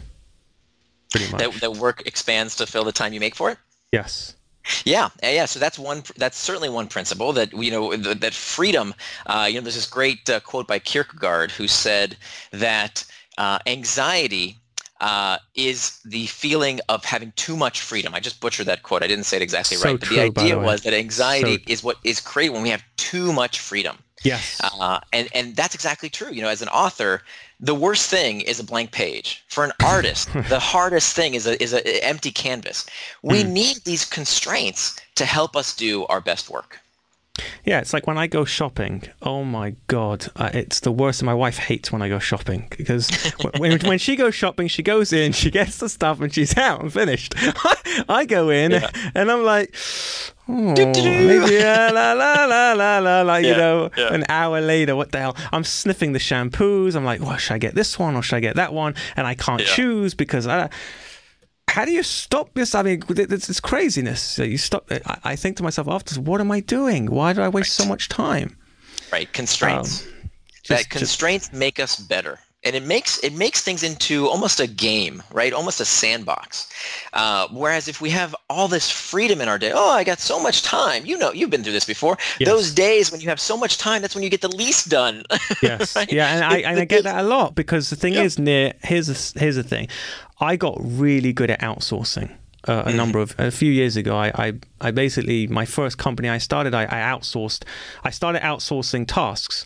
Pretty 1.11 1.31
much. 1.31 1.41
That, 1.41 1.61
that 1.61 1.73
work 1.73 2.03
expands 2.05 2.55
to 2.57 2.65
fill 2.65 2.83
the 2.83 2.91
time 2.91 3.13
you 3.13 3.19
make 3.19 3.35
for 3.35 3.51
it? 3.51 3.57
Yes. 3.91 4.35
Yeah, 4.83 5.09
yeah. 5.21 5.45
So 5.45 5.59
that's 5.59 5.77
one. 5.77 6.03
That's 6.17 6.37
certainly 6.37 6.69
one 6.69 6.87
principle 6.87 7.33
that 7.33 7.53
you 7.53 7.69
know 7.69 7.95
that 7.95 8.33
freedom. 8.33 8.95
Uh, 9.27 9.45
you 9.47 9.55
know, 9.55 9.61
there's 9.61 9.75
this 9.75 9.85
great 9.85 10.27
uh, 10.27 10.39
quote 10.39 10.67
by 10.67 10.79
Kierkegaard 10.79 11.51
who 11.51 11.67
said 11.67 12.17
that 12.51 13.05
uh, 13.37 13.59
anxiety 13.67 14.57
uh, 15.01 15.37
is 15.55 15.99
the 16.05 16.25
feeling 16.27 16.79
of 16.89 17.03
having 17.03 17.33
too 17.35 17.57
much 17.57 17.81
freedom. 17.81 18.15
I 18.15 18.19
just 18.19 18.39
butchered 18.39 18.67
that 18.67 18.83
quote. 18.83 19.03
I 19.03 19.07
didn't 19.07 19.25
say 19.25 19.37
it 19.37 19.43
exactly 19.43 19.77
so 19.77 19.89
right, 19.89 19.99
but 19.99 20.07
true, 20.07 20.17
the 20.17 20.23
idea 20.23 20.55
the 20.55 20.61
was 20.61 20.81
that 20.83 20.93
anxiety 20.93 21.57
so... 21.57 21.63
is 21.67 21.83
what 21.83 21.97
is 22.03 22.19
created 22.19 22.53
when 22.53 22.63
we 22.63 22.69
have 22.69 22.83
too 22.97 23.33
much 23.33 23.59
freedom. 23.59 23.97
Yes. 24.23 24.59
Uh, 24.63 24.99
and 25.13 25.29
and 25.35 25.55
that's 25.55 25.75
exactly 25.75 26.09
true. 26.09 26.31
You 26.31 26.41
know, 26.41 26.49
as 26.49 26.61
an 26.61 26.69
author, 26.69 27.21
the 27.59 27.75
worst 27.75 28.09
thing 28.09 28.41
is 28.41 28.59
a 28.59 28.63
blank 28.63 28.91
page. 28.91 29.43
For 29.49 29.63
an 29.63 29.71
artist, 29.83 30.29
the 30.49 30.59
hardest 30.59 31.15
thing 31.15 31.35
is 31.35 31.45
a 31.45 31.61
is 31.61 31.73
an 31.73 31.81
empty 31.85 32.31
canvas. 32.31 32.85
We 33.21 33.43
mm. 33.43 33.49
need 33.49 33.77
these 33.83 34.05
constraints 34.05 34.95
to 35.15 35.25
help 35.25 35.55
us 35.55 35.75
do 35.75 36.05
our 36.07 36.21
best 36.21 36.49
work. 36.49 36.79
Yeah, 37.65 37.79
it's 37.79 37.93
like 37.93 38.07
when 38.07 38.17
I 38.17 38.27
go 38.27 38.45
shopping. 38.45 39.03
Oh 39.21 39.43
my 39.43 39.75
god, 39.87 40.27
uh, 40.35 40.51
it's 40.53 40.79
the 40.81 40.91
worst. 40.91 41.21
And 41.21 41.25
my 41.25 41.33
wife 41.33 41.57
hates 41.57 41.91
when 41.91 42.01
I 42.01 42.09
go 42.09 42.19
shopping 42.19 42.67
because 42.77 43.09
when, 43.57 43.79
when 43.81 43.97
she 43.97 44.15
goes 44.15 44.35
shopping, 44.35 44.67
she 44.67 44.83
goes 44.83 45.11
in, 45.11 45.31
she 45.31 45.51
gets 45.51 45.77
the 45.79 45.89
stuff, 45.89 46.21
and 46.21 46.33
she's 46.33 46.55
out 46.57 46.81
and 46.81 46.93
finished. 46.93 47.33
I 48.09 48.25
go 48.25 48.49
in 48.49 48.71
yeah. 48.71 48.89
and 49.15 49.31
I'm 49.31 49.43
like, 49.43 49.75
oh, 50.47 50.73
maybe 50.75 51.57
uh, 51.57 51.93
la 51.93 52.13
la 52.13 52.45
la 52.45 52.73
la 52.73 52.99
la 52.99 53.21
like 53.23 53.43
yeah, 53.43 53.51
you 53.51 53.57
know, 53.57 53.89
yeah. 53.97 54.13
an 54.13 54.25
hour 54.29 54.61
later, 54.61 54.95
what 54.95 55.11
the 55.11 55.19
hell? 55.19 55.37
I'm 55.51 55.63
sniffing 55.63 56.13
the 56.13 56.19
shampoos. 56.19 56.95
I'm 56.95 57.05
like, 57.05 57.21
well, 57.21 57.37
should 57.37 57.53
I 57.53 57.57
get 57.57 57.75
this 57.75 57.97
one 57.97 58.15
or 58.15 58.21
should 58.21 58.37
I 58.37 58.41
get 58.41 58.55
that 58.55 58.73
one? 58.73 58.95
And 59.15 59.25
I 59.27 59.35
can't 59.35 59.61
choose 59.61 60.13
because 60.13 60.47
I 60.47 60.69
how 61.69 61.85
do 61.85 61.91
you 61.91 62.03
stop 62.03 62.53
this? 62.53 62.73
I 62.75 62.83
mean, 62.83 63.03
it's, 63.09 63.49
it's 63.49 63.59
craziness. 63.59 64.37
You 64.37 64.57
stop. 64.57 64.89
I, 64.91 65.17
I, 65.23 65.35
think 65.35 65.57
to 65.57 65.63
myself 65.63 65.87
after, 65.87 66.19
what 66.21 66.39
am 66.39 66.51
I 66.51 66.61
doing? 66.61 67.07
Why 67.07 67.33
do 67.33 67.41
I 67.41 67.49
waste 67.49 67.77
right. 67.79 67.85
so 67.85 67.89
much 67.89 68.07
time? 68.07 68.57
Right, 69.11 69.31
constraints. 69.33 70.05
Um, 70.05 70.11
just, 70.63 70.67
that 70.69 70.89
constraints 70.89 71.49
just, 71.49 71.59
make 71.59 71.79
us 71.79 71.97
better 71.97 72.39
and 72.65 72.75
it 72.75 72.83
makes 72.83 73.23
it 73.23 73.33
makes 73.33 73.61
things 73.61 73.83
into 73.83 74.27
almost 74.27 74.59
a 74.59 74.65
game, 74.65 75.21
right? 75.31 75.53
Almost 75.53 75.79
a 75.79 75.85
sandbox. 75.85 76.67
Uh, 77.13 77.47
whereas 77.51 77.87
if 77.87 78.01
we 78.01 78.09
have 78.09 78.35
all 78.49 78.67
this 78.67 78.89
freedom 78.89 79.39
in 79.39 79.47
our 79.47 79.59
day, 79.59 79.71
oh, 79.73 79.91
I 79.91 80.03
got 80.03 80.19
so 80.19 80.41
much 80.41 80.63
time. 80.63 81.05
You 81.05 81.17
know, 81.17 81.31
you've 81.31 81.51
been 81.51 81.63
through 81.63 81.73
this 81.73 81.85
before. 81.85 82.17
Yes. 82.39 82.49
Those 82.49 82.71
days 82.73 83.11
when 83.11 83.21
you 83.21 83.29
have 83.29 83.39
so 83.39 83.55
much 83.55 83.77
time, 83.77 84.01
that's 84.01 84.15
when 84.15 84.23
you 84.23 84.31
get 84.31 84.41
the 84.41 84.55
least 84.55 84.89
done. 84.89 85.23
yes, 85.61 85.95
right? 85.95 86.11
yeah, 86.11 86.33
and 86.33 86.43
I 86.43 86.57
and 86.57 86.79
I 86.79 86.85
get 86.85 87.03
that 87.03 87.23
a 87.23 87.27
lot 87.27 87.53
because 87.53 87.91
the 87.91 87.95
thing 87.95 88.13
yeah. 88.13 88.23
is, 88.23 88.39
Nir 88.39 88.73
here's 88.81 89.09
a, 89.09 89.39
here's 89.39 89.55
the 89.55 89.63
thing, 89.63 89.87
I 90.39 90.55
got 90.55 90.77
really 90.79 91.33
good 91.33 91.49
at 91.49 91.61
outsourcing 91.61 92.35
uh, 92.67 92.83
a 92.85 92.91
mm. 92.91 92.95
number 92.95 93.19
of 93.19 93.35
a 93.37 93.51
few 93.51 93.71
years 93.71 93.95
ago. 93.95 94.15
I, 94.17 94.31
I, 94.35 94.53
I 94.81 94.91
basically 94.91 95.47
my 95.47 95.65
first 95.65 95.97
company 95.97 96.29
I 96.29 96.37
started 96.37 96.73
I, 96.73 96.83
I 96.83 97.15
outsourced. 97.15 97.63
I 98.03 98.09
started 98.09 98.41
outsourcing 98.41 99.07
tasks, 99.07 99.65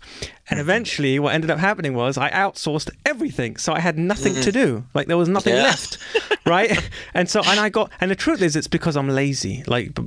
and 0.50 0.58
mm-hmm. 0.58 0.60
eventually 0.60 1.20
what 1.20 1.34
ended 1.34 1.50
up 1.50 1.60
happening 1.60 1.94
was 1.94 2.18
I 2.18 2.30
outsourced 2.32 2.90
everything. 3.06 3.58
So 3.58 3.74
I 3.74 3.80
had 3.80 3.98
nothing 3.98 4.34
mm. 4.34 4.44
to 4.44 4.52
do. 4.52 4.86
Like 4.94 5.08
there 5.08 5.18
was 5.18 5.30
nothing 5.30 5.56
yeah. 5.56 5.64
left, 5.64 5.98
right? 6.46 6.90
and 7.14 7.30
so 7.30 7.42
and 7.46 7.60
I 7.60 7.70
got 7.70 7.92
and 8.02 8.12
the 8.12 8.16
truth 8.16 8.42
is 8.42 8.56
it's 8.56 8.68
because 8.68 8.98
I'm 8.98 9.10
lazy. 9.10 9.64
Like 9.66 9.98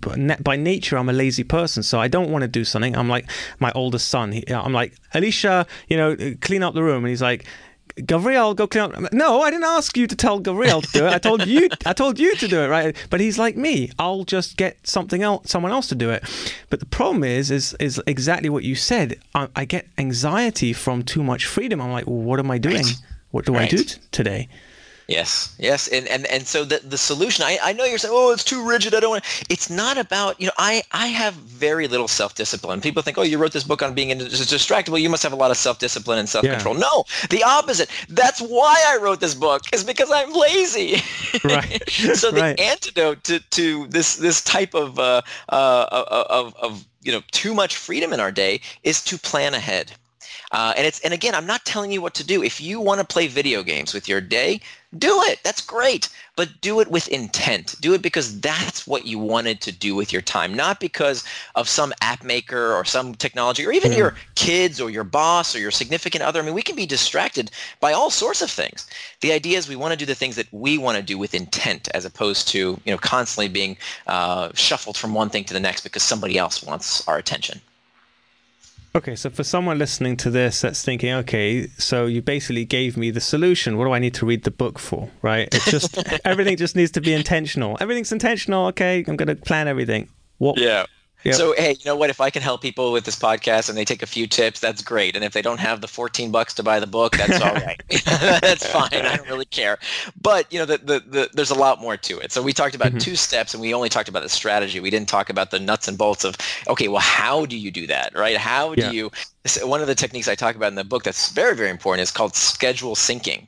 by 0.42 0.56
nature 0.56 0.98
I'm 0.98 1.08
a 1.08 1.14
lazy 1.14 1.44
person, 1.44 1.82
so 1.82 2.00
I 2.00 2.08
don't 2.08 2.30
want 2.30 2.42
to 2.42 2.48
do 2.48 2.64
something. 2.64 2.96
I'm 2.96 3.08
like 3.08 3.30
my 3.58 3.72
oldest 3.74 4.08
son. 4.08 4.32
He, 4.32 4.44
I'm 4.52 4.72
like 4.72 4.94
Alicia, 5.14 5.66
you 5.88 5.96
know, 5.96 6.16
clean 6.40 6.62
up 6.62 6.74
the 6.74 6.82
room, 6.82 7.04
and 7.04 7.08
he's 7.08 7.22
like 7.22 7.46
Gabriel, 8.06 8.54
go 8.54 8.66
clean 8.66 8.84
up. 8.84 9.12
No, 9.12 9.42
I 9.42 9.50
didn't 9.50 9.64
ask 9.64 9.96
you 9.96 10.06
to 10.06 10.16
tell 10.16 10.38
Gabriel 10.38 10.80
to 10.82 10.92
do 10.92 11.06
it. 11.06 11.12
I 11.12 11.18
told 11.18 11.46
you. 11.46 11.68
I 11.86 11.92
told 11.92 12.18
you 12.18 12.34
to 12.36 12.48
do 12.48 12.60
it, 12.60 12.68
right? 12.68 12.96
But 13.10 13.20
he's 13.20 13.38
like 13.38 13.56
me. 13.56 13.90
I'll 13.98 14.24
just 14.24 14.56
get 14.56 14.86
something 14.86 15.22
else, 15.22 15.50
someone 15.50 15.72
else 15.72 15.88
to 15.88 15.94
do 15.94 16.10
it. 16.10 16.24
But 16.70 16.80
the 16.80 16.86
problem 16.86 17.24
is, 17.24 17.50
is, 17.50 17.74
is 17.78 18.00
exactly 18.06 18.48
what 18.48 18.64
you 18.64 18.74
said. 18.74 19.18
I, 19.34 19.48
I 19.54 19.64
get 19.64 19.88
anxiety 19.98 20.72
from 20.72 21.02
too 21.02 21.22
much 21.22 21.46
freedom. 21.46 21.80
I'm 21.80 21.92
like, 21.92 22.06
well, 22.06 22.16
what 22.16 22.38
am 22.38 22.50
I 22.50 22.58
doing? 22.58 22.84
Right. 22.84 22.96
What 23.30 23.46
do 23.46 23.54
right. 23.54 23.62
I 23.72 23.76
do 23.76 23.82
t- 23.82 24.00
today? 24.10 24.48
Yes, 25.12 25.54
yes, 25.58 25.88
and 25.88 26.08
and 26.08 26.24
and 26.26 26.46
so 26.46 26.64
the 26.64 26.78
the 26.78 26.96
solution. 26.96 27.44
I, 27.44 27.58
I 27.62 27.72
know 27.74 27.84
you're 27.84 27.98
saying, 27.98 28.14
oh, 28.16 28.32
it's 28.32 28.44
too 28.44 28.66
rigid. 28.66 28.94
I 28.94 29.00
don't 29.00 29.10
want. 29.10 29.24
It's 29.50 29.68
not 29.68 29.98
about 29.98 30.40
you 30.40 30.46
know. 30.46 30.54
I 30.56 30.82
I 30.90 31.08
have 31.08 31.34
very 31.34 31.86
little 31.86 32.08
self 32.08 32.34
discipline. 32.34 32.80
People 32.80 33.02
think, 33.02 33.18
oh, 33.18 33.22
you 33.22 33.36
wrote 33.36 33.52
this 33.52 33.64
book 33.64 33.82
on 33.82 33.92
being 33.92 34.08
distractible. 34.18 34.98
You 34.98 35.10
must 35.10 35.22
have 35.22 35.34
a 35.34 35.36
lot 35.36 35.50
of 35.50 35.58
self 35.58 35.78
discipline 35.78 36.18
and 36.18 36.28
self 36.28 36.46
control. 36.46 36.74
Yeah. 36.76 36.88
No, 36.88 37.04
the 37.28 37.44
opposite. 37.44 37.90
That's 38.08 38.40
why 38.40 38.82
I 38.88 38.96
wrote 39.02 39.20
this 39.20 39.34
book 39.34 39.62
is 39.72 39.84
because 39.84 40.10
I'm 40.10 40.32
lazy. 40.32 41.02
Right. 41.44 41.82
so 41.90 42.30
the 42.30 42.40
right. 42.40 42.60
antidote 42.60 43.24
to 43.24 43.40
to 43.40 43.86
this 43.88 44.16
this 44.16 44.42
type 44.42 44.74
of 44.74 44.98
uh, 44.98 45.22
uh, 45.48 46.24
of 46.30 46.54
of 46.56 46.86
you 47.02 47.12
know 47.12 47.22
too 47.32 47.52
much 47.52 47.76
freedom 47.76 48.12
in 48.12 48.20
our 48.20 48.32
day 48.32 48.60
is 48.82 49.02
to 49.04 49.18
plan 49.18 49.54
ahead. 49.54 49.92
Uh, 50.52 50.74
and 50.76 50.86
it's 50.86 51.00
and 51.00 51.14
again, 51.14 51.34
I'm 51.34 51.46
not 51.46 51.64
telling 51.64 51.90
you 51.90 52.02
what 52.02 52.14
to 52.14 52.24
do. 52.24 52.42
If 52.42 52.60
you 52.60 52.80
want 52.80 53.00
to 53.00 53.06
play 53.06 53.26
video 53.26 53.62
games 53.62 53.94
with 53.94 54.06
your 54.06 54.20
day, 54.20 54.60
do 54.98 55.22
it. 55.22 55.40
That's 55.42 55.62
great. 55.62 56.10
But 56.36 56.60
do 56.60 56.80
it 56.80 56.88
with 56.88 57.08
intent. 57.08 57.74
Do 57.80 57.94
it 57.94 58.02
because 58.02 58.40
that's 58.40 58.86
what 58.86 59.06
you 59.06 59.18
wanted 59.18 59.62
to 59.62 59.72
do 59.72 59.94
with 59.94 60.12
your 60.12 60.20
time, 60.20 60.52
not 60.52 60.80
because 60.80 61.24
of 61.54 61.68
some 61.68 61.94
app 62.02 62.22
maker 62.22 62.74
or 62.74 62.84
some 62.84 63.14
technology 63.14 63.66
or 63.66 63.72
even 63.72 63.92
mm. 63.92 63.96
your 63.96 64.14
kids 64.34 64.80
or 64.80 64.90
your 64.90 65.04
boss 65.04 65.54
or 65.54 65.58
your 65.58 65.70
significant 65.70 66.22
other. 66.22 66.40
I 66.40 66.44
mean, 66.44 66.54
we 66.54 66.62
can 66.62 66.76
be 66.76 66.86
distracted 66.86 67.50
by 67.80 67.92
all 67.92 68.10
sorts 68.10 68.42
of 68.42 68.50
things. 68.50 68.86
The 69.20 69.32
idea 69.32 69.56
is 69.56 69.68
we 69.68 69.76
want 69.76 69.92
to 69.92 69.98
do 69.98 70.06
the 70.06 70.14
things 70.14 70.36
that 70.36 70.52
we 70.52 70.76
want 70.76 70.96
to 70.96 71.02
do 71.02 71.16
with 71.16 71.34
intent 71.34 71.88
as 71.94 72.04
opposed 72.04 72.48
to, 72.48 72.58
you 72.58 72.92
know, 72.92 72.98
constantly 72.98 73.48
being 73.48 73.78
uh, 74.06 74.50
shuffled 74.54 74.98
from 74.98 75.14
one 75.14 75.30
thing 75.30 75.44
to 75.44 75.54
the 75.54 75.60
next 75.60 75.82
because 75.82 76.02
somebody 76.02 76.36
else 76.36 76.62
wants 76.62 77.06
our 77.08 77.16
attention. 77.16 77.60
Okay, 78.94 79.16
so 79.16 79.30
for 79.30 79.42
someone 79.42 79.78
listening 79.78 80.18
to 80.18 80.30
this 80.30 80.60
that's 80.60 80.84
thinking, 80.84 81.12
okay, 81.14 81.66
so 81.78 82.04
you 82.04 82.20
basically 82.20 82.66
gave 82.66 82.98
me 82.98 83.10
the 83.10 83.22
solution. 83.22 83.78
What 83.78 83.86
do 83.86 83.92
I 83.92 83.98
need 83.98 84.12
to 84.14 84.26
read 84.26 84.44
the 84.44 84.50
book 84.50 84.78
for? 84.78 85.08
Right? 85.22 85.48
It's 85.52 85.70
just 85.70 85.96
everything 86.26 86.58
just 86.58 86.76
needs 86.76 86.90
to 86.92 87.00
be 87.00 87.14
intentional. 87.14 87.78
Everything's 87.80 88.12
intentional. 88.12 88.66
Okay, 88.66 89.02
I'm 89.08 89.16
going 89.16 89.28
to 89.28 89.36
plan 89.36 89.66
everything. 89.66 90.10
What? 90.36 90.58
Yeah. 90.58 90.84
Yep. 91.24 91.34
So 91.34 91.54
hey, 91.56 91.72
you 91.72 91.84
know 91.84 91.96
what? 91.96 92.10
If 92.10 92.20
I 92.20 92.30
can 92.30 92.42
help 92.42 92.62
people 92.62 92.92
with 92.92 93.04
this 93.04 93.16
podcast 93.16 93.68
and 93.68 93.78
they 93.78 93.84
take 93.84 94.02
a 94.02 94.06
few 94.06 94.26
tips, 94.26 94.60
that's 94.60 94.82
great. 94.82 95.14
And 95.14 95.24
if 95.24 95.32
they 95.32 95.42
don't 95.42 95.60
have 95.60 95.80
the 95.80 95.88
14 95.88 96.30
bucks 96.30 96.52
to 96.54 96.62
buy 96.62 96.80
the 96.80 96.86
book, 96.86 97.16
that's 97.16 97.40
all 97.40 97.54
right. 97.54 97.80
that's 98.40 98.66
fine. 98.66 98.88
I 98.92 99.16
don't 99.16 99.28
really 99.28 99.44
care. 99.44 99.78
But 100.20 100.52
you 100.52 100.58
know, 100.58 100.64
the, 100.64 100.78
the, 100.78 101.00
the, 101.06 101.30
there's 101.32 101.50
a 101.50 101.54
lot 101.54 101.80
more 101.80 101.96
to 101.96 102.18
it. 102.18 102.32
So 102.32 102.42
we 102.42 102.52
talked 102.52 102.74
about 102.74 102.88
mm-hmm. 102.88 102.98
two 102.98 103.16
steps, 103.16 103.54
and 103.54 103.60
we 103.60 103.72
only 103.72 103.88
talked 103.88 104.08
about 104.08 104.22
the 104.22 104.28
strategy. 104.28 104.80
We 104.80 104.90
didn't 104.90 105.08
talk 105.08 105.30
about 105.30 105.50
the 105.50 105.60
nuts 105.60 105.86
and 105.86 105.96
bolts 105.96 106.24
of 106.24 106.36
okay, 106.68 106.88
well, 106.88 107.00
how 107.00 107.46
do 107.46 107.56
you 107.56 107.70
do 107.70 107.86
that, 107.86 108.16
right? 108.16 108.36
How 108.36 108.74
do 108.74 108.82
yeah. 108.82 108.90
you? 108.90 109.10
One 109.62 109.80
of 109.80 109.86
the 109.86 109.94
techniques 109.94 110.28
I 110.28 110.34
talk 110.34 110.54
about 110.56 110.68
in 110.68 110.76
the 110.76 110.84
book 110.84 111.02
that's 111.04 111.30
very 111.30 111.54
very 111.54 111.70
important 111.70 112.02
is 112.02 112.10
called 112.10 112.34
schedule 112.34 112.94
syncing. 112.94 113.46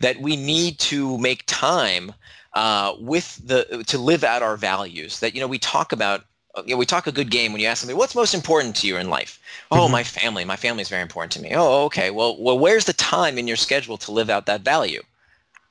That 0.00 0.20
we 0.20 0.36
need 0.36 0.78
to 0.80 1.18
make 1.18 1.44
time 1.46 2.12
uh, 2.54 2.94
with 2.98 3.40
the 3.44 3.84
to 3.86 3.98
live 3.98 4.24
out 4.24 4.42
our 4.42 4.56
values. 4.56 5.20
That 5.20 5.34
you 5.34 5.40
know 5.40 5.46
we 5.46 5.58
talk 5.58 5.92
about 5.92 6.24
you 6.58 6.74
know, 6.74 6.76
we 6.76 6.86
talk 6.86 7.06
a 7.06 7.12
good 7.12 7.30
game 7.30 7.52
when 7.52 7.60
you 7.60 7.66
ask 7.66 7.80
somebody, 7.80 7.96
what's 7.96 8.14
most 8.14 8.34
important 8.34 8.76
to 8.76 8.86
you 8.86 8.96
in 8.96 9.08
life? 9.08 9.40
Oh, 9.70 9.82
mm-hmm. 9.82 9.92
my 9.92 10.04
family. 10.04 10.44
My 10.44 10.56
family 10.56 10.82
is 10.82 10.88
very 10.88 11.02
important 11.02 11.32
to 11.32 11.40
me. 11.40 11.52
Oh, 11.54 11.84
okay. 11.84 12.10
Well, 12.10 12.36
well, 12.38 12.58
where's 12.58 12.84
the 12.84 12.92
time 12.92 13.38
in 13.38 13.46
your 13.46 13.56
schedule 13.56 13.96
to 13.98 14.12
live 14.12 14.30
out 14.30 14.46
that 14.46 14.62
value? 14.62 15.02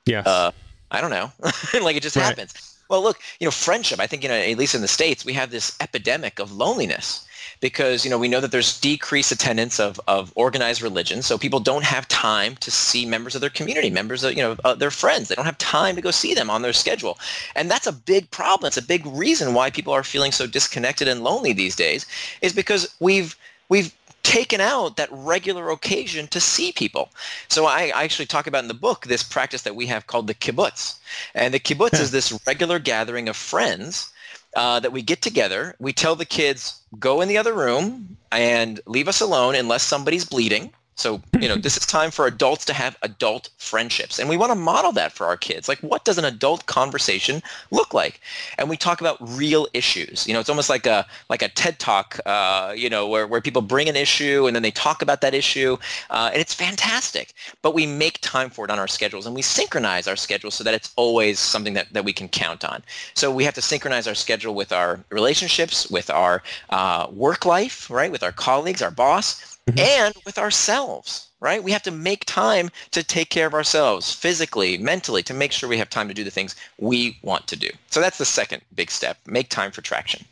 Yes. 0.06 0.26
Uh, 0.26 0.52
I 0.92 1.02
don't 1.02 1.12
know. 1.12 1.32
like 1.82 1.96
it 1.96 2.04
just 2.04 2.16
right. 2.16 2.24
happens. 2.24 2.78
Well, 2.90 3.04
look, 3.04 3.20
you 3.40 3.46
know, 3.46 3.52
friendship. 3.52 4.00
I 4.00 4.08
think 4.08 4.24
you 4.24 4.30
know, 4.30 4.36
at 4.36 4.58
least 4.58 4.74
in 4.74 4.82
the 4.82 4.88
states, 4.88 5.24
we 5.24 5.34
have 5.34 5.52
this 5.52 5.76
epidemic 5.80 6.40
of 6.40 6.52
loneliness 6.52 7.28
because 7.60 8.04
you 8.04 8.12
know 8.12 8.18
we 8.18 8.28
know 8.28 8.40
that 8.40 8.52
there's 8.52 8.80
decreased 8.80 9.32
attendance 9.32 9.80
of, 9.80 10.00
of 10.08 10.32
organized 10.36 10.82
religion. 10.82 11.22
So 11.22 11.38
people 11.38 11.60
don't 11.60 11.84
have 11.84 12.08
time 12.08 12.56
to 12.58 12.72
see 12.72 13.06
members 13.06 13.36
of 13.36 13.42
their 13.42 13.50
community 13.50 13.90
members 13.90 14.24
of 14.24 14.34
you 14.34 14.44
know 14.44 14.56
uh, 14.64 14.76
their 14.76 14.92
friends. 14.92 15.28
They 15.28 15.36
don't 15.36 15.46
have 15.46 15.58
time 15.58 15.96
to 15.96 16.02
go 16.02 16.12
see 16.12 16.34
them 16.34 16.50
on 16.50 16.62
their 16.62 16.74
schedule. 16.74 17.18
And 17.56 17.70
that's 17.70 17.88
a 17.88 17.92
big 17.92 18.30
problem. 18.32 18.68
It's 18.68 18.78
a 18.78 18.82
big 18.82 19.06
reason 19.06 19.54
why 19.54 19.70
people 19.70 19.94
are 19.94 20.04
feeling 20.04 20.32
so 20.32 20.48
disconnected 20.48 21.08
and 21.08 21.24
lonely 21.24 21.54
these 21.54 21.76
days 21.76 22.06
is 22.42 22.54
because 22.54 22.94
we've 23.00 23.36
we've 23.70 23.94
taken 24.24 24.62
out 24.62 24.96
that 24.98 25.10
regular 25.12 25.70
occasion 25.70 26.28
to 26.28 26.40
see 26.40 26.72
people. 26.72 27.10
So 27.48 27.66
I, 27.66 27.92
I, 27.96 28.04
actually 28.04 28.28
talk 28.28 28.46
about 28.46 28.64
in 28.64 28.68
the 28.68 28.74
book 28.76 29.06
this 29.06 29.24
practice 29.24 29.64
that 29.64 29.76
we 29.76 29.88
have 29.88 30.08
called 30.08 30.28
the 30.28 30.36
kibbutz. 30.36 31.00
And 31.34 31.52
the 31.54 31.60
kibbutz 31.60 32.00
is 32.00 32.12
this 32.12 32.38
regular 32.46 32.78
gathering 32.78 33.28
of 33.28 33.36
friends 33.36 34.12
uh, 34.56 34.80
that 34.80 34.92
we 34.92 35.02
get 35.02 35.22
together. 35.22 35.76
We 35.80 35.94
tell 35.94 36.16
the 36.16 36.26
kids, 36.26 36.82
go 37.00 37.22
in 37.22 37.28
the 37.28 37.38
other 37.38 37.54
room 37.54 38.18
and 38.32 38.80
leave 38.86 39.08
us 39.08 39.22
alone 39.22 39.56
unless 39.56 39.84
somebody's 39.84 40.26
bleeding. 40.26 40.72
So, 41.00 41.22
you 41.40 41.48
know, 41.48 41.56
this 41.56 41.78
is 41.78 41.86
time 41.86 42.12
for 42.12 42.28
adults 42.28 42.66
to 42.66 42.74
have 42.74 42.98
adult 43.04 43.50
friendships. 43.58 44.20
And 44.20 44.28
we 44.28 44.36
want 44.36 44.52
to 44.52 44.56
model 44.56 44.92
that 44.94 45.14
for 45.14 45.28
our 45.28 45.38
kids. 45.38 45.70
Like, 45.70 45.80
what 45.80 46.04
does 46.04 46.18
an 46.18 46.26
adult 46.26 46.66
conversation 46.66 47.42
look 47.72 47.94
like? 47.94 48.20
And 48.58 48.70
we 48.70 48.76
talk 48.76 49.00
about 49.00 49.18
real 49.22 49.68
issues. 49.74 50.28
You 50.28 50.34
know, 50.34 50.42
it's 50.42 50.50
almost 50.50 50.70
like 50.70 50.86
a 50.86 51.08
like 51.30 51.42
a 51.42 51.48
TED 51.48 51.80
talk, 51.80 52.20
uh, 52.26 52.74
you 52.76 52.90
know, 52.90 53.08
where, 53.08 53.28
where 53.28 53.40
people 53.40 53.62
bring 53.62 53.88
an 53.88 53.96
issue 53.96 54.46
and 54.46 54.54
then 54.54 54.62
they 54.62 54.72
talk 54.72 55.02
about 55.02 55.22
that 55.22 55.34
issue. 55.34 55.78
Uh, 56.10 56.32
and 56.34 56.42
it's 56.42 56.54
fantastic. 56.54 57.34
But 57.62 57.74
we 57.74 57.86
make 57.86 58.20
time 58.20 58.50
for 58.50 58.66
it 58.66 58.72
on 58.72 58.78
our 58.78 58.88
schedules 58.88 59.26
and 59.26 59.34
we 59.34 59.42
synchronize 59.42 60.06
our 60.06 60.18
schedules 60.18 60.56
so 60.56 60.66
that 60.66 60.74
it's 60.74 60.92
always 60.98 61.40
something 61.40 61.76
that, 61.76 61.94
that 61.94 62.04
we 62.04 62.12
can 62.12 62.28
count 62.28 62.66
on. 62.66 62.84
So 63.14 63.32
we 63.32 63.46
have 63.46 63.54
to 63.54 63.62
synchronize 63.62 64.06
our 64.06 64.16
schedule 64.16 64.54
with 64.54 64.74
our 64.74 65.00
relationships, 65.12 65.90
with 65.90 66.10
our 66.10 66.44
uh, 66.72 67.08
work 67.10 67.46
life, 67.46 67.90
right? 67.90 68.12
With 68.12 68.24
our 68.24 68.34
colleagues, 68.34 68.82
our 68.82 68.92
boss 68.92 69.59
mm-hmm. 69.72 69.80
and 69.80 70.14
with 70.26 70.38
ourselves 70.38 71.30
right 71.40 71.64
we 71.64 71.72
have 71.72 71.84
to 71.84 71.92
make 71.92 72.26
time 72.26 72.70
to 72.92 73.04
take 73.04 73.30
care 73.30 73.48
of 73.48 73.54
ourselves 73.54 74.14
physically 74.14 74.78
mentally 74.78 75.24
to 75.24 75.34
make 75.34 75.52
sure 75.52 75.70
we 75.70 75.78
have 75.78 75.90
time 75.90 76.08
to 76.08 76.14
do 76.14 76.24
the 76.24 76.32
things 76.32 76.56
we 76.78 77.18
want 77.22 77.48
to 77.48 77.56
do 77.56 77.70
so 77.90 78.00
that's 78.00 78.18
the 78.18 78.26
second 78.26 78.62
big 78.76 78.92
step 78.92 79.18
make 79.26 79.50
time 79.50 79.72
for 79.72 79.82
traction 79.82 80.26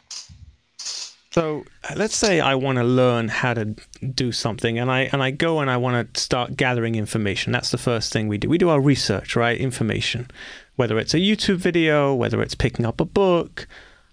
so 1.38 1.65
let's 1.95 2.15
say 2.15 2.39
I 2.39 2.56
want 2.56 2.80
to 2.80 2.84
learn 2.84 3.28
how 3.28 3.54
to 3.54 3.76
do 4.15 4.32
something, 4.32 4.80
and 4.80 4.89
I 4.89 5.02
and 5.12 5.21
I 5.21 5.30
go 5.30 5.60
and 5.60 5.69
I 5.69 5.78
want 5.78 6.15
to 6.15 6.19
start 6.19 6.58
gathering 6.58 6.95
information. 6.95 7.54
That's 7.54 7.69
the 7.69 7.78
first 7.78 8.12
thing 8.12 8.28
we 8.28 8.39
do. 8.39 8.50
We 8.50 8.58
do 8.58 8.69
our 8.69 8.82
research, 8.82 9.36
right? 9.36 9.56
Information, 9.56 10.32
whether 10.78 10.97
it's 10.97 11.13
a 11.13 11.19
YouTube 11.19 11.58
video, 11.58 12.12
whether 12.15 12.41
it's 12.41 12.56
picking 12.56 12.88
up 12.88 13.00
a 13.00 13.06
book, 13.06 13.67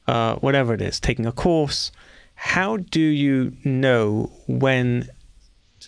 uh, 0.06 0.34
whatever 0.36 0.74
it 0.74 0.82
is, 0.82 1.00
taking 1.00 1.24
a 1.24 1.32
course. 1.32 1.90
How 2.34 2.76
do 2.76 3.00
you 3.00 3.56
know 3.64 4.30
when 4.46 5.08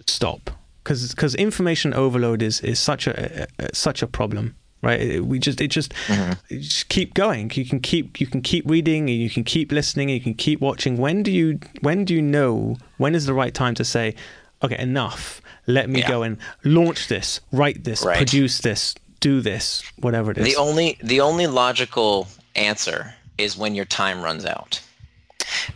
stop. 0.06 0.50
Because 0.82 1.10
because 1.10 1.34
information 1.34 1.94
overload 1.94 2.42
is 2.42 2.60
is 2.60 2.78
such 2.78 3.06
a, 3.06 3.46
a, 3.58 3.74
such 3.74 4.02
a 4.02 4.06
problem 4.06 4.54
right? 4.82 5.24
We 5.24 5.38
just 5.38 5.60
it 5.60 5.68
just, 5.68 5.92
mm-hmm. 6.06 6.58
just 6.58 6.88
keep 6.88 7.14
going. 7.14 7.50
You 7.54 7.64
can 7.64 7.80
keep 7.80 8.20
you 8.20 8.26
can 8.26 8.40
keep 8.40 8.68
reading 8.68 9.08
you 9.08 9.30
can 9.30 9.44
keep 9.44 9.72
listening 9.72 10.08
you 10.08 10.20
can 10.20 10.34
keep 10.34 10.60
watching. 10.60 10.96
When 10.96 11.22
do 11.22 11.30
you 11.30 11.58
when 11.80 12.04
do 12.04 12.14
you 12.14 12.22
know 12.22 12.76
when 12.98 13.14
is 13.14 13.26
the 13.26 13.34
right 13.34 13.52
time 13.52 13.74
to 13.76 13.84
say 13.84 14.14
okay 14.62 14.78
enough. 14.78 15.42
Let 15.66 15.90
me 15.90 16.00
yeah. 16.00 16.08
go 16.08 16.22
and 16.22 16.38
launch 16.64 17.08
this 17.08 17.40
write 17.52 17.84
this 17.84 18.04
right. 18.04 18.16
produce 18.16 18.58
this 18.58 18.94
do 19.20 19.40
this 19.40 19.82
whatever 19.98 20.30
it 20.30 20.38
is. 20.38 20.44
the 20.44 20.56
only 20.56 20.98
the 21.02 21.20
only 21.20 21.46
logical 21.46 22.28
answer 22.54 23.14
is 23.38 23.56
when 23.56 23.74
your 23.74 23.84
time 23.84 24.22
runs 24.22 24.44
out 24.44 24.80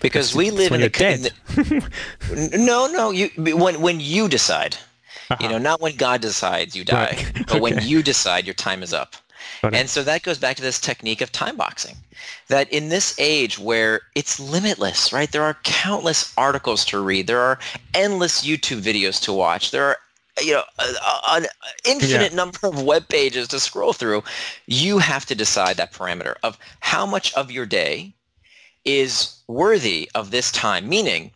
because 0.00 0.34
we 0.34 0.50
live 0.50 0.72
in 0.72 0.82
a 0.82 0.88
dead. 0.88 1.32
no 2.52 2.86
no 2.86 3.10
you 3.10 3.30
when 3.36 3.80
when 3.80 4.00
you 4.00 4.28
decide 4.28 4.76
uh-huh. 5.30 5.36
you 5.40 5.48
know 5.48 5.58
not 5.58 5.80
when 5.80 5.96
god 5.96 6.20
decides 6.20 6.74
you 6.76 6.84
die 6.84 7.16
right. 7.16 7.32
but 7.34 7.50
okay. 7.50 7.60
when 7.60 7.80
you 7.82 8.02
decide 8.02 8.44
your 8.46 8.54
time 8.54 8.82
is 8.82 8.92
up 8.92 9.16
and 9.62 9.90
so 9.90 10.02
that 10.02 10.22
goes 10.22 10.38
back 10.38 10.56
to 10.56 10.62
this 10.62 10.80
technique 10.80 11.20
of 11.20 11.30
time 11.32 11.56
boxing 11.56 11.96
that 12.48 12.70
in 12.72 12.88
this 12.88 13.14
age 13.18 13.58
where 13.58 14.00
it's 14.14 14.40
limitless 14.40 15.12
right 15.12 15.32
there 15.32 15.42
are 15.42 15.56
countless 15.64 16.32
articles 16.36 16.84
to 16.84 17.00
read 17.00 17.26
there 17.26 17.40
are 17.40 17.58
endless 17.94 18.46
youtube 18.46 18.80
videos 18.80 19.20
to 19.20 19.32
watch 19.32 19.70
there 19.70 19.84
are 19.84 19.96
you 20.40 20.52
know 20.52 20.62
an 21.30 21.46
infinite 21.84 22.30
yeah. 22.30 22.36
number 22.36 22.58
of 22.62 22.82
web 22.82 23.08
pages 23.08 23.48
to 23.48 23.60
scroll 23.60 23.92
through 23.92 24.22
you 24.66 24.98
have 24.98 25.26
to 25.26 25.34
decide 25.34 25.76
that 25.76 25.92
parameter 25.92 26.34
of 26.42 26.58
how 26.80 27.04
much 27.04 27.34
of 27.34 27.50
your 27.50 27.66
day 27.66 28.12
is 28.84 29.40
worthy 29.48 30.10
of 30.14 30.30
this 30.30 30.50
time 30.52 30.88
meaning 30.88 31.30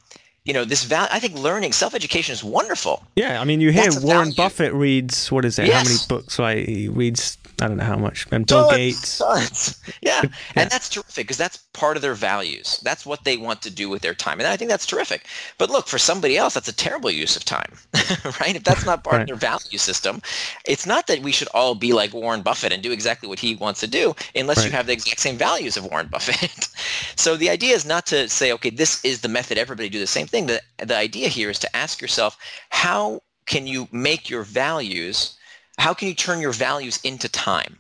you 0.45 0.53
know 0.53 0.65
this 0.65 0.85
val- 0.85 1.09
i 1.11 1.19
think 1.19 1.35
learning 1.35 1.73
self-education 1.73 2.33
is 2.33 2.45
wonderful 2.45 3.03
yeah 3.17 3.41
i 3.41 3.45
mean 3.45 3.61
you 3.61 3.71
hear 3.71 3.91
warren 4.01 4.27
value. 4.27 4.35
buffett 4.35 4.73
reads 4.73 5.31
what 5.31 5.45
is 5.45 5.59
it 5.59 5.67
yes. 5.67 5.75
how 5.75 5.85
many 5.85 5.99
books 6.09 6.39
right 6.39 6.69
he 6.69 6.89
reads 6.89 7.39
I 7.65 7.69
don't 7.69 7.79
know 7.79 7.85
how 7.85 7.97
much. 7.97 8.27
And 8.31 8.47
Bill 8.47 8.69
tons, 8.69 8.77
Gates. 8.77 9.19
Tons. 9.25 9.81
Yeah. 10.03 10.21
yeah. 10.23 10.31
And 10.55 10.71
that's 10.71 10.91
terrific 10.91 11.27
because 11.27 11.39
that's 11.39 11.57
part 11.73 11.97
of 11.97 12.03
their 12.03 12.15
values. 12.15 12.79
That's 12.83 13.07
what 13.07 13.25
they 13.25 13.39
want 13.39 13.63
to 13.63 13.71
do 13.71 13.89
with 13.89 14.03
their 14.03 14.15
time. 14.15 14.39
And 14.39 14.47
I 14.47 14.57
think 14.57 14.71
that's 14.71 14.85
terrific. 14.85 15.27
But 15.57 15.71
look, 15.71 15.87
for 15.87 15.97
somebody 15.97 16.37
else, 16.37 16.55
that's 16.55 16.69
a 16.69 16.77
terrible 16.77 17.11
use 17.11 17.37
of 17.37 17.45
time, 17.45 17.73
right? 18.41 18.55
If 18.55 18.65
that's 18.65 18.85
not 18.85 19.03
part 19.03 19.15
right. 19.15 19.23
of 19.23 19.27
their 19.29 19.37
value 19.37 19.79
system, 19.79 20.21
it's 20.67 20.85
not 20.85 21.07
that 21.07 21.23
we 21.23 21.33
should 21.33 21.49
all 21.55 21.75
be 21.75 21.95
like 21.95 22.13
Warren 22.13 22.43
Buffett 22.43 22.73
and 22.73 22.83
do 22.83 22.93
exactly 22.93 23.29
what 23.29 23.39
he 23.39 23.57
wants 23.57 23.81
to 23.81 23.87
do 23.87 24.15
unless 24.35 24.59
right. 24.59 24.67
you 24.67 24.73
have 24.73 24.87
the 24.87 24.93
exact 24.93 25.21
same 25.21 25.39
values 25.39 25.79
of 25.79 25.87
Warren 25.87 26.09
Buffett. 26.09 26.69
so 27.17 27.37
the 27.37 27.49
idea 27.49 27.75
is 27.75 27.87
not 27.87 28.05
to 28.07 28.29
say, 28.29 28.53
okay, 28.53 28.71
this 28.71 29.03
is 29.05 29.23
the 29.23 29.29
method, 29.29 29.57
everybody 29.57 29.89
do 29.89 29.99
the 29.99 30.07
same 30.07 30.27
thing. 30.27 30.47
The, 30.47 30.61
the 30.79 30.97
idea 30.97 31.29
here 31.29 31.49
is 31.49 31.59
to 31.61 31.77
ask 31.77 32.03
yourself, 32.03 32.37
how 32.69 33.23
can 33.47 33.67
you 33.67 33.89
make 33.91 34.29
your 34.29 34.43
values 34.43 35.39
how 35.79 35.95
can 35.95 36.09
you 36.09 36.15
turn 36.15 36.41
your 36.41 36.53
values 36.53 36.99
into 37.05 37.29
time? 37.29 37.79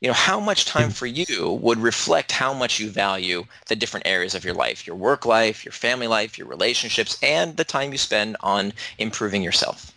You 0.00 0.08
know, 0.08 0.14
how 0.14 0.38
much 0.38 0.66
time 0.66 0.88
hmm. 0.88 0.90
for 0.90 1.06
you 1.06 1.58
would 1.62 1.78
reflect 1.78 2.32
how 2.32 2.52
much 2.52 2.78
you 2.78 2.90
value 2.90 3.44
the 3.68 3.76
different 3.76 4.06
areas 4.06 4.34
of 4.34 4.44
your 4.44 4.54
life, 4.54 4.86
your 4.86 4.96
work 4.96 5.24
life, 5.24 5.64
your 5.64 5.72
family 5.72 6.06
life, 6.06 6.36
your 6.36 6.46
relationships, 6.46 7.18
and 7.22 7.56
the 7.56 7.64
time 7.64 7.92
you 7.92 7.98
spend 7.98 8.36
on 8.40 8.72
improving 8.98 9.42
yourself? 9.42 9.94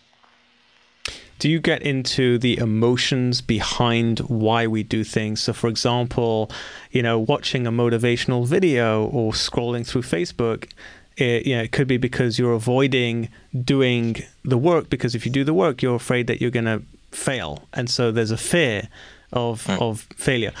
do 1.38 1.48
you 1.48 1.60
get 1.60 1.82
into 1.82 2.38
the 2.38 2.56
emotions 2.58 3.40
behind 3.40 4.18
why 4.20 4.66
we 4.66 4.82
do 4.82 5.04
things? 5.04 5.40
So, 5.40 5.52
for 5.52 5.68
example, 5.68 6.50
you 6.90 7.02
know, 7.02 7.18
watching 7.18 7.66
a 7.66 7.72
motivational 7.72 8.46
video 8.46 9.04
or 9.06 9.32
scrolling 9.32 9.86
through 9.86 10.02
Facebook, 10.02 10.68
it, 11.16 11.46
you 11.46 11.56
know, 11.56 11.62
it 11.62 11.72
could 11.72 11.86
be 11.86 11.96
because 11.96 12.38
you're 12.38 12.52
avoiding 12.52 13.28
doing 13.64 14.16
the 14.44 14.58
work 14.58 14.90
because 14.90 15.14
if 15.14 15.24
you 15.24 15.32
do 15.32 15.44
the 15.44 15.54
work, 15.54 15.80
you're 15.82 15.96
afraid 15.96 16.26
that 16.26 16.40
you're 16.40 16.50
going 16.50 16.64
to 16.64 16.82
fail, 17.10 17.68
and 17.72 17.88
so 17.88 18.12
there's 18.12 18.30
a 18.30 18.36
fear 18.36 18.88
of 19.32 19.64
mm. 19.64 19.80
of 19.80 20.06
failure. 20.16 20.52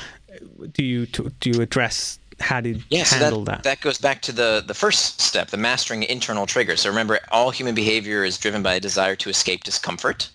Do 0.72 0.84
you 0.84 1.06
do 1.06 1.50
you 1.50 1.60
address 1.60 2.18
how 2.40 2.60
you 2.60 2.80
yeah, 2.90 3.04
handle 3.04 3.40
so 3.40 3.44
that, 3.44 3.62
that? 3.62 3.62
That 3.64 3.80
goes 3.80 3.98
back 3.98 4.22
to 4.22 4.32
the 4.32 4.62
the 4.66 4.74
first 4.74 5.20
step, 5.20 5.48
the 5.48 5.56
mastering 5.56 6.02
internal 6.04 6.46
triggers. 6.46 6.80
So 6.82 6.88
remember, 6.88 7.18
all 7.30 7.50
human 7.50 7.74
behavior 7.74 8.24
is 8.24 8.38
driven 8.38 8.62
by 8.62 8.74
a 8.74 8.80
desire 8.80 9.16
to 9.16 9.30
escape 9.30 9.64
discomfort. 9.64 10.30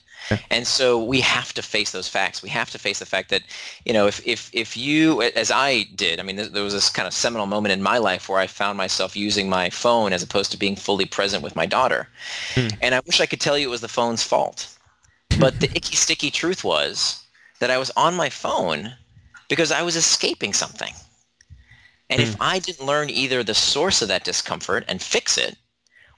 And 0.50 0.66
so 0.66 1.04
we 1.04 1.20
have 1.22 1.54
to 1.54 1.62
face 1.62 1.92
those 1.92 2.08
facts. 2.08 2.42
We 2.42 2.50
have 2.50 2.70
to 2.72 2.80
face 2.80 3.00
the 3.00 3.06
fact 3.06 3.30
that, 3.30 3.44
you 3.86 3.94
know, 3.94 4.08
if, 4.08 4.26
if, 4.26 4.50
if 4.54 4.78
you, 4.78 5.22
as 5.22 5.52
I 5.52 5.84
did, 5.96 6.20
I 6.20 6.24
mean, 6.24 6.38
there 6.38 6.64
was 6.64 6.74
this 6.74 6.90
kind 6.90 7.08
of 7.08 7.14
seminal 7.14 7.46
moment 7.46 7.74
in 7.74 7.82
my 7.82 7.98
life 7.98 8.30
where 8.30 8.40
I 8.40 8.48
found 8.48 8.78
myself 8.78 9.16
using 9.16 9.50
my 9.50 9.70
phone 9.70 10.14
as 10.14 10.24
opposed 10.24 10.52
to 10.52 10.58
being 10.58 10.76
fully 10.76 11.06
present 11.06 11.44
with 11.44 11.56
my 11.56 11.66
daughter. 11.66 12.08
Hmm. 12.56 12.68
And 12.82 12.96
I 12.96 13.02
wish 13.06 13.20
I 13.20 13.26
could 13.26 13.42
tell 13.42 13.58
you 13.58 13.68
it 13.68 13.72
was 13.72 13.82
the 13.82 13.88
phone's 13.88 14.24
fault. 14.24 14.78
But 15.40 15.60
the 15.60 15.72
icky 15.76 15.96
sticky 15.96 16.32
truth 16.32 16.64
was 16.64 17.24
that 17.60 17.72
I 17.72 17.78
was 17.78 17.92
on 17.96 18.16
my 18.16 18.30
phone 18.30 18.96
because 19.48 19.72
I 19.72 19.82
was 19.82 19.96
escaping 19.96 20.54
something. 20.54 20.94
And 22.10 22.20
mm. 22.20 22.24
if 22.24 22.36
hmm. 22.36 22.42
I 22.42 22.60
didn't 22.60 22.86
learn 22.86 23.10
either 23.10 23.44
the 23.44 23.54
source 23.54 24.02
of 24.02 24.08
that 24.10 24.24
discomfort 24.24 24.86
and 24.88 25.02
fix 25.02 25.38
it, 25.38 25.58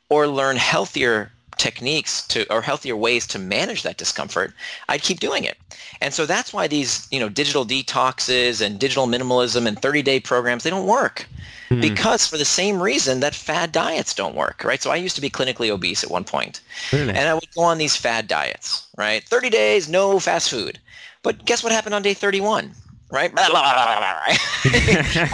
or 0.10 0.28
learn 0.28 0.58
healthier 0.58 1.32
techniques 1.58 2.26
to 2.28 2.52
or 2.54 2.62
healthier 2.62 2.96
ways 2.96 3.26
to 3.28 3.39
manage 3.39 3.84
that 3.84 3.98
discomfort, 3.98 4.54
I'd 4.89 5.02
keep 5.02 5.20
doing 5.20 5.44
it. 5.44 5.58
And 6.02 6.13
so 6.13 6.26
that's 6.26 6.54
why 6.54 6.68
these, 6.68 7.08
you 7.12 7.20
know, 7.20 7.30
digital 7.30 7.65
detoxes 7.65 8.62
and 8.62 8.80
digital 8.80 9.08
minimalism 9.08 9.65
and 9.68 9.82
30-day 9.82 10.20
programs, 10.22 10.63
they 10.63 10.70
don't 10.70 10.88
work. 10.88 11.28
Mm. 11.70 11.82
Because 11.82 12.28
for 12.28 12.38
the 12.38 12.46
same 12.46 12.82
reason 12.82 13.20
that 13.22 13.34
fad 13.34 13.72
diets 13.72 14.13
don't 14.13 14.36
work, 14.36 14.63
right? 14.63 14.82
So 14.82 14.91
I 14.91 14.98
used 14.98 15.15
to 15.15 15.22
be 15.22 15.30
clinically 15.30 15.70
obese 15.70 16.04
at 16.04 16.12
one 16.12 16.24
point. 16.24 16.62
Really? 16.91 17.10
And 17.10 17.28
I 17.28 17.34
would 17.34 17.54
go 17.56 17.62
on 17.62 17.78
these 17.78 17.96
fad 17.96 18.28
diets, 18.28 18.88
right? 18.98 19.24
30 19.24 19.50
days, 19.50 19.89
no 19.89 20.20
fast 20.20 20.50
food. 20.50 20.80
But 21.24 21.46
guess 21.46 21.63
what 21.63 21.72
happened 21.72 21.96
on 21.96 22.04
day 22.04 22.13
31? 22.13 22.75
right? 23.12 23.32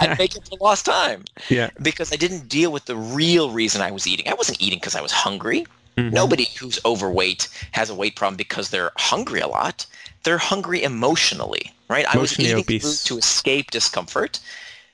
I'd 0.00 0.18
make 0.18 0.36
up 0.36 0.46
for 0.48 0.56
lost 0.60 0.86
time. 0.86 1.24
Yeah. 1.48 1.70
Because 1.82 2.12
I 2.12 2.16
didn't 2.16 2.48
deal 2.48 2.72
with 2.72 2.84
the 2.86 2.96
real 2.96 3.50
reason 3.50 3.82
I 3.82 3.90
was 3.90 4.06
eating. 4.06 4.28
I 4.28 4.34
wasn't 4.34 4.60
eating 4.60 4.78
because 4.78 4.94
I 4.94 5.00
was 5.00 5.12
hungry. 5.12 5.66
Mm-hmm. 5.96 6.14
Nobody 6.14 6.48
who's 6.58 6.78
overweight 6.84 7.48
has 7.72 7.90
a 7.90 7.94
weight 7.94 8.16
problem 8.16 8.36
because 8.36 8.70
they're 8.70 8.92
hungry 8.96 9.40
a 9.40 9.48
lot. 9.48 9.86
They're 10.24 10.38
hungry 10.38 10.82
emotionally, 10.82 11.72
right? 11.88 12.06
I 12.06 12.18
was 12.18 12.38
eating 12.38 12.60
obese. 12.60 12.82
food 12.82 13.08
to 13.08 13.18
escape 13.18 13.70
discomfort, 13.70 14.40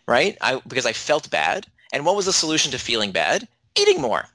right? 0.07 0.37
I, 0.41 0.61
because 0.67 0.87
I 0.87 0.93
felt 0.93 1.31
bad. 1.31 1.67
And 1.93 2.05
what 2.05 2.17
was 2.17 2.27
the 2.27 2.33
solution 2.33 2.73
to 2.73 2.79
feeling 2.79 3.13
bad? 3.13 3.47
Eating 3.77 4.01
more. 4.01 4.29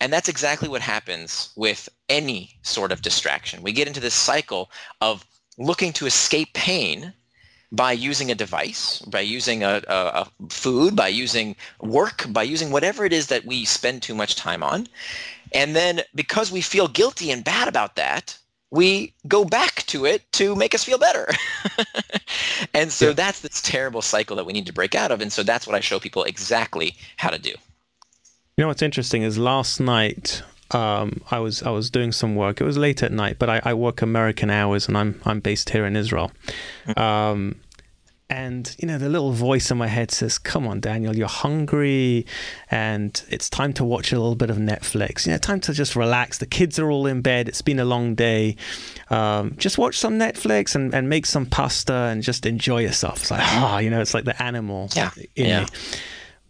And 0.00 0.12
that's 0.12 0.28
exactly 0.28 0.68
what 0.68 0.82
happens 0.82 1.50
with 1.56 1.88
any 2.08 2.58
sort 2.62 2.92
of 2.92 3.02
distraction. 3.02 3.62
We 3.62 3.72
get 3.72 3.88
into 3.88 4.00
this 4.00 4.14
cycle 4.14 4.70
of 5.00 5.24
looking 5.58 5.92
to 5.94 6.06
escape 6.06 6.52
pain 6.52 7.14
by 7.72 7.92
using 7.92 8.30
a 8.30 8.34
device, 8.34 9.00
by 9.00 9.20
using 9.20 9.64
a, 9.64 9.82
a, 9.88 9.94
a, 9.94 10.28
food, 10.48 10.94
by 10.94 11.08
using 11.08 11.56
work, 11.80 12.26
by 12.28 12.42
using 12.42 12.70
whatever 12.70 13.04
it 13.04 13.12
is 13.12 13.26
that 13.28 13.44
we 13.44 13.64
spend 13.64 14.02
too 14.02 14.14
much 14.14 14.36
time 14.36 14.62
on. 14.62 14.86
And 15.52 15.74
then 15.74 16.02
because 16.14 16.50
we 16.52 16.60
feel 16.60 16.88
guilty 16.88 17.30
and 17.30 17.44
bad 17.44 17.68
about 17.68 17.96
that, 17.96 18.38
we 18.70 19.14
go 19.28 19.44
back 19.44 19.86
to 19.86 20.04
it 20.04 20.30
to 20.32 20.56
make 20.56 20.74
us 20.74 20.84
feel 20.84 20.98
better. 20.98 21.28
and 22.74 22.90
so 22.90 23.08
yeah. 23.08 23.12
that's 23.12 23.40
this 23.40 23.62
terrible 23.62 24.02
cycle 24.02 24.36
that 24.36 24.44
we 24.44 24.52
need 24.52 24.66
to 24.66 24.72
break 24.72 24.94
out 24.94 25.10
of. 25.10 25.20
And 25.20 25.32
so 25.32 25.42
that's 25.42 25.66
what 25.66 25.76
I 25.76 25.80
show 25.80 26.00
people 26.00 26.24
exactly 26.24 26.96
how 27.16 27.30
to 27.30 27.38
do. 27.38 27.50
You 28.56 28.62
know 28.62 28.68
what's 28.68 28.82
interesting 28.82 29.22
is 29.22 29.38
last 29.38 29.80
night 29.80 30.42
um, 30.72 31.20
I 31.30 31.38
was 31.38 31.62
I 31.62 31.70
was 31.70 31.90
doing 31.90 32.12
some 32.12 32.34
work. 32.34 32.60
It 32.60 32.64
was 32.64 32.76
late 32.76 33.02
at 33.02 33.12
night, 33.12 33.38
but 33.38 33.48
I, 33.48 33.60
I 33.64 33.74
work 33.74 34.02
American 34.02 34.50
hours, 34.50 34.88
and 34.88 34.98
I'm 34.98 35.20
I'm 35.24 35.40
based 35.40 35.70
here 35.70 35.86
in 35.86 35.94
Israel. 35.94 36.32
Mm-hmm. 36.86 37.00
Um, 37.00 37.60
and 38.28 38.74
you 38.78 38.88
know 38.88 38.98
the 38.98 39.08
little 39.08 39.32
voice 39.32 39.70
in 39.70 39.78
my 39.78 39.86
head 39.86 40.10
says, 40.10 40.38
"Come 40.38 40.66
on, 40.66 40.80
Daniel, 40.80 41.14
you're 41.16 41.28
hungry, 41.28 42.26
and 42.70 43.22
it's 43.28 43.48
time 43.48 43.72
to 43.74 43.84
watch 43.84 44.12
a 44.12 44.16
little 44.16 44.34
bit 44.34 44.50
of 44.50 44.56
Netflix. 44.56 45.26
You 45.26 45.32
know, 45.32 45.38
time 45.38 45.60
to 45.60 45.72
just 45.72 45.94
relax. 45.94 46.38
The 46.38 46.46
kids 46.46 46.78
are 46.78 46.90
all 46.90 47.06
in 47.06 47.22
bed. 47.22 47.48
It's 47.48 47.62
been 47.62 47.78
a 47.78 47.84
long 47.84 48.14
day. 48.14 48.56
Um, 49.10 49.54
just 49.56 49.78
watch 49.78 49.98
some 49.98 50.18
Netflix 50.18 50.74
and, 50.74 50.92
and 50.94 51.08
make 51.08 51.26
some 51.26 51.46
pasta 51.46 51.94
and 51.94 52.22
just 52.22 52.46
enjoy 52.46 52.82
yourself." 52.82 53.20
It's 53.22 53.30
like, 53.30 53.40
ah, 53.44 53.76
oh, 53.76 53.78
you 53.78 53.90
know, 53.90 54.00
it's 54.00 54.14
like 54.14 54.24
the 54.24 54.40
animal 54.42 54.88
yeah. 54.94 55.10
in 55.36 55.46
yeah. 55.46 55.60
me 55.60 55.66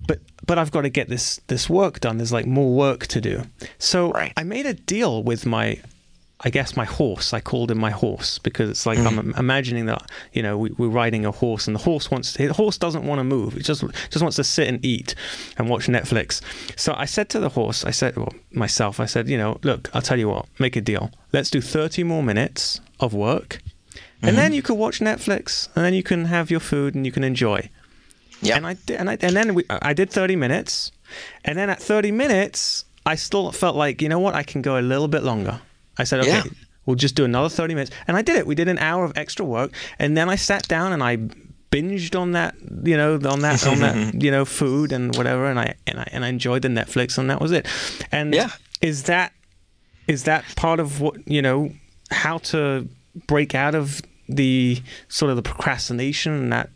but 0.06 0.20
but 0.46 0.58
I've 0.58 0.70
got 0.70 0.82
to 0.82 0.90
get 0.90 1.08
this 1.08 1.40
this 1.46 1.68
work 1.68 2.00
done. 2.00 2.18
There's 2.18 2.32
like 2.32 2.46
more 2.46 2.72
work 2.74 3.06
to 3.08 3.20
do. 3.20 3.42
So 3.78 4.10
right. 4.12 4.32
I 4.36 4.44
made 4.44 4.66
a 4.66 4.74
deal 4.74 5.22
with 5.22 5.46
my 5.46 5.80
I 6.46 6.48
guess 6.48 6.76
my 6.76 6.84
horse. 6.84 7.32
I 7.32 7.40
called 7.40 7.72
him 7.72 7.78
my 7.78 7.90
horse 7.90 8.38
because 8.38 8.70
it's 8.70 8.86
like 8.86 9.00
mm. 9.00 9.06
I'm 9.08 9.34
imagining 9.36 9.86
that 9.86 10.08
you 10.32 10.44
know 10.44 10.56
we, 10.56 10.70
are 10.70 10.88
riding 10.88 11.26
a 11.26 11.32
horse 11.32 11.66
and 11.66 11.74
the 11.74 11.80
horse 11.80 12.08
wants 12.08 12.34
to, 12.34 12.46
the 12.46 12.54
horse 12.54 12.78
doesn't 12.78 13.04
want 13.04 13.18
to 13.18 13.24
move. 13.24 13.56
It 13.56 13.64
just 13.64 13.82
just 14.10 14.22
wants 14.22 14.36
to 14.36 14.44
sit 14.44 14.68
and 14.68 14.82
eat 14.84 15.16
and 15.58 15.68
watch 15.68 15.88
Netflix. 15.88 16.40
So 16.78 16.94
I 16.96 17.04
said 17.04 17.28
to 17.30 17.40
the 17.40 17.48
horse, 17.48 17.84
I 17.84 17.90
said 17.90 18.16
well, 18.16 18.32
myself, 18.52 19.00
I 19.00 19.06
said, 19.06 19.28
you 19.28 19.36
know, 19.36 19.58
look, 19.64 19.90
I'll 19.92 20.02
tell 20.02 20.20
you 20.20 20.28
what, 20.28 20.46
make 20.60 20.76
a 20.76 20.80
deal. 20.80 21.10
Let's 21.32 21.50
do 21.50 21.60
30 21.60 22.04
more 22.04 22.22
minutes 22.22 22.80
of 23.00 23.12
work, 23.12 23.60
and 24.22 24.30
mm-hmm. 24.30 24.36
then 24.36 24.52
you 24.52 24.62
can 24.62 24.78
watch 24.78 25.00
Netflix, 25.00 25.68
and 25.74 25.84
then 25.84 25.94
you 25.94 26.04
can 26.04 26.26
have 26.26 26.48
your 26.48 26.60
food 26.60 26.94
and 26.94 27.04
you 27.04 27.10
can 27.10 27.24
enjoy. 27.24 27.68
Yeah. 28.40 28.54
And 28.54 28.68
I 28.68 28.74
did, 28.74 29.00
and 29.00 29.10
I 29.10 29.18
and 29.20 29.34
then 29.34 29.52
we, 29.56 29.64
I 29.68 29.92
did 29.94 30.10
30 30.10 30.36
minutes, 30.36 30.92
and 31.44 31.58
then 31.58 31.70
at 31.70 31.82
30 31.82 32.12
minutes, 32.12 32.84
I 33.04 33.16
still 33.16 33.50
felt 33.50 33.74
like 33.74 34.00
you 34.00 34.08
know 34.08 34.20
what, 34.20 34.36
I 34.36 34.44
can 34.44 34.62
go 34.62 34.78
a 34.78 34.84
little 34.92 35.08
bit 35.08 35.24
longer. 35.24 35.60
I 35.98 36.04
said, 36.04 36.20
okay, 36.20 36.30
yeah. 36.30 36.42
we'll 36.84 36.96
just 36.96 37.14
do 37.14 37.24
another 37.24 37.48
30 37.48 37.74
minutes, 37.74 37.90
and 38.06 38.16
I 38.16 38.22
did 38.22 38.36
it. 38.36 38.46
We 38.46 38.54
did 38.54 38.68
an 38.68 38.78
hour 38.78 39.04
of 39.04 39.16
extra 39.16 39.44
work, 39.44 39.72
and 39.98 40.16
then 40.16 40.28
I 40.28 40.36
sat 40.36 40.66
down 40.68 40.92
and 40.92 41.02
I 41.02 41.18
binged 41.70 42.18
on 42.18 42.32
that, 42.32 42.54
you 42.84 42.96
know, 42.96 43.14
on 43.14 43.40
that 43.40 43.66
on 43.66 43.80
that 43.80 44.14
you 44.22 44.30
know 44.30 44.44
food 44.44 44.92
and 44.92 45.14
whatever, 45.16 45.46
and 45.46 45.58
I 45.58 45.74
and 45.86 46.00
I 46.00 46.08
and 46.12 46.24
I 46.24 46.28
enjoyed 46.28 46.62
the 46.62 46.68
Netflix, 46.68 47.18
and 47.18 47.30
that 47.30 47.40
was 47.40 47.52
it. 47.52 47.66
And 48.12 48.34
yeah. 48.34 48.50
is 48.80 49.04
that 49.04 49.32
is 50.06 50.24
that 50.24 50.44
part 50.56 50.80
of 50.80 51.00
what 51.00 51.26
you 51.28 51.42
know 51.42 51.70
how 52.10 52.38
to 52.38 52.88
break 53.26 53.54
out 53.54 53.74
of 53.74 54.02
the 54.28 54.82
sort 55.08 55.30
of 55.30 55.36
the 55.36 55.42
procrastination 55.42 56.32
and 56.32 56.52
that 56.52 56.70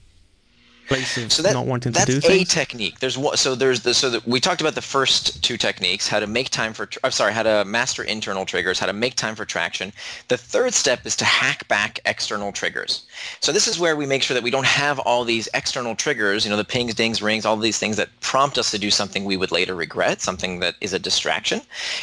place 0.90 1.16
of 1.16 1.32
so 1.32 1.42
that, 1.42 1.52
not 1.52 1.66
wanting 1.66 1.92
to 1.92 2.04
do 2.04 2.20
things? 2.20 2.24
That's 2.24 2.42
a 2.42 2.44
technique. 2.44 2.98
There's 2.98 3.16
one. 3.16 3.36
So 3.36 3.54
there's 3.54 3.80
the 3.80 3.94
so 3.94 4.10
that 4.10 4.26
we 4.26 4.40
talked 4.40 4.60
about 4.60 4.74
the 4.74 4.82
first 4.82 5.42
two 5.42 5.56
techniques: 5.56 6.08
how 6.08 6.20
to 6.20 6.26
make 6.26 6.50
time 6.50 6.72
for. 6.72 6.88
I'm 7.04 7.12
sorry, 7.12 7.32
how 7.32 7.44
to 7.44 7.64
master 7.64 8.02
internal 8.02 8.44
triggers, 8.44 8.78
how 8.78 8.86
to 8.86 8.92
make 8.92 9.14
time 9.14 9.34
for 9.34 9.44
traction. 9.44 9.92
The 10.28 10.36
third 10.36 10.74
step 10.74 11.06
is 11.06 11.16
to 11.16 11.24
hack 11.24 11.66
back 11.68 12.00
external 12.04 12.52
triggers. 12.52 13.04
So 13.40 13.52
this 13.52 13.66
is 13.66 13.78
where 13.78 13.96
we 13.96 14.06
make 14.06 14.22
sure 14.22 14.34
that 14.34 14.42
we 14.42 14.50
don't 14.50 14.66
have 14.66 14.98
all 15.00 15.24
these 15.24 15.48
external 15.54 15.94
triggers. 15.94 16.44
You 16.44 16.50
know, 16.50 16.56
the 16.56 16.64
pings, 16.64 16.94
dings, 16.94 17.22
rings, 17.22 17.44
all 17.44 17.56
these 17.56 17.78
things 17.78 17.96
that 17.96 18.08
prompt 18.20 18.58
us 18.58 18.70
to 18.70 18.78
do 18.78 18.90
something 18.90 19.24
we 19.24 19.36
would 19.36 19.52
later 19.52 19.74
regret, 19.74 20.20
something 20.20 20.60
that 20.60 20.76
is 20.80 20.92
a 20.92 20.98
distraction. 20.98 21.60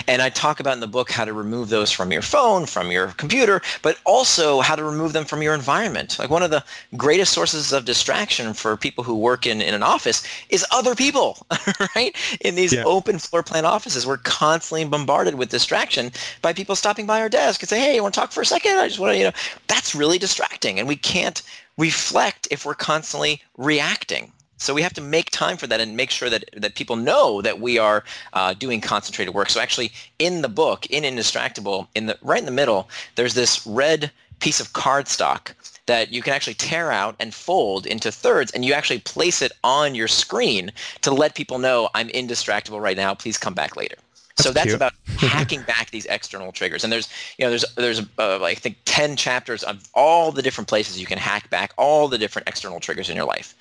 And 0.07 0.21
I 0.21 0.29
talk 0.29 0.59
about 0.59 0.73
in 0.73 0.79
the 0.79 0.87
book 0.87 1.11
how 1.11 1.25
to 1.25 1.33
remove 1.33 1.69
those 1.69 1.91
from 1.91 2.11
your 2.11 2.21
phone, 2.21 2.65
from 2.65 2.91
your 2.91 3.07
computer, 3.17 3.61
but 3.81 3.97
also 4.05 4.61
how 4.61 4.75
to 4.75 4.83
remove 4.83 5.13
them 5.13 5.25
from 5.25 5.41
your 5.41 5.53
environment. 5.53 6.17
Like 6.19 6.29
one 6.29 6.43
of 6.43 6.51
the 6.51 6.63
greatest 6.95 7.33
sources 7.33 7.73
of 7.73 7.85
distraction 7.85 8.53
for 8.53 8.75
people 8.77 9.03
who 9.03 9.15
work 9.15 9.45
in, 9.45 9.61
in 9.61 9.73
an 9.73 9.83
office 9.83 10.23
is 10.49 10.65
other 10.71 10.95
people, 10.95 11.45
right? 11.95 12.15
In 12.41 12.55
these 12.55 12.73
yeah. 12.73 12.83
open 12.83 13.19
floor 13.19 13.43
plan 13.43 13.65
offices, 13.65 14.05
we're 14.05 14.17
constantly 14.17 14.85
bombarded 14.85 15.35
with 15.35 15.49
distraction 15.49 16.11
by 16.41 16.53
people 16.53 16.75
stopping 16.75 17.05
by 17.05 17.21
our 17.21 17.29
desk 17.29 17.61
and 17.61 17.69
say, 17.69 17.79
hey, 17.79 17.95
you 17.95 18.03
want 18.03 18.13
to 18.13 18.19
talk 18.19 18.31
for 18.31 18.41
a 18.41 18.45
second? 18.45 18.77
I 18.77 18.87
just 18.87 18.99
want 18.99 19.13
to, 19.13 19.17
you 19.17 19.23
know, 19.25 19.31
that's 19.67 19.95
really 19.95 20.17
distracting. 20.17 20.79
And 20.79 20.87
we 20.87 20.95
can't 21.07 21.41
reflect 21.77 22.49
if 22.51 22.65
we're 22.65 22.73
constantly 22.73 23.41
reacting. 23.57 24.33
So 24.57 24.73
we 24.73 24.81
have 24.81 24.93
to 24.95 25.01
make 25.01 25.29
time 25.31 25.55
for 25.55 25.67
that 25.67 25.79
and 25.79 25.95
make 25.95 26.11
sure 26.11 26.29
that, 26.29 26.43
that 26.57 26.75
people 26.75 26.97
know 26.97 27.41
that 27.43 27.61
we 27.61 27.77
are 27.77 28.03
uh, 28.33 28.53
doing 28.53 28.81
concentrated 28.81 29.33
work. 29.33 29.49
So 29.49 29.61
actually, 29.61 29.93
in 30.19 30.41
the 30.41 30.49
book, 30.49 30.85
in 30.87 31.03
Indistractable, 31.03 31.87
in 31.95 32.07
the 32.07 32.17
right 32.21 32.39
in 32.39 32.45
the 32.45 32.59
middle, 32.61 32.89
there's 33.15 33.35
this 33.35 33.65
red 33.65 34.11
piece 34.39 34.59
of 34.59 34.73
cardstock 34.73 35.53
that 35.85 36.11
you 36.11 36.21
can 36.21 36.33
actually 36.33 36.55
tear 36.55 36.91
out 36.91 37.15
and 37.19 37.33
fold 37.33 37.85
into 37.85 38.11
thirds 38.11 38.51
and 38.51 38.65
you 38.65 38.73
actually 38.73 38.99
place 38.99 39.41
it 39.41 39.53
on 39.63 39.95
your 39.95 40.09
screen 40.09 40.71
to 41.03 41.11
let 41.11 41.35
people 41.35 41.57
know 41.57 41.89
I'm 41.95 42.09
indistractable 42.09 42.81
right 42.81 42.97
now. 42.97 43.13
Please 43.13 43.37
come 43.37 43.53
back 43.53 43.77
later. 43.77 43.95
So 44.39 44.51
that's 44.51 44.73
about 44.73 44.93
hacking 45.17 45.63
back 45.63 45.89
these 45.89 46.05
external 46.05 46.51
triggers. 46.51 46.83
And 46.83 46.93
there's, 46.93 47.09
you 47.37 47.45
know, 47.45 47.49
there's 47.49 47.65
there's 47.75 48.01
uh, 48.17 48.43
I 48.43 48.53
think 48.53 48.77
10 48.85 49.15
chapters 49.15 49.63
of 49.63 49.89
all 49.93 50.31
the 50.31 50.41
different 50.41 50.67
places 50.67 50.99
you 50.99 51.05
can 51.05 51.17
hack 51.17 51.49
back 51.49 51.73
all 51.77 52.07
the 52.07 52.17
different 52.17 52.47
external 52.47 52.79
triggers 52.79 53.09
in 53.09 53.15
your 53.15 53.25
life. 53.25 53.55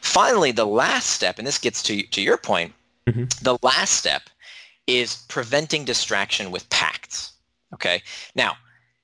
Finally, 0.00 0.52
the 0.52 0.66
last 0.66 1.10
step, 1.10 1.38
and 1.38 1.46
this 1.46 1.58
gets 1.58 1.82
to 1.84 2.02
to 2.02 2.22
your 2.22 2.36
point, 2.36 2.72
mm-hmm. 3.06 3.24
the 3.42 3.58
last 3.62 3.94
step 3.94 4.22
is 4.86 5.24
preventing 5.28 5.84
distraction 5.84 6.50
with 6.50 6.68
pacts. 6.70 7.32
Okay. 7.74 8.02
Now, 8.34 8.56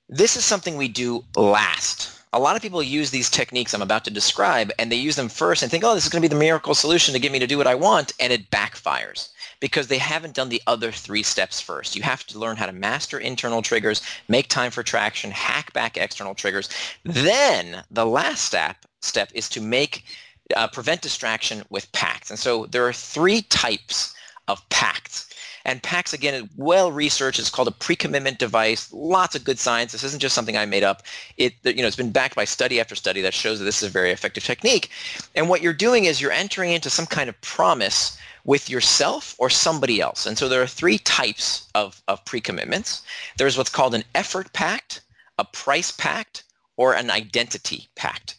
this 0.08 0.36
is 0.36 0.44
something 0.44 0.76
we 0.76 0.88
do 0.88 1.24
last 1.36 2.16
a 2.32 2.40
lot 2.40 2.54
of 2.54 2.60
people 2.60 2.82
use 2.82 3.10
these 3.10 3.30
techniques 3.30 3.72
I'm 3.72 3.80
about 3.80 4.04
to 4.04 4.10
describe 4.10 4.70
and 4.78 4.92
they 4.92 4.96
use 4.96 5.16
them 5.16 5.30
first 5.30 5.62
and 5.62 5.70
think, 5.70 5.84
oh, 5.84 5.94
this 5.94 6.04
is 6.04 6.10
going 6.10 6.20
to 6.22 6.28
be 6.28 6.32
the 6.32 6.38
miracle 6.38 6.74
solution 6.74 7.14
to 7.14 7.20
get 7.20 7.32
me 7.32 7.38
to 7.38 7.46
do 7.46 7.56
what 7.56 7.66
I 7.66 7.74
want, 7.74 8.12
and 8.20 8.30
it 8.30 8.50
backfires 8.50 9.30
because 9.61 9.88
they 9.88 9.98
haven't 9.98 10.34
done 10.34 10.48
the 10.48 10.62
other 10.66 10.92
three 10.92 11.22
steps 11.22 11.61
first. 11.61 11.96
You 11.96 12.02
have 12.02 12.26
to 12.26 12.38
learn 12.38 12.57
how 12.57 12.66
to 12.66 12.72
master 12.72 13.18
internal 13.18 13.62
triggers, 13.62 14.02
make 14.28 14.48
time 14.48 14.70
for 14.70 14.82
traction, 14.82 15.30
hack 15.30 15.72
back 15.72 15.96
external 15.96 16.34
triggers. 16.34 16.68
Then 17.04 17.84
the 17.90 18.07
last 18.07 18.44
step 18.44 18.86
step 19.00 19.30
is 19.34 19.48
to 19.50 19.61
make 19.61 20.04
uh, 20.57 20.68
prevent 20.68 21.02
distraction 21.02 21.64
with 21.70 21.90
pacts. 21.92 22.30
And 22.30 22.38
so 22.38 22.66
there 22.66 22.86
are 22.86 22.92
three 22.92 23.42
types 23.42 24.14
of 24.48 24.66
pacts. 24.68 25.28
And 25.66 25.82
PACTS, 25.82 26.12
again, 26.12 26.34
is 26.34 26.44
well 26.56 26.92
researched. 26.92 27.40
It's 27.40 27.50
called 27.50 27.66
a 27.66 27.72
pre-commitment 27.72 28.38
device. 28.38 28.88
Lots 28.92 29.34
of 29.34 29.42
good 29.42 29.58
science. 29.58 29.90
This 29.90 30.04
isn't 30.04 30.22
just 30.22 30.34
something 30.34 30.56
I 30.56 30.64
made 30.64 30.84
up. 30.84 31.02
It, 31.38 31.54
you 31.64 31.82
know, 31.82 31.88
it's 31.88 31.96
been 31.96 32.12
backed 32.12 32.36
by 32.36 32.44
study 32.44 32.78
after 32.78 32.94
study 32.94 33.20
that 33.22 33.34
shows 33.34 33.58
that 33.58 33.64
this 33.64 33.82
is 33.82 33.88
a 33.88 33.92
very 33.92 34.12
effective 34.12 34.44
technique. 34.44 34.90
And 35.34 35.48
what 35.48 35.62
you're 35.62 35.72
doing 35.72 36.04
is 36.04 36.20
you're 36.20 36.30
entering 36.30 36.70
into 36.70 36.88
some 36.88 37.04
kind 37.04 37.28
of 37.28 37.38
promise 37.40 38.16
with 38.44 38.70
yourself 38.70 39.34
or 39.38 39.50
somebody 39.50 40.00
else. 40.00 40.24
And 40.24 40.38
so 40.38 40.48
there 40.48 40.62
are 40.62 40.68
three 40.68 40.98
types 40.98 41.68
of, 41.74 42.00
of 42.06 42.24
pre-commitments. 42.24 43.02
There's 43.36 43.58
what's 43.58 43.68
called 43.68 43.96
an 43.96 44.04
effort 44.14 44.52
pact, 44.52 45.00
a 45.36 45.44
price 45.44 45.90
pact, 45.90 46.44
or 46.76 46.94
an 46.94 47.10
identity 47.10 47.88
pact. 47.96 48.36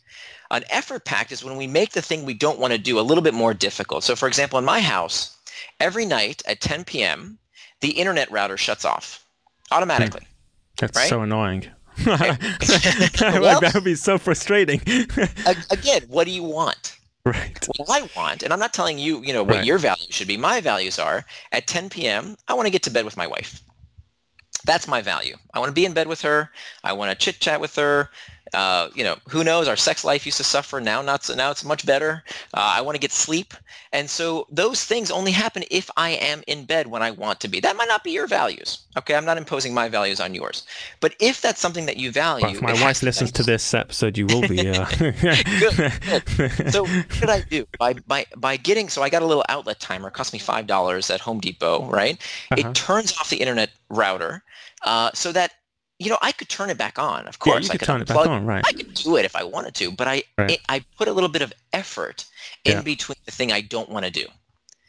An 0.50 0.64
effort 0.70 1.04
pact 1.04 1.34
is 1.34 1.44
when 1.44 1.58
we 1.58 1.68
make 1.68 1.92
the 1.92 2.02
thing 2.02 2.24
we 2.24 2.34
don't 2.34 2.58
want 2.60 2.72
to 2.72 2.80
do 2.80 2.98
a 2.98 3.02
little 3.02 3.22
bit 3.22 3.34
more 3.34 3.54
difficult. 3.54 4.06
So 4.06 4.16
for 4.16 4.30
example, 4.30 4.58
in 4.58 4.64
my 4.64 4.80
house, 4.80 5.37
every 5.80 6.06
night 6.06 6.42
at 6.48 6.62
10 6.62 6.86
p.m., 6.86 7.40
the 7.82 7.92
internet 7.92 8.32
router 8.32 8.58
shuts 8.58 8.86
off 8.86 9.26
automatically. 9.72 10.22
Hmm. 10.22 10.34
That's 10.80 10.98
right? 10.98 11.10
so 11.10 11.22
annoying. 11.22 11.68
well, 12.06 12.18
like, 12.20 13.60
that 13.60 13.72
would 13.74 13.84
be 13.84 13.96
so 13.96 14.18
frustrating. 14.18 14.82
again, 15.72 16.04
what 16.08 16.26
do 16.26 16.32
you 16.32 16.44
want? 16.44 16.98
Right. 17.26 17.68
What 17.76 17.90
I 17.90 18.10
want, 18.16 18.44
and 18.44 18.54
I'm 18.54 18.60
not 18.60 18.74
telling 18.74 19.00
you, 19.00 19.22
you 19.22 19.34
know, 19.34 19.44
what 19.44 19.58
right. 19.58 19.66
your 19.66 19.78
values 19.78 20.08
should 20.12 20.28
be. 20.28 20.38
My 20.38 20.62
values 20.62 20.98
are 20.98 21.26
at 21.52 21.68
10 21.68 21.90
p.m. 21.90 22.38
I 22.48 22.54
want 22.54 22.68
to 22.68 22.72
get 22.72 22.84
to 22.84 22.92
bed 22.92 23.04
with 23.04 23.18
my 23.18 23.28
wife. 23.28 23.62
That's 24.66 24.88
my 24.88 25.02
value. 25.02 25.36
I 25.54 25.60
want 25.60 25.70
to 25.70 25.74
be 25.74 25.86
in 25.86 25.94
bed 25.94 26.08
with 26.08 26.22
her. 26.22 26.52
I 26.84 26.94
want 26.94 27.12
to 27.12 27.18
chit 27.18 27.40
chat 27.42 27.60
with 27.60 27.76
her 27.76 28.10
Uh, 28.54 28.90
you 28.96 29.04
know, 29.04 29.16
who 29.28 29.44
knows? 29.44 29.68
Our 29.68 29.76
sex 29.76 30.04
life 30.04 30.26
used 30.26 30.38
to 30.38 30.44
suffer. 30.44 30.80
Now, 30.80 31.02
not 31.02 31.24
so. 31.24 31.36
Now 31.36 31.52
it's 31.52 31.64
much 31.64 31.86
better. 31.86 32.24
Uh, 32.54 32.74
I 32.76 32.82
want 32.82 32.96
to 32.96 33.00
get 33.00 33.12
sleep, 33.12 33.54
and 33.92 34.10
so 34.10 34.48
those 34.50 34.84
things 34.84 35.12
only 35.12 35.32
happen 35.32 35.64
if 35.72 35.90
I 35.98 36.12
am 36.12 36.44
in 36.48 36.66
bed 36.66 36.88
when 36.88 37.02
I 37.02 37.12
want 37.12 37.40
to 37.42 37.48
be. 37.48 37.60
That 37.60 37.76
might 37.76 37.88
not 37.88 38.04
be 38.04 38.12
your 38.12 38.28
values. 38.28 38.80
Okay, 38.98 39.16
I'm 39.16 39.26
not 39.26 39.38
imposing 39.38 39.74
my 39.74 39.90
values 39.90 40.20
on 40.20 40.34
yours. 40.34 40.66
But 41.00 41.16
if 41.20 41.42
that's 41.42 41.60
something 41.60 41.86
that 41.86 41.98
you 41.98 42.12
value, 42.12 42.46
well, 42.46 42.56
if 42.56 42.62
my 42.62 42.74
wife 42.74 43.04
listens 43.04 43.32
to 43.34 43.44
this 43.44 43.74
episode, 43.74 44.18
you 44.18 44.26
will 44.26 44.48
be. 44.48 44.70
Uh... 44.70 44.86
good, 44.98 45.94
good. 46.02 46.72
So 46.72 46.84
what 46.84 47.10
did 47.20 47.30
I 47.30 47.42
do 47.42 47.66
by 47.80 47.94
by 47.94 48.26
by 48.36 48.58
getting? 48.58 48.90
So 48.90 49.04
I 49.04 49.10
got 49.10 49.22
a 49.22 49.26
little 49.26 49.46
outlet 49.50 49.80
timer. 49.80 50.08
It 50.10 50.14
cost 50.14 50.34
me 50.34 50.40
five 50.40 50.68
dollars 50.68 51.10
at 51.10 51.22
Home 51.22 51.40
Depot. 51.40 51.90
Right. 51.90 52.18
Uh-huh. 52.52 52.70
It 52.70 52.76
turns 52.76 53.18
off 53.18 53.30
the 53.30 53.38
internet 53.38 53.72
router 53.90 54.44
uh, 54.84 55.12
so 55.14 55.32
that 55.32 55.54
you 56.00 56.10
know, 56.10 56.18
I 56.22 56.32
could 56.32 56.50
turn 56.50 56.70
it 56.70 56.78
back 56.78 57.00
on. 57.00 57.28
Of 57.28 57.40
course, 57.40 57.66
yeah, 57.66 57.72
could 57.72 57.76
I 57.76 57.78
could 57.78 57.86
turn 57.86 58.02
it 58.02 58.08
back 58.08 58.28
on, 58.28 58.46
right? 58.46 58.64
I 58.68 58.72
could 58.72 58.94
do 58.94 59.18
it 59.18 59.26
if 59.26 59.36
I 59.36 59.44
wanted 59.44 59.74
to, 59.76 59.92
but 59.92 60.08
I 60.08 60.24
right. 60.38 60.52
it, 60.52 60.60
I 60.70 60.84
put 60.98 61.08
a 61.08 61.14
little 61.14 61.30
bit 61.30 61.42
of 61.42 61.54
effort 61.74 62.26
in 62.66 62.74
yeah. 62.74 62.82
between 62.82 63.18
the 63.26 63.32
thing 63.32 63.52
I 63.52 63.62
don't 63.62 63.90
want 63.90 64.06
to 64.06 64.12
do. 64.12 64.26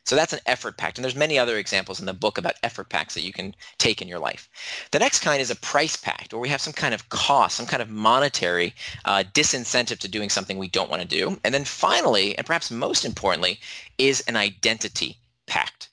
So 0.05 0.17
that's 0.17 0.33
an 0.33 0.41
effort 0.47 0.79
pact, 0.79 0.97
and 0.97 1.05
there's 1.05 1.15
many 1.15 1.39
other 1.39 1.59
examples 1.59 2.01
in 2.01 2.07
the 2.07 2.15
book 2.15 2.39
about 2.39 2.55
effort 2.63 2.89
pacts 2.89 3.13
that 3.13 3.25
you 3.25 3.33
can 3.33 3.55
take 3.77 4.01
in 4.01 4.09
your 4.09 4.19
life. 4.19 4.49
The 4.91 4.99
next 4.99 5.21
kind 5.21 5.39
is 5.39 5.51
a 5.51 5.57
price 5.57 5.97
pact, 5.97 6.33
where 6.33 6.41
we 6.41 6.49
have 6.49 6.63
some 6.63 6.73
kind 6.73 6.95
of 6.95 7.11
cost, 7.11 7.57
some 7.57 7.67
kind 7.67 7.83
of 7.83 7.91
monetary 7.91 8.75
uh, 9.05 9.25
disincentive 9.35 9.99
to 9.99 10.09
doing 10.09 10.31
something 10.31 10.57
we 10.57 10.69
don't 10.69 10.89
want 10.89 11.03
to 11.03 11.09
do. 11.09 11.39
And 11.45 11.53
then 11.53 11.65
finally, 11.65 12.37
and 12.39 12.47
perhaps 12.47 12.71
most 12.71 13.05
importantly, 13.05 13.61
is 13.99 14.23
an 14.23 14.37
identity 14.37 15.19
pact. 15.47 15.91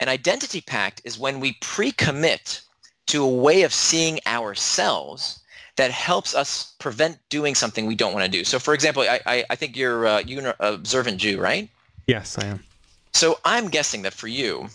An 0.00 0.08
identity 0.08 0.62
pact 0.62 1.02
is 1.04 1.18
when 1.18 1.38
we 1.38 1.58
pre-commit 1.60 2.62
to 3.08 3.24
a 3.24 3.28
way 3.28 3.62
of 3.62 3.72
seeing 3.72 4.20
ourselves 4.26 5.40
that 5.76 5.90
helps 5.90 6.34
us 6.34 6.74
prevent 6.78 7.18
doing 7.28 7.54
something 7.54 7.86
we 7.86 7.94
don't 7.94 8.12
want 8.12 8.24
to 8.24 8.30
do. 8.30 8.44
So, 8.44 8.58
for 8.58 8.74
example, 8.74 9.02
I, 9.02 9.20
I, 9.26 9.44
I 9.50 9.54
think 9.54 9.76
you're 9.76 10.06
uh, 10.06 10.20
you're 10.20 10.46
an 10.46 10.54
observant 10.60 11.18
Jew, 11.18 11.40
right? 11.40 11.68
Yes, 12.06 12.38
I 12.38 12.46
am. 12.46 12.64
So 13.12 13.38
I'm 13.44 13.68
guessing 13.68 14.02
that 14.02 14.12
for 14.12 14.28
you, 14.28 14.68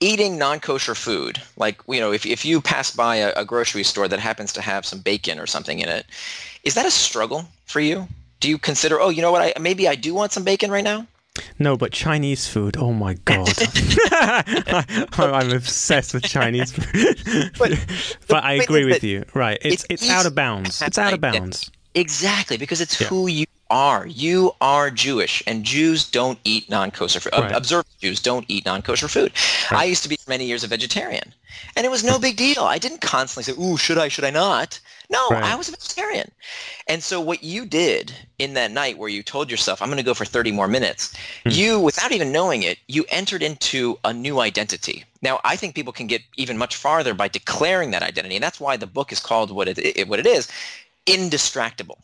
eating 0.00 0.38
non-kosher 0.38 0.94
food, 0.94 1.40
like 1.56 1.80
you 1.88 2.00
know, 2.00 2.12
if 2.12 2.26
if 2.26 2.44
you 2.44 2.60
pass 2.60 2.90
by 2.90 3.16
a, 3.16 3.32
a 3.36 3.44
grocery 3.44 3.84
store 3.84 4.08
that 4.08 4.18
happens 4.18 4.52
to 4.54 4.62
have 4.62 4.84
some 4.84 5.00
bacon 5.00 5.38
or 5.38 5.46
something 5.46 5.78
in 5.78 5.88
it, 5.88 6.06
is 6.64 6.74
that 6.74 6.86
a 6.86 6.90
struggle 6.90 7.46
for 7.64 7.80
you? 7.80 8.08
Do 8.40 8.50
you 8.50 8.58
consider, 8.58 9.00
oh, 9.00 9.08
you 9.08 9.22
know 9.22 9.32
what, 9.32 9.42
I 9.42 9.60
maybe 9.60 9.88
I 9.88 9.94
do 9.94 10.12
want 10.14 10.32
some 10.32 10.44
bacon 10.44 10.70
right 10.70 10.84
now? 10.84 11.06
No, 11.58 11.76
but 11.76 11.92
Chinese 11.92 12.46
food. 12.46 12.76
Oh 12.76 12.92
my 12.92 13.14
god, 13.24 13.48
I'm 15.18 15.52
obsessed 15.52 16.14
with 16.14 16.24
Chinese 16.24 16.72
food. 16.72 17.52
but, 17.58 18.16
but 18.28 18.44
I 18.44 18.54
agree 18.54 18.84
with 18.84 19.02
you. 19.04 19.24
Right, 19.34 19.58
it's 19.62 19.84
it's, 19.88 20.02
it's 20.02 20.10
out 20.10 20.26
of 20.26 20.34
bounds. 20.34 20.82
It's 20.82 20.98
out 20.98 21.12
of 21.12 21.20
bounds. 21.20 21.70
Exactly, 21.94 22.56
because 22.58 22.80
it's 22.80 23.00
yeah. 23.00 23.08
who 23.08 23.26
you 23.26 23.46
are. 23.70 24.06
You 24.06 24.52
are 24.60 24.90
Jewish, 24.90 25.42
and 25.46 25.64
Jews 25.64 26.08
don't 26.08 26.38
eat 26.44 26.70
non-kosher 26.70 27.20
food. 27.20 27.32
Right. 27.32 27.52
Observant 27.52 27.98
Jews 28.00 28.20
don't 28.20 28.44
eat 28.48 28.64
non-kosher 28.64 29.08
food. 29.08 29.32
Right. 29.70 29.80
I 29.80 29.84
used 29.84 30.02
to 30.02 30.08
be 30.08 30.16
for 30.16 30.30
many 30.30 30.46
years 30.46 30.64
a 30.64 30.68
vegetarian, 30.68 31.34
and 31.74 31.84
it 31.84 31.90
was 31.90 32.04
no 32.04 32.18
big 32.18 32.36
deal. 32.36 32.64
I 32.64 32.78
didn't 32.78 33.00
constantly 33.00 33.52
say, 33.52 33.60
"Ooh, 33.60 33.76
should 33.76 33.98
I? 33.98 34.08
Should 34.08 34.24
I 34.24 34.30
not?" 34.30 34.80
No, 35.08 35.28
right. 35.28 35.44
I 35.44 35.54
was 35.54 35.68
a 35.68 35.72
vegetarian. 35.72 36.30
And 36.88 37.02
so 37.02 37.20
what 37.20 37.44
you 37.44 37.64
did 37.64 38.12
in 38.38 38.54
that 38.54 38.72
night 38.72 38.98
where 38.98 39.08
you 39.08 39.22
told 39.22 39.50
yourself, 39.50 39.80
I'm 39.80 39.88
going 39.88 39.98
to 39.98 40.02
go 40.02 40.14
for 40.14 40.24
30 40.24 40.50
more 40.50 40.66
minutes, 40.66 41.14
mm. 41.44 41.54
you, 41.54 41.78
without 41.78 42.12
even 42.12 42.32
knowing 42.32 42.64
it, 42.64 42.78
you 42.88 43.04
entered 43.08 43.42
into 43.42 43.98
a 44.04 44.12
new 44.12 44.40
identity. 44.40 45.04
Now, 45.22 45.40
I 45.44 45.54
think 45.56 45.74
people 45.74 45.92
can 45.92 46.08
get 46.08 46.22
even 46.36 46.58
much 46.58 46.74
farther 46.74 47.14
by 47.14 47.28
declaring 47.28 47.92
that 47.92 48.02
identity. 48.02 48.36
And 48.36 48.42
that's 48.42 48.60
why 48.60 48.76
the 48.76 48.86
book 48.86 49.12
is 49.12 49.20
called 49.20 49.50
what 49.50 49.68
it, 49.68 49.78
it 49.78 50.08
what 50.08 50.18
it 50.18 50.26
is, 50.26 50.48
Indistractable. 51.06 51.98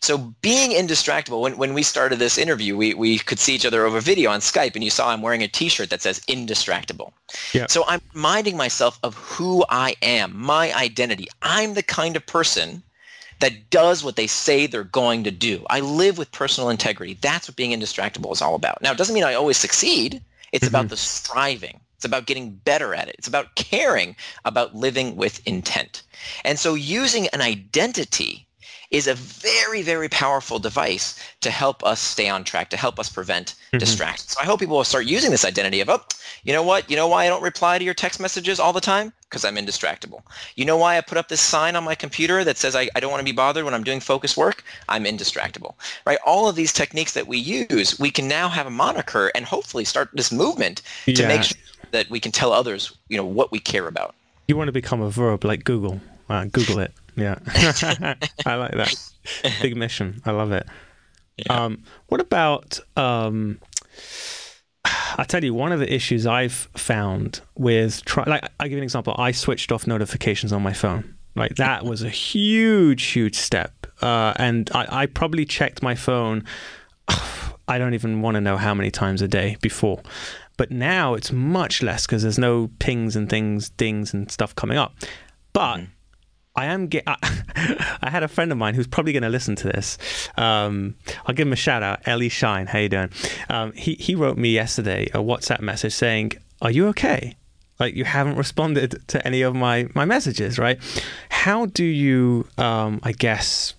So 0.00 0.18
being 0.42 0.70
indistractable, 0.70 1.40
when, 1.40 1.56
when 1.56 1.74
we 1.74 1.82
started 1.82 2.18
this 2.18 2.38
interview, 2.38 2.76
we, 2.76 2.94
we 2.94 3.18
could 3.18 3.38
see 3.38 3.54
each 3.54 3.66
other 3.66 3.84
over 3.84 4.00
video 4.00 4.30
on 4.30 4.40
Skype, 4.40 4.74
and 4.74 4.84
you 4.84 4.90
saw 4.90 5.10
I'm 5.10 5.22
wearing 5.22 5.42
a 5.42 5.48
t-shirt 5.48 5.90
that 5.90 6.02
says 6.02 6.20
indistractable. 6.20 7.12
Yep. 7.52 7.70
So 7.70 7.84
I'm 7.88 8.00
reminding 8.14 8.56
myself 8.56 8.98
of 9.02 9.14
who 9.16 9.64
I 9.68 9.96
am, 10.02 10.36
my 10.36 10.72
identity. 10.74 11.26
I'm 11.42 11.74
the 11.74 11.82
kind 11.82 12.16
of 12.16 12.26
person 12.26 12.82
that 13.40 13.70
does 13.70 14.02
what 14.02 14.16
they 14.16 14.26
say 14.26 14.66
they're 14.66 14.84
going 14.84 15.24
to 15.24 15.30
do. 15.30 15.64
I 15.70 15.80
live 15.80 16.18
with 16.18 16.32
personal 16.32 16.70
integrity. 16.70 17.18
That's 17.20 17.48
what 17.48 17.56
being 17.56 17.78
indistractable 17.78 18.32
is 18.32 18.42
all 18.42 18.54
about. 18.54 18.82
Now, 18.82 18.92
it 18.92 18.98
doesn't 18.98 19.14
mean 19.14 19.24
I 19.24 19.34
always 19.34 19.56
succeed. 19.56 20.22
It's 20.52 20.64
mm-hmm. 20.64 20.74
about 20.74 20.88
the 20.88 20.96
striving. 20.96 21.80
It's 21.96 22.04
about 22.04 22.26
getting 22.26 22.50
better 22.50 22.94
at 22.94 23.08
it. 23.08 23.16
It's 23.18 23.28
about 23.28 23.54
caring 23.56 24.14
about 24.44 24.74
living 24.74 25.16
with 25.16 25.44
intent. 25.46 26.02
And 26.44 26.58
so 26.58 26.74
using 26.74 27.26
an 27.28 27.40
identity 27.40 28.46
is 28.90 29.06
a 29.06 29.14
very, 29.14 29.82
very 29.82 30.08
powerful 30.08 30.58
device 30.58 31.18
to 31.40 31.50
help 31.50 31.84
us 31.84 32.00
stay 32.00 32.28
on 32.28 32.42
track, 32.42 32.70
to 32.70 32.76
help 32.76 32.98
us 32.98 33.08
prevent 33.08 33.48
mm-hmm. 33.48 33.78
distractions. 33.78 34.32
So 34.32 34.40
I 34.40 34.44
hope 34.44 34.60
people 34.60 34.76
will 34.76 34.84
start 34.84 35.04
using 35.04 35.30
this 35.30 35.44
identity 35.44 35.80
of, 35.80 35.90
oh, 35.90 36.02
you 36.44 36.52
know 36.52 36.62
what? 36.62 36.90
You 36.90 36.96
know 36.96 37.08
why 37.08 37.26
I 37.26 37.28
don't 37.28 37.42
reply 37.42 37.78
to 37.78 37.84
your 37.84 37.94
text 37.94 38.18
messages 38.18 38.58
all 38.58 38.72
the 38.72 38.80
time? 38.80 39.12
Because 39.28 39.44
I'm 39.44 39.56
indistractable. 39.56 40.22
You 40.56 40.64
know 40.64 40.78
why 40.78 40.96
I 40.96 41.02
put 41.02 41.18
up 41.18 41.28
this 41.28 41.40
sign 41.40 41.76
on 41.76 41.84
my 41.84 41.94
computer 41.94 42.44
that 42.44 42.56
says 42.56 42.74
I, 42.74 42.88
I 42.94 43.00
don't 43.00 43.10
want 43.10 43.20
to 43.20 43.24
be 43.24 43.32
bothered 43.32 43.64
when 43.64 43.74
I'm 43.74 43.84
doing 43.84 44.00
focus 44.00 44.36
work? 44.36 44.64
I'm 44.88 45.04
indistractable. 45.04 45.74
Right? 46.06 46.18
All 46.24 46.48
of 46.48 46.56
these 46.56 46.72
techniques 46.72 47.12
that 47.12 47.26
we 47.26 47.36
use, 47.36 47.98
we 47.98 48.10
can 48.10 48.26
now 48.26 48.48
have 48.48 48.66
a 48.66 48.70
moniker 48.70 49.30
and 49.34 49.44
hopefully 49.44 49.84
start 49.84 50.08
this 50.14 50.32
movement 50.32 50.80
to 51.04 51.28
make 51.28 51.42
sure 51.42 51.58
that 51.90 52.08
we 52.08 52.20
can 52.20 52.32
tell 52.32 52.52
others, 52.52 52.96
you 53.08 53.18
know, 53.18 53.24
what 53.24 53.52
we 53.52 53.58
care 53.58 53.86
about. 53.86 54.14
You 54.46 54.56
want 54.56 54.68
to 54.68 54.72
become 54.72 55.02
a 55.02 55.10
verb 55.10 55.44
like 55.44 55.64
Google. 55.64 56.00
Uh, 56.30 56.44
Google 56.46 56.78
it. 56.78 56.92
Yeah, 57.18 57.38
I 58.46 58.54
like 58.54 58.72
that. 58.72 58.94
Big 59.60 59.76
mission. 59.76 60.22
I 60.24 60.30
love 60.30 60.52
it. 60.52 60.66
Yeah. 61.36 61.64
Um, 61.64 61.82
what 62.06 62.20
about? 62.20 62.78
Um, 62.96 63.60
I 64.84 65.24
tell 65.24 65.42
you, 65.42 65.52
one 65.52 65.72
of 65.72 65.80
the 65.80 65.92
issues 65.92 66.26
I've 66.26 66.68
found 66.76 67.40
with 67.56 68.04
try, 68.04 68.24
like 68.24 68.44
I 68.60 68.64
give 68.64 68.72
you 68.72 68.78
an 68.78 68.84
example. 68.84 69.14
I 69.18 69.32
switched 69.32 69.72
off 69.72 69.86
notifications 69.86 70.52
on 70.52 70.62
my 70.62 70.72
phone. 70.72 71.16
Like 71.34 71.56
that 71.56 71.84
was 71.84 72.02
a 72.02 72.08
huge, 72.08 73.04
huge 73.04 73.36
step. 73.36 73.86
Uh, 74.00 74.32
and 74.36 74.70
I, 74.74 75.02
I 75.02 75.06
probably 75.06 75.44
checked 75.44 75.82
my 75.82 75.94
phone. 75.94 76.44
I 77.68 77.78
don't 77.78 77.94
even 77.94 78.22
want 78.22 78.36
to 78.36 78.40
know 78.40 78.56
how 78.56 78.74
many 78.74 78.90
times 78.90 79.22
a 79.22 79.28
day 79.28 79.56
before. 79.60 80.02
But 80.56 80.70
now 80.70 81.14
it's 81.14 81.30
much 81.30 81.82
less 81.82 82.06
because 82.06 82.22
there's 82.22 82.38
no 82.38 82.70
pings 82.78 83.14
and 83.14 83.28
things, 83.28 83.70
dings 83.70 84.14
and 84.14 84.30
stuff 84.30 84.54
coming 84.54 84.76
up. 84.78 84.94
But 85.52 85.76
mm-hmm. 85.76 85.92
I 86.58 86.64
am. 86.64 86.88
I, 87.06 87.96
I, 88.02 88.10
had 88.10 88.24
a 88.24 88.28
friend 88.28 88.50
of 88.50 88.58
mine 88.58 88.74
who's 88.74 88.88
probably 88.88 89.12
going 89.12 89.22
to 89.22 89.28
listen 89.28 89.54
to 89.56 89.68
this. 89.68 89.96
Um, 90.36 90.96
I'll 91.24 91.34
give 91.34 91.46
him 91.46 91.52
a 91.52 91.56
shout 91.56 91.84
out, 91.84 92.00
Ellie 92.04 92.28
Shine. 92.28 92.66
How 92.66 92.80
you 92.80 92.88
doing? 92.88 93.10
Um, 93.48 93.72
he 93.72 93.94
he 93.94 94.16
wrote 94.16 94.36
me 94.36 94.50
yesterday 94.50 95.06
a 95.14 95.18
WhatsApp 95.18 95.60
message 95.60 95.94
saying, 95.94 96.32
"Are 96.60 96.72
you 96.72 96.88
okay? 96.88 97.36
Like 97.78 97.94
you 97.94 98.04
haven't 98.04 98.34
responded 98.34 99.06
to 99.06 99.24
any 99.24 99.42
of 99.42 99.54
my 99.54 99.88
my 99.94 100.04
messages, 100.04 100.58
right? 100.58 100.80
How 101.28 101.66
do 101.66 101.84
you, 101.84 102.48
um, 102.58 102.98
I 103.04 103.12
guess, 103.12 103.74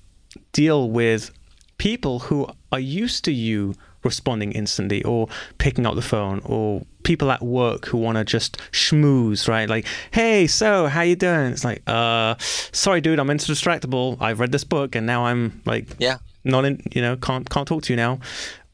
deal 0.54 0.90
with 0.90 1.32
people 1.78 2.20
who 2.20 2.48
are 2.72 2.80
used 2.80 3.26
to 3.26 3.34
you?" 3.34 3.76
responding 4.02 4.54
instantly 4.54 5.04
or 5.04 5.28
picking 5.58 5.86
up 5.86 5.94
the 5.94 6.02
phone 6.02 6.42
or 6.46 6.86
people 7.10 7.32
at 7.32 7.41
work 7.41 7.88
who 7.88 7.97
want 7.97 8.20
to 8.20 8.24
just 8.24 8.57
schmooze 8.72 9.47
right? 9.47 9.68
Like 9.68 9.88
hey 10.12 10.45
so 10.45 10.86
how 10.86 11.01
you 11.01 11.16
doing? 11.16 11.51
It's 11.51 11.66
like 11.66 11.82
uh 11.88 12.36
sorry 12.39 13.01
dude 13.01 13.20
i'm 13.20 13.30
indistractable 13.30 14.18
i've 14.22 14.39
read 14.39 14.51
this 14.51 14.64
book 14.64 14.95
and 14.95 15.07
now 15.07 15.26
i'm 15.26 15.62
like 15.66 15.88
yeah. 15.97 16.18
not 16.43 16.66
in 16.66 16.82
you 16.93 17.01
know 17.01 17.18
can't 17.18 17.49
can't 17.49 17.68
talk 17.68 17.82
to 17.84 17.93
you 17.93 17.97
now. 17.97 18.20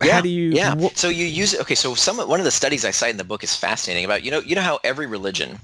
Yeah, 0.04 0.16
how 0.16 0.22
do 0.22 0.28
you 0.28 0.50
yeah. 0.50 0.76
wh- 0.76 0.94
so 0.96 1.08
you 1.08 1.26
use 1.26 1.54
it 1.54 1.62
okay 1.62 1.76
so 1.76 1.96
some 1.96 2.18
one 2.18 2.40
of 2.42 2.46
the 2.46 2.52
studies 2.52 2.84
i 2.84 2.92
cite 2.92 3.12
in 3.12 3.18
the 3.18 3.24
book 3.24 3.42
is 3.44 3.56
fascinating 3.56 4.04
about 4.04 4.24
you 4.24 4.32
know 4.32 4.40
you 4.40 4.54
know 4.54 4.62
how 4.62 4.80
every 4.84 5.08
religion 5.08 5.58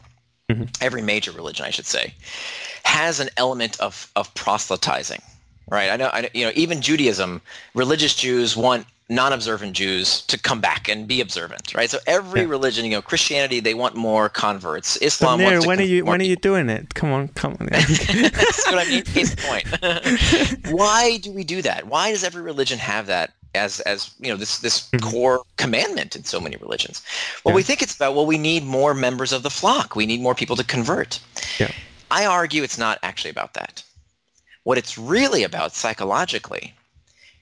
mm-hmm. 0.50 0.64
every 0.80 1.02
major 1.02 1.32
religion 1.32 1.66
i 1.66 1.70
should 1.70 1.86
say 1.86 2.14
has 2.86 3.20
an 3.20 3.30
element 3.36 3.78
of 3.82 4.10
of 4.16 4.34
proselytizing 4.34 5.22
right? 5.70 5.90
I 5.90 5.98
know 5.98 6.10
i 6.14 6.30
you 6.34 6.46
know 6.46 6.54
even 6.56 6.82
judaism 6.82 7.42
religious 7.76 8.16
jews 8.16 8.56
want 8.56 8.86
non-observant 9.12 9.74
Jews 9.74 10.22
to 10.24 10.40
come 10.40 10.62
back 10.62 10.88
and 10.88 11.06
be 11.06 11.20
observant, 11.20 11.76
right? 11.76 11.90
So 11.90 12.00
every 12.08 12.42
yeah. 12.42 12.48
religion, 12.48 12.86
you 12.86 12.92
know, 12.92 13.02
Christianity, 13.02 13.60
they 13.60 13.74
want 13.74 13.96
more 13.96 14.30
converts. 14.30 14.96
Islam 14.98 15.40
but 15.40 15.52
wants 15.52 15.68
when 15.68 15.80
are 15.80 15.84
you 15.84 16.06
when 16.06 16.22
are 16.22 16.26
you 16.26 16.38
doing 16.38 16.70
it? 16.70 16.94
Come 16.96 17.12
on, 17.12 17.28
come 17.30 17.58
on. 17.60 17.68
That's 17.72 18.66
what 18.66 18.88
I 18.88 18.90
mean. 18.90 19.04
Case 19.04 19.36
point. 19.36 19.68
Why 20.72 21.18
do 21.18 21.32
we 21.32 21.44
do 21.44 21.62
that? 21.62 21.88
Why 21.88 22.12
does 22.12 22.24
every 22.24 22.42
religion 22.42 22.80
have 22.80 23.06
that 23.08 23.34
as 23.54 23.82
as 23.82 24.12
you 24.20 24.30
know 24.30 24.38
this 24.38 24.60
this 24.60 24.90
mm-hmm. 24.90 25.10
core 25.10 25.44
commandment 25.58 26.16
in 26.16 26.24
so 26.24 26.40
many 26.40 26.56
religions? 26.56 27.04
Well, 27.44 27.52
yeah. 27.52 27.58
we 27.58 27.64
think 27.64 27.82
it's 27.82 27.96
about 27.96 28.16
well, 28.16 28.26
we 28.26 28.38
need 28.38 28.64
more 28.64 28.94
members 28.94 29.34
of 29.34 29.44
the 29.44 29.50
flock. 29.50 29.96
We 29.96 30.06
need 30.06 30.22
more 30.22 30.36
people 30.36 30.56
to 30.56 30.64
convert. 30.64 31.20
Yeah. 31.60 31.72
I 32.10 32.26
argue 32.26 32.64
it's 32.64 32.78
not 32.78 32.98
actually 33.04 33.32
about 33.32 33.56
that. 33.56 33.84
What 34.64 34.78
it's 34.78 34.98
really 34.98 35.44
about 35.44 35.74
psychologically 35.74 36.74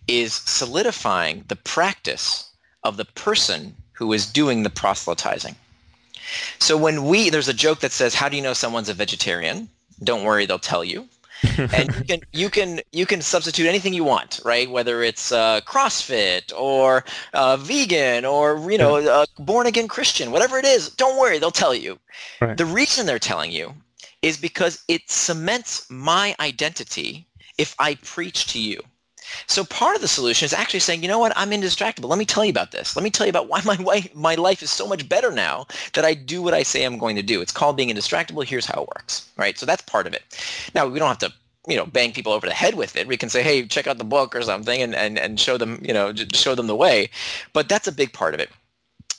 is 0.10 0.34
solidifying 0.34 1.45
the 1.47 1.55
practice 1.55 2.49
of 2.84 2.97
the 2.97 3.05
person 3.05 3.76
who 3.93 4.14
is 4.14 4.26
doing 4.26 4.64
the 4.64 4.70
proselytizing. 4.70 5.55
So 6.60 6.78
when 6.78 7.05
we, 7.05 7.30
there's 7.30 7.47
a 7.47 7.53
joke 7.53 7.80
that 7.80 7.91
says, 7.91 8.16
how 8.16 8.30
do 8.30 8.36
you 8.38 8.43
know 8.43 8.53
someone's 8.53 8.89
a 8.89 8.93
vegetarian? 8.93 9.70
Don't 10.03 10.24
worry, 10.24 10.45
they'll 10.45 10.60
tell 10.60 10.84
you. 10.84 11.07
and 11.57 11.95
you 11.95 12.03
can 12.03 12.22
you 12.34 12.49
can 12.49 12.82
you 12.91 13.05
can 13.05 13.22
substitute 13.22 13.66
anything 13.66 13.93
you 13.93 14.03
want, 14.03 14.41
right? 14.43 14.70
Whether 14.70 15.03
it's 15.03 15.32
uh, 15.32 15.62
CrossFit 15.62 16.51
or 16.53 17.05
uh, 17.34 17.55
vegan 17.55 18.26
or 18.26 18.70
you 18.70 18.78
know 18.78 18.97
uh, 18.97 19.26
born 19.38 19.66
again 19.66 19.88
Christian, 19.88 20.32
whatever 20.32 20.57
it 20.57 20.66
is. 20.66 20.89
Don't 20.89 21.18
worry, 21.18 21.39
they'll 21.39 21.51
tell 21.51 21.74
you. 21.74 21.97
Right. 22.41 22.57
The 22.57 22.66
reason 22.66 23.05
they're 23.05 23.20
telling 23.20 23.53
you 23.53 23.74
is 24.22 24.36
because 24.36 24.84
it 24.89 25.10
cements 25.10 25.89
my 25.89 26.36
identity 26.41 27.26
if 27.57 27.74
I 27.80 27.95
preach 27.95 28.47
to 28.47 28.60
you. 28.60 28.82
So 29.47 29.63
part 29.63 29.95
of 29.95 30.01
the 30.01 30.07
solution 30.07 30.45
is 30.45 30.53
actually 30.53 30.80
saying, 30.82 31.01
you 31.01 31.07
know 31.07 31.19
what, 31.19 31.34
I'm 31.36 31.51
indistractable. 31.51 32.09
Let 32.09 32.19
me 32.19 32.25
tell 32.25 32.45
you 32.45 32.49
about 32.49 32.71
this. 32.71 32.95
Let 32.95 33.03
me 33.03 33.09
tell 33.09 33.25
you 33.25 33.32
about 33.32 33.47
why 33.47 33.61
my 33.65 33.75
wife, 33.80 34.13
my 34.15 34.36
life 34.36 34.61
is 34.63 34.71
so 34.71 34.88
much 34.88 35.07
better 35.07 35.32
now 35.32 35.67
that 35.93 36.05
I 36.05 36.13
do 36.13 36.41
what 36.41 36.53
I 36.53 36.63
say 36.63 36.84
I'm 36.84 36.97
going 36.97 37.15
to 37.15 37.21
do. 37.21 37.41
It's 37.41 37.51
called 37.51 37.77
being 37.77 37.89
indistractable. 37.89 38.45
Here's 38.45 38.65
how 38.65 38.84
it 38.84 38.89
works, 38.95 39.30
right? 39.38 39.57
So 39.57 39.65
that's 39.65 39.82
part 39.84 40.07
of 40.07 40.13
it. 40.13 40.23
Now 40.73 40.88
we 40.88 40.99
don't 40.99 41.07
have 41.07 41.17
to 41.19 41.34
you 41.67 41.75
know 41.75 41.86
bang 41.86 42.13
people 42.13 42.32
over 42.32 42.47
the 42.47 42.53
head 42.53 42.75
with 42.75 42.95
it 42.95 43.05
we 43.05 43.17
can 43.17 43.27
say 43.27 43.43
hey 43.43 43.67
check 43.67 43.86
out 43.86 43.97
the 43.97 44.03
book 44.05 44.34
or 44.34 44.41
something 44.41 44.82
and 44.82 44.95
and, 44.95 45.19
and 45.19 45.39
show 45.39 45.57
them 45.57 45.80
you 45.84 45.93
know 45.93 46.13
show 46.34 46.55
them 46.55 46.67
the 46.67 46.75
way 46.75 47.09
but 47.51 47.67
that's 47.67 47.86
a 47.86 47.91
big 47.91 48.13
part 48.13 48.34
of 48.34 48.39
it 48.39 48.49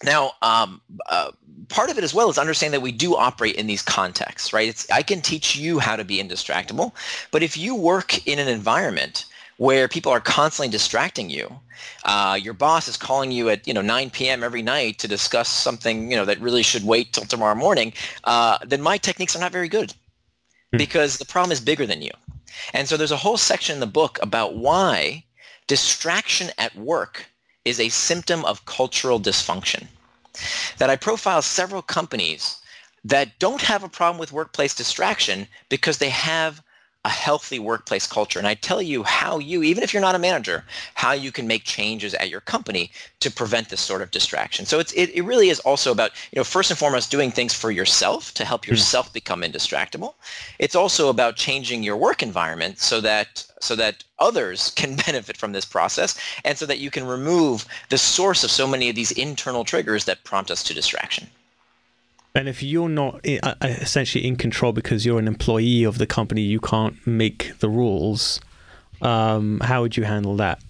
now, 0.03 0.33
um, 0.41 0.81
uh, 1.11 1.31
part 1.69 1.91
of 1.91 1.99
it 1.99 2.05
as 2.05 2.15
well 2.15 2.31
is 2.31 2.39
understanding 2.39 2.79
that 2.79 2.83
we 2.83 2.93
do 2.93 3.17
operate 3.17 3.57
in 3.57 3.67
these 3.67 3.83
contexts, 3.83 4.53
right? 4.53 4.69
It's, 4.69 4.91
I 4.91 5.03
can 5.03 5.21
teach 5.21 5.57
you 5.57 5.79
how 5.79 5.97
to 5.97 6.05
be 6.05 6.23
indistractable, 6.23 6.93
but 7.31 7.43
if 7.43 7.57
you 7.57 7.75
work 7.75 8.27
in 8.27 8.39
an 8.39 8.49
environment 8.49 9.27
where 9.61 9.89
people 9.89 10.11
are 10.11 10.21
constantly 10.23 10.71
distracting 10.71 11.29
you. 11.29 11.55
Uh, 12.05 12.39
your 12.41 12.55
boss 12.55 12.89
is 12.89 12.97
calling 12.97 13.31
you 13.31 13.51
at 13.51 13.69
you 13.69 13.75
know 13.75 13.83
9 13.83 14.09
p.m. 14.09 14.43
every 14.43 14.63
night 14.63 14.99
to 14.99 15.07
discuss 15.07 15.51
something 15.51 16.11
you 16.11 16.17
know 16.17 16.25
that 16.25 16.41
really 16.41 16.63
should 16.63 16.83
wait 16.83 17.13
till 17.13 17.27
tomorrow 17.27 17.55
morning. 17.55 17.93
Uh, 18.25 18.57
then 18.65 18.81
my 18.81 18.97
techniques 18.97 19.37
are 19.37 19.39
not 19.39 19.53
very 19.53 19.69
good 19.69 19.93
hmm. 20.73 20.79
because 20.79 21.19
the 21.19 21.27
problem 21.27 21.53
is 21.53 21.61
bigger 21.61 21.85
than 21.85 22.01
you. 22.01 22.11
And 22.73 22.89
so 22.89 22.97
there's 22.97 23.13
a 23.13 23.19
whole 23.19 23.37
section 23.37 23.75
in 23.75 23.81
the 23.81 23.99
book 24.01 24.19
about 24.23 24.57
why 24.57 25.25
distraction 25.67 26.49
at 26.57 26.75
work 26.75 27.27
is 27.67 27.79
a 27.79 27.91
symptom 27.91 28.47
of 28.47 28.65
cultural 28.65 29.21
dysfunction. 29.21 29.89
That 30.79 30.89
I 30.89 30.97
profile 30.97 31.43
several 31.43 31.83
companies 31.83 32.57
that 33.05 33.39
don't 33.39 33.61
have 33.61 33.85
a 33.85 33.91
problem 33.91 34.19
with 34.19 34.33
workplace 34.33 34.75
distraction 34.75 35.49
because 35.69 35.99
they 35.99 36.09
have 36.09 36.63
a 37.07 37.09
healthy 37.09 37.59
workplace 37.59 38.07
culture. 38.07 38.39
And 38.39 38.47
I 38.47 38.55
tell 38.55 38.83
you 38.83 39.03
how 39.03 39.39
you, 39.39 39.63
even 39.63 39.83
if 39.83 39.95
you're 39.95 40.03
not 40.03 40.15
a 40.15 40.19
manager, 40.19 40.65
how 40.95 41.13
you 41.13 41.33
can 41.33 41.47
make 41.47 41.65
changes 41.65 42.13
at 42.15 42.29
your 42.29 42.43
company 42.43 42.91
to 43.21 43.31
prevent 43.31 43.71
this 43.71 43.81
sort 43.81 44.03
of 44.03 44.11
distraction. 44.11 44.67
So 44.67 44.79
it's, 44.79 44.93
it, 44.93 45.11
it 45.15 45.23
really 45.23 45.49
is 45.49 45.61
also 45.61 45.93
about, 45.93 46.11
you 46.31 46.39
know, 46.39 46.45
first 46.45 46.71
and 46.71 46.79
foremost, 46.79 47.11
doing 47.11 47.31
things 47.31 47.55
for 47.55 47.71
yourself 47.71 48.35
to 48.35 48.45
help 48.45 48.67
hmm. 48.67 48.73
yourself 48.73 49.11
become 49.15 49.41
indistractable. 49.41 50.15
It's 50.59 50.75
also 50.75 51.09
about 51.09 51.37
changing 51.37 51.83
your 51.83 51.97
work 51.97 52.23
environment 52.23 52.79
so 52.79 53.01
that 53.01 53.47
so 53.63 53.77
that 53.77 54.05
others 54.19 54.71
can 54.77 54.97
benefit 54.97 55.39
from 55.39 55.53
this 55.53 55.65
process 55.65 56.19
and 56.45 56.59
so 56.59 56.67
that 56.67 56.79
you 56.79 56.91
can 56.91 57.07
remove 57.07 57.65
the 57.89 57.99
source 57.99 58.45
of 58.45 58.51
so 58.51 58.67
many 58.67 58.91
of 58.91 58.97
these 58.97 59.13
internal 59.13 59.65
triggers 59.65 60.05
that 60.05 60.25
prompt 60.25 60.51
us 60.51 60.63
to 60.65 60.75
distraction. 60.75 61.29
And 62.35 62.49
if 62.49 62.63
you're 62.63 62.89
not 62.89 63.27
uh, 63.27 63.39
uh, 63.43 63.55
essentially 63.63 64.27
in 64.27 64.37
control 64.37 64.73
because 64.73 65.05
you're 65.05 65.19
an 65.19 65.27
employee 65.27 65.85
of 65.85 65.99
the 65.99 66.07
company, 66.07 66.43
you 66.43 66.61
can't 66.61 67.05
make 67.07 67.59
the 67.59 67.69
rules. 67.69 68.41
Um, 69.03 69.61
how 69.61 69.83
would 69.83 69.97
you 69.97 70.05
handle 70.05 70.37
that? 70.37 70.63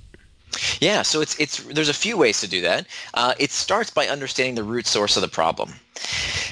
Yeah, 0.80 1.02
so 1.02 1.20
it's 1.20 1.38
it's 1.38 1.62
there's 1.64 1.88
a 1.88 1.94
few 1.94 2.16
ways 2.16 2.40
to 2.40 2.48
do 2.48 2.60
that. 2.62 2.86
Uh, 3.14 3.34
it 3.38 3.50
starts 3.50 3.90
by 3.90 4.08
understanding 4.08 4.56
the 4.56 4.64
root 4.64 4.86
source 4.86 5.16
of 5.16 5.22
the 5.22 5.28
problem. 5.28 5.74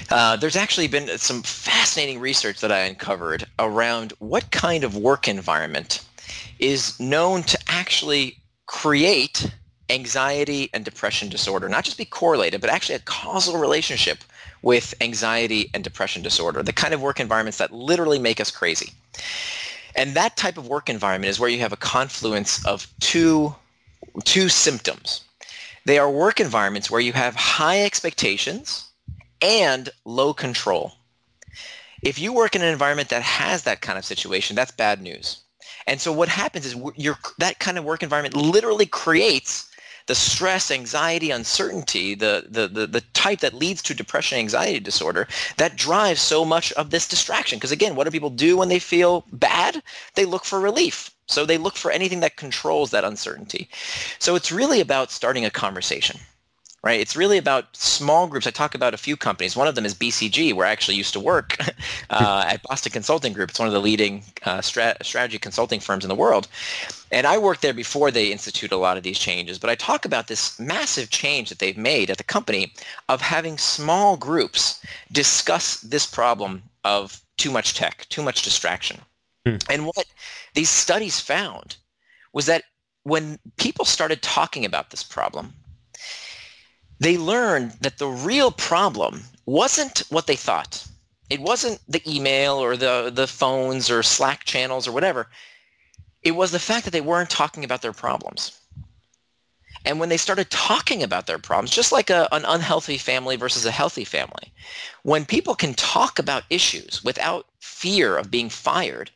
Uh, 0.09 0.35
there's 0.37 0.55
actually 0.55 0.87
been 0.87 1.17
some 1.17 1.43
fascinating 1.43 2.19
research 2.19 2.61
that 2.61 2.71
I 2.71 2.79
uncovered 2.79 3.45
around 3.57 4.13
what 4.19 4.51
kind 4.51 4.83
of 4.83 4.95
work 4.95 5.27
environment 5.27 6.05
is 6.59 6.99
known 6.99 7.43
to 7.43 7.57
actually 7.67 8.37
create 8.67 9.51
anxiety 9.89 10.69
and 10.73 10.85
depression 10.85 11.29
disorder, 11.29 11.67
not 11.67 11.83
just 11.83 11.97
be 11.97 12.05
correlated, 12.05 12.61
but 12.61 12.69
actually 12.69 12.95
a 12.95 12.99
causal 12.99 13.57
relationship 13.57 14.19
with 14.61 14.93
anxiety 15.01 15.69
and 15.73 15.83
depression 15.83 16.21
disorder, 16.21 16.63
the 16.63 16.73
kind 16.73 16.93
of 16.93 17.01
work 17.01 17.19
environments 17.19 17.57
that 17.57 17.71
literally 17.71 18.19
make 18.19 18.39
us 18.39 18.51
crazy. 18.51 18.91
And 19.95 20.13
that 20.15 20.37
type 20.37 20.57
of 20.57 20.67
work 20.67 20.89
environment 20.89 21.29
is 21.29 21.39
where 21.39 21.49
you 21.49 21.59
have 21.59 21.73
a 21.73 21.77
confluence 21.77 22.65
of 22.65 22.87
two, 22.99 23.55
two 24.23 24.49
symptoms. 24.49 25.21
They 25.85 25.97
are 25.97 26.11
work 26.11 26.39
environments 26.39 26.91
where 26.91 27.01
you 27.01 27.13
have 27.13 27.35
high 27.35 27.83
expectations 27.83 28.85
and 29.41 29.89
low 30.05 30.33
control. 30.33 30.93
If 32.01 32.19
you 32.19 32.31
work 32.31 32.55
in 32.55 32.61
an 32.61 32.71
environment 32.71 33.09
that 33.09 33.23
has 33.23 33.63
that 33.63 33.81
kind 33.81 33.97
of 33.97 34.05
situation, 34.05 34.55
that's 34.55 34.71
bad 34.71 35.01
news. 35.01 35.41
And 35.87 35.99
so 35.99 36.11
what 36.11 36.29
happens 36.29 36.65
is 36.65 36.75
that 37.39 37.59
kind 37.59 37.77
of 37.77 37.83
work 37.83 38.03
environment 38.03 38.35
literally 38.35 38.85
creates 38.85 39.69
the 40.09 40.15
stress, 40.15 40.71
anxiety, 40.71 41.29
uncertainty, 41.29 42.15
the, 42.15 42.43
the, 42.49 42.67
the, 42.67 42.87
the 42.87 43.01
type 43.13 43.41
that 43.41 43.53
leads 43.53 43.83
to 43.83 43.93
depression 43.93 44.39
anxiety 44.39 44.79
disorder, 44.79 45.27
that 45.57 45.75
drives 45.75 46.19
so 46.19 46.43
much 46.43 46.71
of 46.71 46.89
this 46.89 47.07
distraction. 47.07 47.59
Because 47.59 47.71
again, 47.71 47.95
what 47.95 48.05
do 48.05 48.11
people 48.11 48.31
do 48.31 48.57
when 48.57 48.69
they 48.69 48.79
feel 48.79 49.23
bad? 49.31 49.83
They 50.15 50.25
look 50.25 50.45
for 50.45 50.59
relief. 50.59 51.11
So 51.27 51.45
they 51.45 51.59
look 51.59 51.75
for 51.75 51.91
anything 51.91 52.21
that 52.21 52.37
controls 52.37 52.89
that 52.89 53.03
uncertainty. 53.03 53.69
So 54.17 54.33
it's 54.33 54.51
really 54.51 54.81
about 54.81 55.11
starting 55.11 55.45
a 55.45 55.51
conversation 55.51 56.19
right? 56.83 56.99
It's 56.99 57.15
really 57.15 57.37
about 57.37 57.75
small 57.75 58.27
groups. 58.27 58.47
I 58.47 58.51
talk 58.51 58.73
about 58.73 58.93
a 58.93 58.97
few 58.97 59.17
companies. 59.17 59.55
One 59.55 59.67
of 59.67 59.75
them 59.75 59.85
is 59.85 59.93
BCG, 59.93 60.53
where 60.53 60.65
I 60.65 60.71
actually 60.71 60.95
used 60.95 61.13
to 61.13 61.19
work 61.19 61.57
uh, 62.09 62.45
at 62.47 62.63
Boston 62.63 62.91
Consulting 62.91 63.33
Group. 63.33 63.49
It's 63.49 63.59
one 63.59 63.67
of 63.67 63.73
the 63.73 63.81
leading 63.81 64.23
uh, 64.43 64.59
strat- 64.59 65.03
strategy 65.03 65.37
consulting 65.37 65.79
firms 65.79 66.05
in 66.05 66.09
the 66.09 66.15
world. 66.15 66.47
And 67.11 67.27
I 67.27 67.37
worked 67.37 67.61
there 67.61 67.73
before 67.73 68.11
they 68.11 68.31
institute 68.31 68.71
a 68.71 68.77
lot 68.77 68.97
of 68.97 69.03
these 69.03 69.19
changes. 69.19 69.59
But 69.59 69.69
I 69.69 69.75
talk 69.75 70.05
about 70.05 70.27
this 70.27 70.59
massive 70.59 71.09
change 71.09 71.49
that 71.49 71.59
they've 71.59 71.77
made 71.77 72.09
at 72.09 72.17
the 72.17 72.23
company 72.23 72.73
of 73.09 73.21
having 73.21 73.57
small 73.57 74.15
groups 74.15 74.83
discuss 75.11 75.81
this 75.81 76.05
problem 76.05 76.63
of 76.85 77.21
too 77.37 77.51
much 77.51 77.73
tech, 77.73 78.05
too 78.09 78.21
much 78.21 78.43
distraction. 78.43 78.99
Hmm. 79.45 79.57
And 79.69 79.85
what 79.85 80.05
these 80.53 80.69
studies 80.69 81.19
found 81.19 81.77
was 82.33 82.45
that 82.45 82.63
when 83.03 83.39
people 83.57 83.85
started 83.85 84.21
talking 84.21 84.65
about 84.65 84.91
this 84.91 85.03
problem, 85.03 85.53
they 86.99 87.17
learned 87.17 87.71
that 87.81 87.97
the 87.97 88.07
real 88.07 88.51
problem 88.51 89.23
wasn't 89.45 90.03
what 90.09 90.27
they 90.27 90.35
thought. 90.35 90.85
It 91.29 91.39
wasn't 91.39 91.79
the 91.87 92.01
email 92.07 92.55
or 92.55 92.75
the, 92.75 93.11
the 93.13 93.27
phones 93.27 93.89
or 93.89 94.03
Slack 94.03 94.43
channels 94.43 94.87
or 94.87 94.91
whatever. 94.91 95.27
It 96.23 96.31
was 96.31 96.51
the 96.51 96.59
fact 96.59 96.85
that 96.85 96.91
they 96.91 97.01
weren't 97.01 97.29
talking 97.29 97.63
about 97.63 97.81
their 97.81 97.93
problems. 97.93 98.59
And 99.85 99.99
when 99.99 100.09
they 100.09 100.17
started 100.17 100.49
talking 100.49 101.03
about 101.03 101.25
their 101.25 101.39
problems, 101.39 101.71
just 101.71 101.91
like 101.91 102.09
a, 102.09 102.27
an 102.33 102.43
unhealthy 102.45 102.97
family 102.97 103.37
versus 103.37 103.65
a 103.65 103.71
healthy 103.71 104.03
family, 104.03 104.51
when 105.03 105.25
people 105.25 105.55
can 105.55 105.73
talk 105.73 106.19
about 106.19 106.43
issues 106.49 107.01
without 107.03 107.45
fear 107.59 108.17
of 108.17 108.29
being 108.29 108.49
fired, 108.49 109.11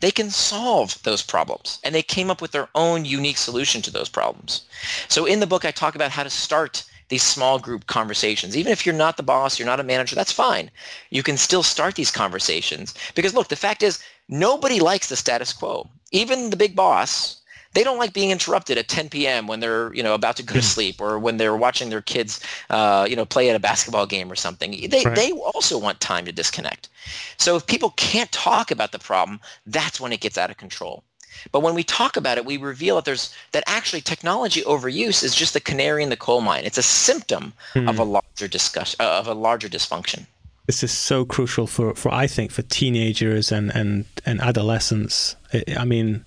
they 0.00 0.10
can 0.10 0.30
solve 0.30 1.02
those 1.02 1.22
problems. 1.22 1.78
And 1.84 1.94
they 1.94 2.02
came 2.02 2.30
up 2.30 2.40
with 2.40 2.52
their 2.52 2.68
own 2.74 3.04
unique 3.04 3.36
solution 3.36 3.82
to 3.82 3.90
those 3.90 4.08
problems. 4.08 4.62
So 5.08 5.26
in 5.26 5.40
the 5.40 5.46
book, 5.46 5.66
I 5.66 5.70
talk 5.70 5.94
about 5.94 6.12
how 6.12 6.22
to 6.22 6.30
start 6.30 6.84
these 7.08 7.22
small 7.22 7.58
group 7.58 7.86
conversations. 7.86 8.56
Even 8.56 8.72
if 8.72 8.84
you're 8.84 8.94
not 8.94 9.16
the 9.16 9.22
boss, 9.22 9.58
you're 9.58 9.66
not 9.66 9.80
a 9.80 9.84
manager, 9.84 10.14
that's 10.14 10.32
fine. 10.32 10.70
You 11.10 11.22
can 11.22 11.36
still 11.36 11.62
start 11.62 11.94
these 11.94 12.10
conversations 12.10 12.94
because 13.14 13.34
look, 13.34 13.48
the 13.48 13.56
fact 13.56 13.82
is 13.82 14.02
nobody 14.28 14.80
likes 14.80 15.08
the 15.08 15.16
status 15.16 15.52
quo. 15.52 15.88
Even 16.12 16.50
the 16.50 16.56
big 16.56 16.74
boss, 16.74 17.40
they 17.72 17.84
don't 17.84 17.98
like 17.98 18.14
being 18.14 18.30
interrupted 18.30 18.78
at 18.78 18.88
10 18.88 19.10
p.m. 19.10 19.46
when 19.46 19.60
they're 19.60 19.92
you 19.94 20.02
know 20.02 20.14
about 20.14 20.36
to 20.36 20.42
go 20.42 20.54
to 20.54 20.62
sleep 20.62 21.00
or 21.00 21.18
when 21.18 21.36
they're 21.36 21.56
watching 21.56 21.90
their 21.90 22.00
kids 22.00 22.40
uh, 22.70 23.06
you 23.08 23.14
know 23.14 23.26
play 23.26 23.50
at 23.50 23.56
a 23.56 23.60
basketball 23.60 24.06
game 24.06 24.32
or 24.32 24.36
something. 24.36 24.88
They 24.88 25.04
right. 25.04 25.14
they 25.14 25.32
also 25.32 25.78
want 25.78 26.00
time 26.00 26.24
to 26.24 26.32
disconnect. 26.32 26.88
So 27.36 27.54
if 27.54 27.66
people 27.66 27.90
can't 27.90 28.32
talk 28.32 28.70
about 28.70 28.92
the 28.92 28.98
problem, 28.98 29.40
that's 29.66 30.00
when 30.00 30.12
it 30.12 30.20
gets 30.20 30.38
out 30.38 30.50
of 30.50 30.56
control. 30.56 31.04
But 31.52 31.60
when 31.60 31.74
we 31.74 31.82
talk 31.82 32.16
about 32.16 32.38
it, 32.38 32.44
we 32.44 32.56
reveal 32.56 32.96
that 32.96 33.04
there's 33.04 33.34
that 33.52 33.64
actually 33.66 34.00
technology 34.00 34.62
overuse 34.62 35.22
is 35.22 35.34
just 35.34 35.54
the 35.54 35.60
canary 35.60 36.02
in 36.02 36.10
the 36.10 36.16
coal 36.16 36.40
mine. 36.40 36.64
It's 36.64 36.78
a 36.78 36.82
symptom 36.82 37.52
mm. 37.74 37.88
of 37.88 37.98
a 37.98 38.04
larger 38.04 38.48
discussion 38.48 38.96
uh, 39.00 39.18
of 39.18 39.26
a 39.26 39.34
larger 39.34 39.68
dysfunction. 39.68 40.26
This 40.66 40.82
is 40.82 40.90
so 40.90 41.24
crucial 41.24 41.66
for, 41.66 41.94
for 41.94 42.12
I 42.12 42.26
think 42.26 42.50
for 42.50 42.62
teenagers 42.62 43.52
and 43.52 43.70
and 43.74 44.04
and 44.24 44.40
adolescents. 44.40 45.36
I 45.76 45.84
mean, 45.84 46.24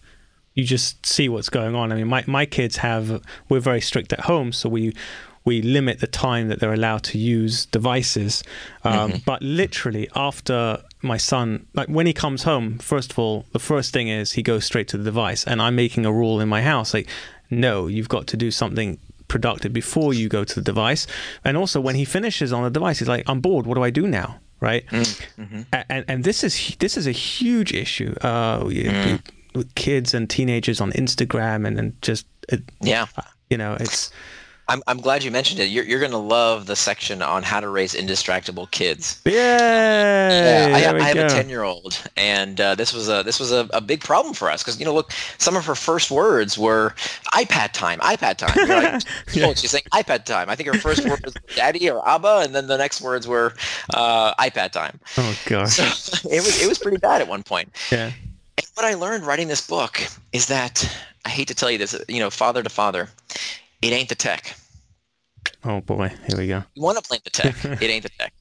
you 0.53 0.63
just 0.63 1.05
see 1.05 1.29
what's 1.29 1.49
going 1.49 1.75
on. 1.75 1.91
I 1.91 1.95
mean, 1.95 2.07
my 2.07 2.23
my 2.27 2.45
kids 2.45 2.77
have 2.77 3.21
we're 3.49 3.59
very 3.59 3.81
strict 3.81 4.13
at 4.13 4.21
home, 4.21 4.51
so 4.51 4.69
we 4.69 4.93
we 5.45 5.61
limit 5.61 5.99
the 5.99 6.07
time 6.07 6.47
that 6.49 6.59
they're 6.59 6.73
allowed 6.73 7.03
to 7.03 7.17
use 7.17 7.65
devices. 7.65 8.43
Um, 8.83 9.11
mm-hmm. 9.11 9.17
But 9.25 9.41
literally, 9.41 10.09
after 10.15 10.83
my 11.01 11.17
son, 11.17 11.65
like 11.73 11.87
when 11.87 12.05
he 12.05 12.13
comes 12.13 12.43
home, 12.43 12.77
first 12.79 13.11
of 13.11 13.19
all, 13.19 13.45
the 13.51 13.59
first 13.59 13.93
thing 13.93 14.07
is 14.07 14.33
he 14.33 14.43
goes 14.43 14.65
straight 14.65 14.87
to 14.89 14.97
the 14.97 15.03
device, 15.03 15.45
and 15.45 15.61
I'm 15.61 15.75
making 15.75 16.05
a 16.05 16.11
rule 16.11 16.39
in 16.39 16.49
my 16.49 16.61
house 16.61 16.93
like, 16.93 17.07
no, 17.49 17.87
you've 17.87 18.09
got 18.09 18.27
to 18.27 18.37
do 18.37 18.51
something 18.51 18.99
productive 19.27 19.73
before 19.73 20.13
you 20.13 20.27
go 20.27 20.43
to 20.43 20.55
the 20.55 20.61
device. 20.61 21.07
And 21.43 21.55
also, 21.55 21.79
when 21.79 21.95
he 21.95 22.05
finishes 22.05 22.51
on 22.51 22.63
the 22.63 22.69
device, 22.69 22.99
he's 22.99 23.07
like, 23.07 23.27
I'm 23.27 23.41
bored. 23.41 23.65
What 23.65 23.75
do 23.75 23.83
I 23.83 23.89
do 23.89 24.07
now? 24.07 24.39
right? 24.59 24.85
Mm-hmm. 24.87 25.61
And 25.89 26.05
and 26.07 26.23
this 26.23 26.43
is 26.43 26.75
this 26.79 26.97
is 26.97 27.07
a 27.07 27.11
huge 27.11 27.73
issue. 27.73 28.13
Uh, 28.21 28.63
mm. 28.63 29.21
with 29.55 29.73
kids 29.75 30.13
and 30.13 30.29
teenagers 30.29 30.81
on 30.81 30.91
Instagram 30.93 31.65
and, 31.65 31.79
and 31.79 32.01
just 32.01 32.27
it, 32.49 32.63
yeah, 32.81 33.07
you 33.49 33.57
know, 33.57 33.77
it's 33.79 34.11
I'm, 34.69 34.83
I'm 34.85 35.01
glad 35.01 35.23
you 35.23 35.31
mentioned 35.31 35.59
it. 35.59 35.65
You're, 35.65 35.83
you're 35.83 35.99
going 35.99 36.11
to 36.11 36.17
love 36.17 36.67
the 36.67 36.75
section 36.75 37.23
on 37.23 37.41
how 37.41 37.59
to 37.59 37.67
raise 37.67 37.95
indistractable 37.95 38.69
kids. 38.69 39.19
Yay! 39.25 39.33
Yeah, 39.33 40.69
I, 40.71 40.77
I 40.77 41.07
have 41.07 41.17
a 41.17 41.27
10 41.27 41.49
year 41.49 41.63
old, 41.63 41.99
and 42.15 42.61
uh, 42.61 42.75
this 42.75 42.93
was 42.93 43.09
a 43.09 43.23
this 43.23 43.39
was 43.39 43.51
a, 43.51 43.67
a 43.73 43.81
big 43.81 44.01
problem 44.01 44.35
for 44.35 44.49
us 44.49 44.61
because 44.61 44.79
you 44.79 44.85
know 44.85 44.93
look, 44.93 45.11
some 45.39 45.57
of 45.57 45.65
her 45.65 45.73
first 45.73 46.11
words 46.11 46.57
were 46.57 46.93
iPad 47.33 47.71
time, 47.71 47.99
iPad 47.99 48.37
time. 48.37 48.55
Like, 48.67 49.03
yeah. 49.33 49.53
she's 49.53 49.71
saying 49.71 49.85
iPad 49.91 50.25
time. 50.25 50.49
I 50.49 50.55
think 50.55 50.67
her 50.67 50.79
first 50.79 51.03
word 51.03 51.23
was 51.25 51.33
daddy 51.55 51.89
or 51.89 52.07
Abba, 52.07 52.41
and 52.43 52.53
then 52.53 52.67
the 52.67 52.77
next 52.77 53.01
words 53.01 53.27
were 53.27 53.53
uh, 53.95 54.35
iPad 54.35 54.71
time. 54.71 54.99
Oh 55.17 55.39
gosh, 55.47 55.77
so 55.77 56.29
it 56.31 56.41
was 56.41 56.61
it 56.61 56.69
was 56.69 56.77
pretty 56.77 56.97
bad 56.97 57.21
at 57.21 57.27
one 57.27 57.41
point. 57.41 57.75
Yeah. 57.91 58.11
And 58.57 58.67
what 58.75 58.85
I 58.85 58.93
learned 58.93 59.25
writing 59.25 59.47
this 59.47 59.65
book 59.65 59.99
is 60.31 60.47
that 60.47 60.87
I 61.25 61.29
hate 61.29 61.47
to 61.47 61.55
tell 61.55 61.71
you 61.71 61.77
this, 61.77 61.99
you 62.07 62.19
know, 62.19 62.29
father 62.29 62.61
to 62.61 62.69
father, 62.69 63.09
it 63.81 63.93
ain't 63.93 64.09
the 64.09 64.15
tech. 64.15 64.55
Oh 65.63 65.81
boy, 65.81 66.11
here 66.27 66.37
we 66.37 66.47
go. 66.47 66.63
You 66.73 66.81
want 66.81 67.01
to 67.03 67.07
blame 67.07 67.21
the 67.23 67.29
tech? 67.29 67.55
it 67.81 67.81
ain't 67.81 68.03
the 68.03 68.09
tech. 68.09 68.33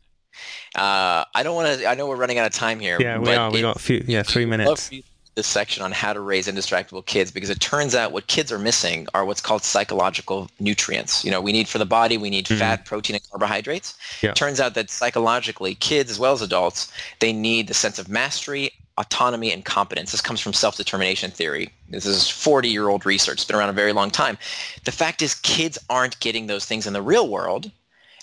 Uh, 0.75 1.25
I 1.35 1.43
don't 1.43 1.55
want 1.55 1.81
to. 1.81 1.89
I 1.89 1.95
know 1.95 2.07
we're 2.07 2.17
running 2.17 2.39
out 2.39 2.47
of 2.47 2.53
time 2.53 2.79
here. 2.79 2.97
Yeah, 3.01 3.19
we 3.19 3.35
are. 3.35 3.51
We 3.51 3.61
got 3.61 3.77
a 3.77 3.79
few. 3.79 4.05
Yeah, 4.07 4.23
three 4.23 4.47
minutes. 4.47 4.91
This 5.35 5.47
section 5.47 5.85
on 5.85 5.93
how 5.93 6.13
to 6.13 6.21
raise 6.21 6.49
indistractable 6.49 7.07
kids 7.07 7.31
because 7.31 7.49
it 7.49 7.61
turns 7.61 7.95
out 7.95 8.11
what 8.11 8.27
kids 8.27 8.51
are 8.51 8.59
missing 8.59 9.07
are 9.15 9.25
what's 9.25 9.41
called 9.41 9.63
psychological 9.63 10.51
nutrients. 10.59 11.25
You 11.25 11.31
know, 11.31 11.41
we 11.41 11.53
need 11.53 11.69
for 11.69 11.79
the 11.79 11.87
body, 11.87 12.19
we 12.19 12.29
need 12.29 12.47
mm-hmm. 12.47 12.59
fat, 12.59 12.85
protein, 12.85 13.15
and 13.15 13.31
carbohydrates. 13.31 13.97
Yeah. 14.21 14.33
Turns 14.33 14.59
out 14.59 14.75
that 14.75 14.91
psychologically, 14.91 15.77
kids 15.77 16.11
as 16.11 16.19
well 16.19 16.33
as 16.33 16.43
adults, 16.43 16.93
they 17.21 17.33
need 17.33 17.69
the 17.69 17.75
sense 17.75 18.01
of 18.01 18.09
mastery, 18.09 18.73
autonomy 18.99 19.53
and 19.53 19.65
competence. 19.65 20.13
This 20.13 20.21
comes 20.21 20.41
from 20.41 20.53
self-determination 20.53 21.31
theory. 21.31 21.71
This 21.89 22.05
is 22.05 22.25
40-year-old 22.25 23.07
research. 23.07 23.39
It's 23.39 23.45
been 23.45 23.57
around 23.57 23.71
a 23.71 23.73
very 23.73 23.93
long 23.93 24.11
time. 24.11 24.37
The 24.85 24.93
fact 24.93 25.23
is 25.23 25.35
kids 25.37 25.79
aren't 25.89 26.21
getting 26.21 26.47
those 26.47 26.67
things 26.67 26.87
in 26.87 26.93
the 26.93 27.03
real 27.03 27.29
world, 27.29 27.71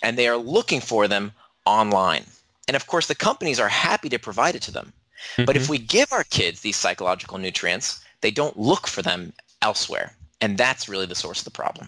and 0.03 0.17
they 0.17 0.27
are 0.27 0.37
looking 0.37 0.81
for 0.81 1.07
them 1.07 1.31
online. 1.65 2.25
And 2.67 2.75
of 2.75 2.87
course, 2.87 3.07
the 3.07 3.15
companies 3.15 3.59
are 3.59 3.69
happy 3.69 4.09
to 4.09 4.19
provide 4.19 4.55
it 4.55 4.61
to 4.63 4.71
them. 4.71 4.93
Mm-hmm. 5.33 5.45
But 5.45 5.55
if 5.55 5.63
mm-hmm. 5.63 5.71
we 5.71 5.77
give 5.79 6.11
our 6.11 6.25
kids 6.25 6.61
these 6.61 6.75
psychological 6.75 7.37
nutrients, 7.37 8.03
they 8.21 8.31
don't 8.31 8.57
look 8.59 8.87
for 8.87 9.01
them 9.01 9.33
elsewhere. 9.61 10.13
And 10.41 10.57
that's 10.57 10.89
really 10.89 11.05
the 11.05 11.15
source 11.15 11.39
of 11.39 11.45
the 11.45 11.51
problem. 11.51 11.87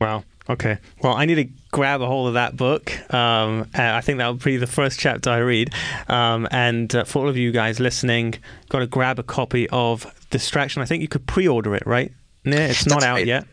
Wow. 0.00 0.24
Okay. 0.48 0.78
Well, 1.02 1.14
I 1.14 1.26
need 1.26 1.34
to 1.34 1.48
grab 1.70 2.00
a 2.00 2.06
hold 2.06 2.28
of 2.28 2.34
that 2.34 2.56
book. 2.56 2.90
Um, 3.12 3.68
I 3.74 4.00
think 4.00 4.18
that 4.18 4.26
will 4.26 4.34
be 4.34 4.56
the 4.56 4.66
first 4.66 4.98
chapter 4.98 5.30
I 5.30 5.38
read. 5.38 5.74
Um, 6.08 6.48
and 6.50 6.94
uh, 6.94 7.04
for 7.04 7.20
all 7.20 7.28
of 7.28 7.36
you 7.36 7.52
guys 7.52 7.80
listening, 7.80 8.34
got 8.70 8.78
to 8.78 8.86
grab 8.86 9.18
a 9.18 9.22
copy 9.22 9.68
of 9.70 10.12
Distraction. 10.30 10.82
I 10.82 10.84
think 10.84 11.00
you 11.00 11.08
could 11.08 11.26
pre-order 11.26 11.74
it, 11.74 11.86
right? 11.86 12.12
Yeah, 12.44 12.68
it's 12.68 12.86
not 12.86 13.02
out 13.02 13.14
right. 13.14 13.26
yet. 13.26 13.46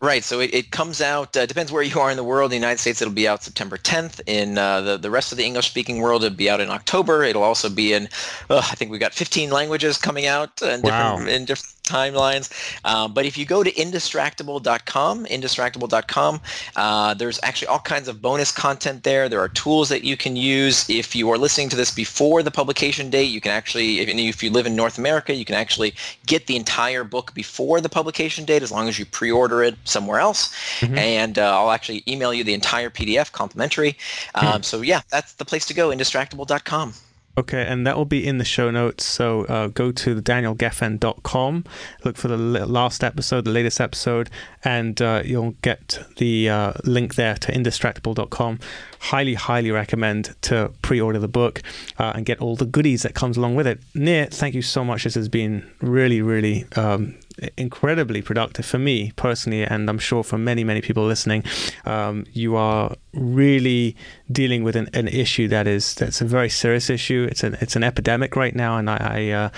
Right. 0.00 0.24
So 0.24 0.40
it, 0.40 0.52
it 0.52 0.70
comes 0.70 1.00
out, 1.00 1.36
uh, 1.36 1.46
depends 1.46 1.72
where 1.72 1.82
you 1.82 1.98
are 1.98 2.10
in 2.10 2.16
the 2.16 2.24
world. 2.24 2.48
In 2.48 2.60
the 2.60 2.66
United 2.66 2.80
States, 2.80 3.00
it'll 3.00 3.14
be 3.14 3.26
out 3.26 3.42
September 3.42 3.78
10th. 3.78 4.20
In 4.26 4.58
uh, 4.58 4.80
the, 4.82 4.96
the 4.98 5.10
rest 5.10 5.32
of 5.32 5.38
the 5.38 5.44
English 5.44 5.68
speaking 5.68 5.98
world, 5.98 6.24
it'll 6.24 6.36
be 6.36 6.50
out 6.50 6.60
in 6.60 6.68
October. 6.68 7.22
It'll 7.22 7.42
also 7.42 7.70
be 7.70 7.94
in, 7.94 8.08
uh, 8.50 8.58
I 8.58 8.74
think 8.74 8.90
we've 8.90 9.00
got 9.00 9.14
15 9.14 9.50
languages 9.50 9.96
coming 9.96 10.26
out 10.26 10.60
in 10.60 10.82
wow. 10.82 11.16
different, 11.16 11.30
in 11.30 11.44
different 11.46 11.74
timelines. 11.84 12.50
Um, 12.84 13.12
but 13.12 13.26
if 13.26 13.38
you 13.38 13.44
go 13.44 13.62
to 13.62 13.72
indistractable.com, 13.72 15.26
indistractable.com, 15.26 16.40
uh, 16.76 17.14
there's 17.14 17.38
actually 17.42 17.68
all 17.68 17.78
kinds 17.78 18.08
of 18.08 18.20
bonus 18.20 18.50
content 18.50 19.04
there. 19.04 19.28
There 19.28 19.40
are 19.40 19.48
tools 19.48 19.88
that 19.90 20.02
you 20.04 20.16
can 20.16 20.34
use. 20.36 20.88
If 20.90 21.14
you 21.14 21.30
are 21.30 21.38
listening 21.38 21.68
to 21.70 21.76
this 21.76 21.90
before 21.90 22.42
the 22.42 22.50
publication 22.50 23.10
date, 23.10 23.24
you 23.24 23.40
can 23.40 23.52
actually, 23.52 24.00
if, 24.00 24.08
if 24.08 24.42
you 24.42 24.50
live 24.50 24.66
in 24.66 24.74
North 24.74 24.98
America, 24.98 25.34
you 25.34 25.44
can 25.44 25.54
actually 25.54 25.94
get 26.26 26.46
the 26.46 26.56
entire 26.56 27.04
book 27.04 27.34
before 27.34 27.80
the 27.80 27.88
publication 27.88 28.44
date 28.44 28.62
as 28.62 28.72
long 28.72 28.88
as 28.88 28.98
you 28.98 29.04
pre-order 29.04 29.62
it 29.62 29.76
somewhere 29.84 30.18
else. 30.18 30.54
Mm-hmm. 30.80 30.98
And 30.98 31.38
uh, 31.38 31.58
I'll 31.58 31.70
actually 31.70 32.02
email 32.08 32.32
you 32.32 32.44
the 32.44 32.54
entire 32.54 32.90
PDF 32.90 33.30
complimentary. 33.32 33.96
Um, 34.34 34.44
mm-hmm. 34.44 34.62
So 34.62 34.80
yeah, 34.80 35.02
that's 35.10 35.34
the 35.34 35.44
place 35.44 35.66
to 35.66 35.74
go, 35.74 35.90
indistractable.com. 35.90 36.94
Okay, 37.36 37.66
and 37.66 37.84
that 37.84 37.96
will 37.96 38.04
be 38.04 38.24
in 38.24 38.38
the 38.38 38.44
show 38.44 38.70
notes. 38.70 39.04
So 39.04 39.44
uh, 39.46 39.66
go 39.66 39.90
to 39.90 40.20
danielgefen.com, 40.20 41.64
look 42.04 42.16
for 42.16 42.28
the 42.28 42.36
last 42.36 43.02
episode, 43.02 43.44
the 43.44 43.50
latest 43.50 43.80
episode, 43.80 44.30
and 44.62 45.02
uh, 45.02 45.22
you'll 45.24 45.56
get 45.62 45.98
the 46.18 46.48
uh, 46.48 46.72
link 46.84 47.16
there 47.16 47.34
to 47.34 47.50
indistractable.com. 47.50 48.60
Highly, 49.00 49.34
highly 49.34 49.72
recommend 49.72 50.36
to 50.42 50.72
pre-order 50.82 51.18
the 51.18 51.28
book 51.28 51.60
uh, 51.98 52.12
and 52.14 52.24
get 52.24 52.40
all 52.40 52.54
the 52.54 52.66
goodies 52.66 53.02
that 53.02 53.14
comes 53.14 53.36
along 53.36 53.56
with 53.56 53.66
it. 53.66 53.80
Nir, 53.94 54.26
thank 54.26 54.54
you 54.54 54.62
so 54.62 54.84
much. 54.84 55.02
This 55.02 55.14
has 55.16 55.28
been 55.28 55.68
really, 55.80 56.22
really 56.22 56.66
um, 56.76 57.16
incredibly 57.56 58.22
productive 58.22 58.66
for 58.66 58.78
me 58.78 59.12
personally, 59.16 59.62
and 59.62 59.88
I'm 59.88 59.98
sure 59.98 60.22
for 60.22 60.38
many, 60.38 60.64
many 60.64 60.80
people 60.80 61.04
listening. 61.04 61.44
Um, 61.84 62.26
you 62.32 62.56
are 62.56 62.94
really 63.12 63.96
dealing 64.30 64.64
with 64.64 64.76
an, 64.76 64.88
an, 64.94 65.08
issue 65.08 65.48
that 65.48 65.66
is 65.66 65.94
that's 65.94 66.20
a 66.20 66.24
very 66.24 66.48
serious 66.48 66.90
issue. 66.90 67.26
It's 67.30 67.42
an 67.42 67.56
it's 67.60 67.76
an 67.76 67.84
epidemic 67.84 68.36
right 68.36 68.54
now, 68.54 68.76
and 68.78 68.90
I, 68.90 68.96
I 69.00 69.30
uh, 69.30 69.50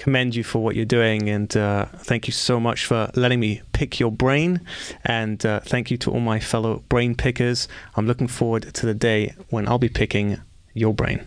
commend 0.00 0.34
you 0.34 0.42
for 0.42 0.62
what 0.62 0.74
you're 0.74 0.84
doing. 0.84 1.28
And 1.28 1.54
uh, 1.56 1.84
thank 1.98 2.26
you 2.26 2.32
so 2.32 2.58
much 2.58 2.86
for 2.86 3.10
letting 3.14 3.38
me 3.38 3.62
pick 3.72 4.00
your 4.00 4.10
brain. 4.10 4.60
And 5.04 5.44
uh, 5.44 5.60
thank 5.60 5.90
you 5.90 5.98
to 5.98 6.10
all 6.10 6.20
my 6.20 6.40
fellow 6.40 6.82
brain 6.88 7.14
pickers. 7.14 7.68
I'm 7.96 8.06
looking 8.06 8.28
forward 8.28 8.74
to 8.74 8.86
the 8.86 8.94
day 8.94 9.34
when 9.50 9.68
I'll 9.68 9.78
be 9.78 9.90
picking 9.90 10.40
your 10.72 10.94
brain. 10.94 11.26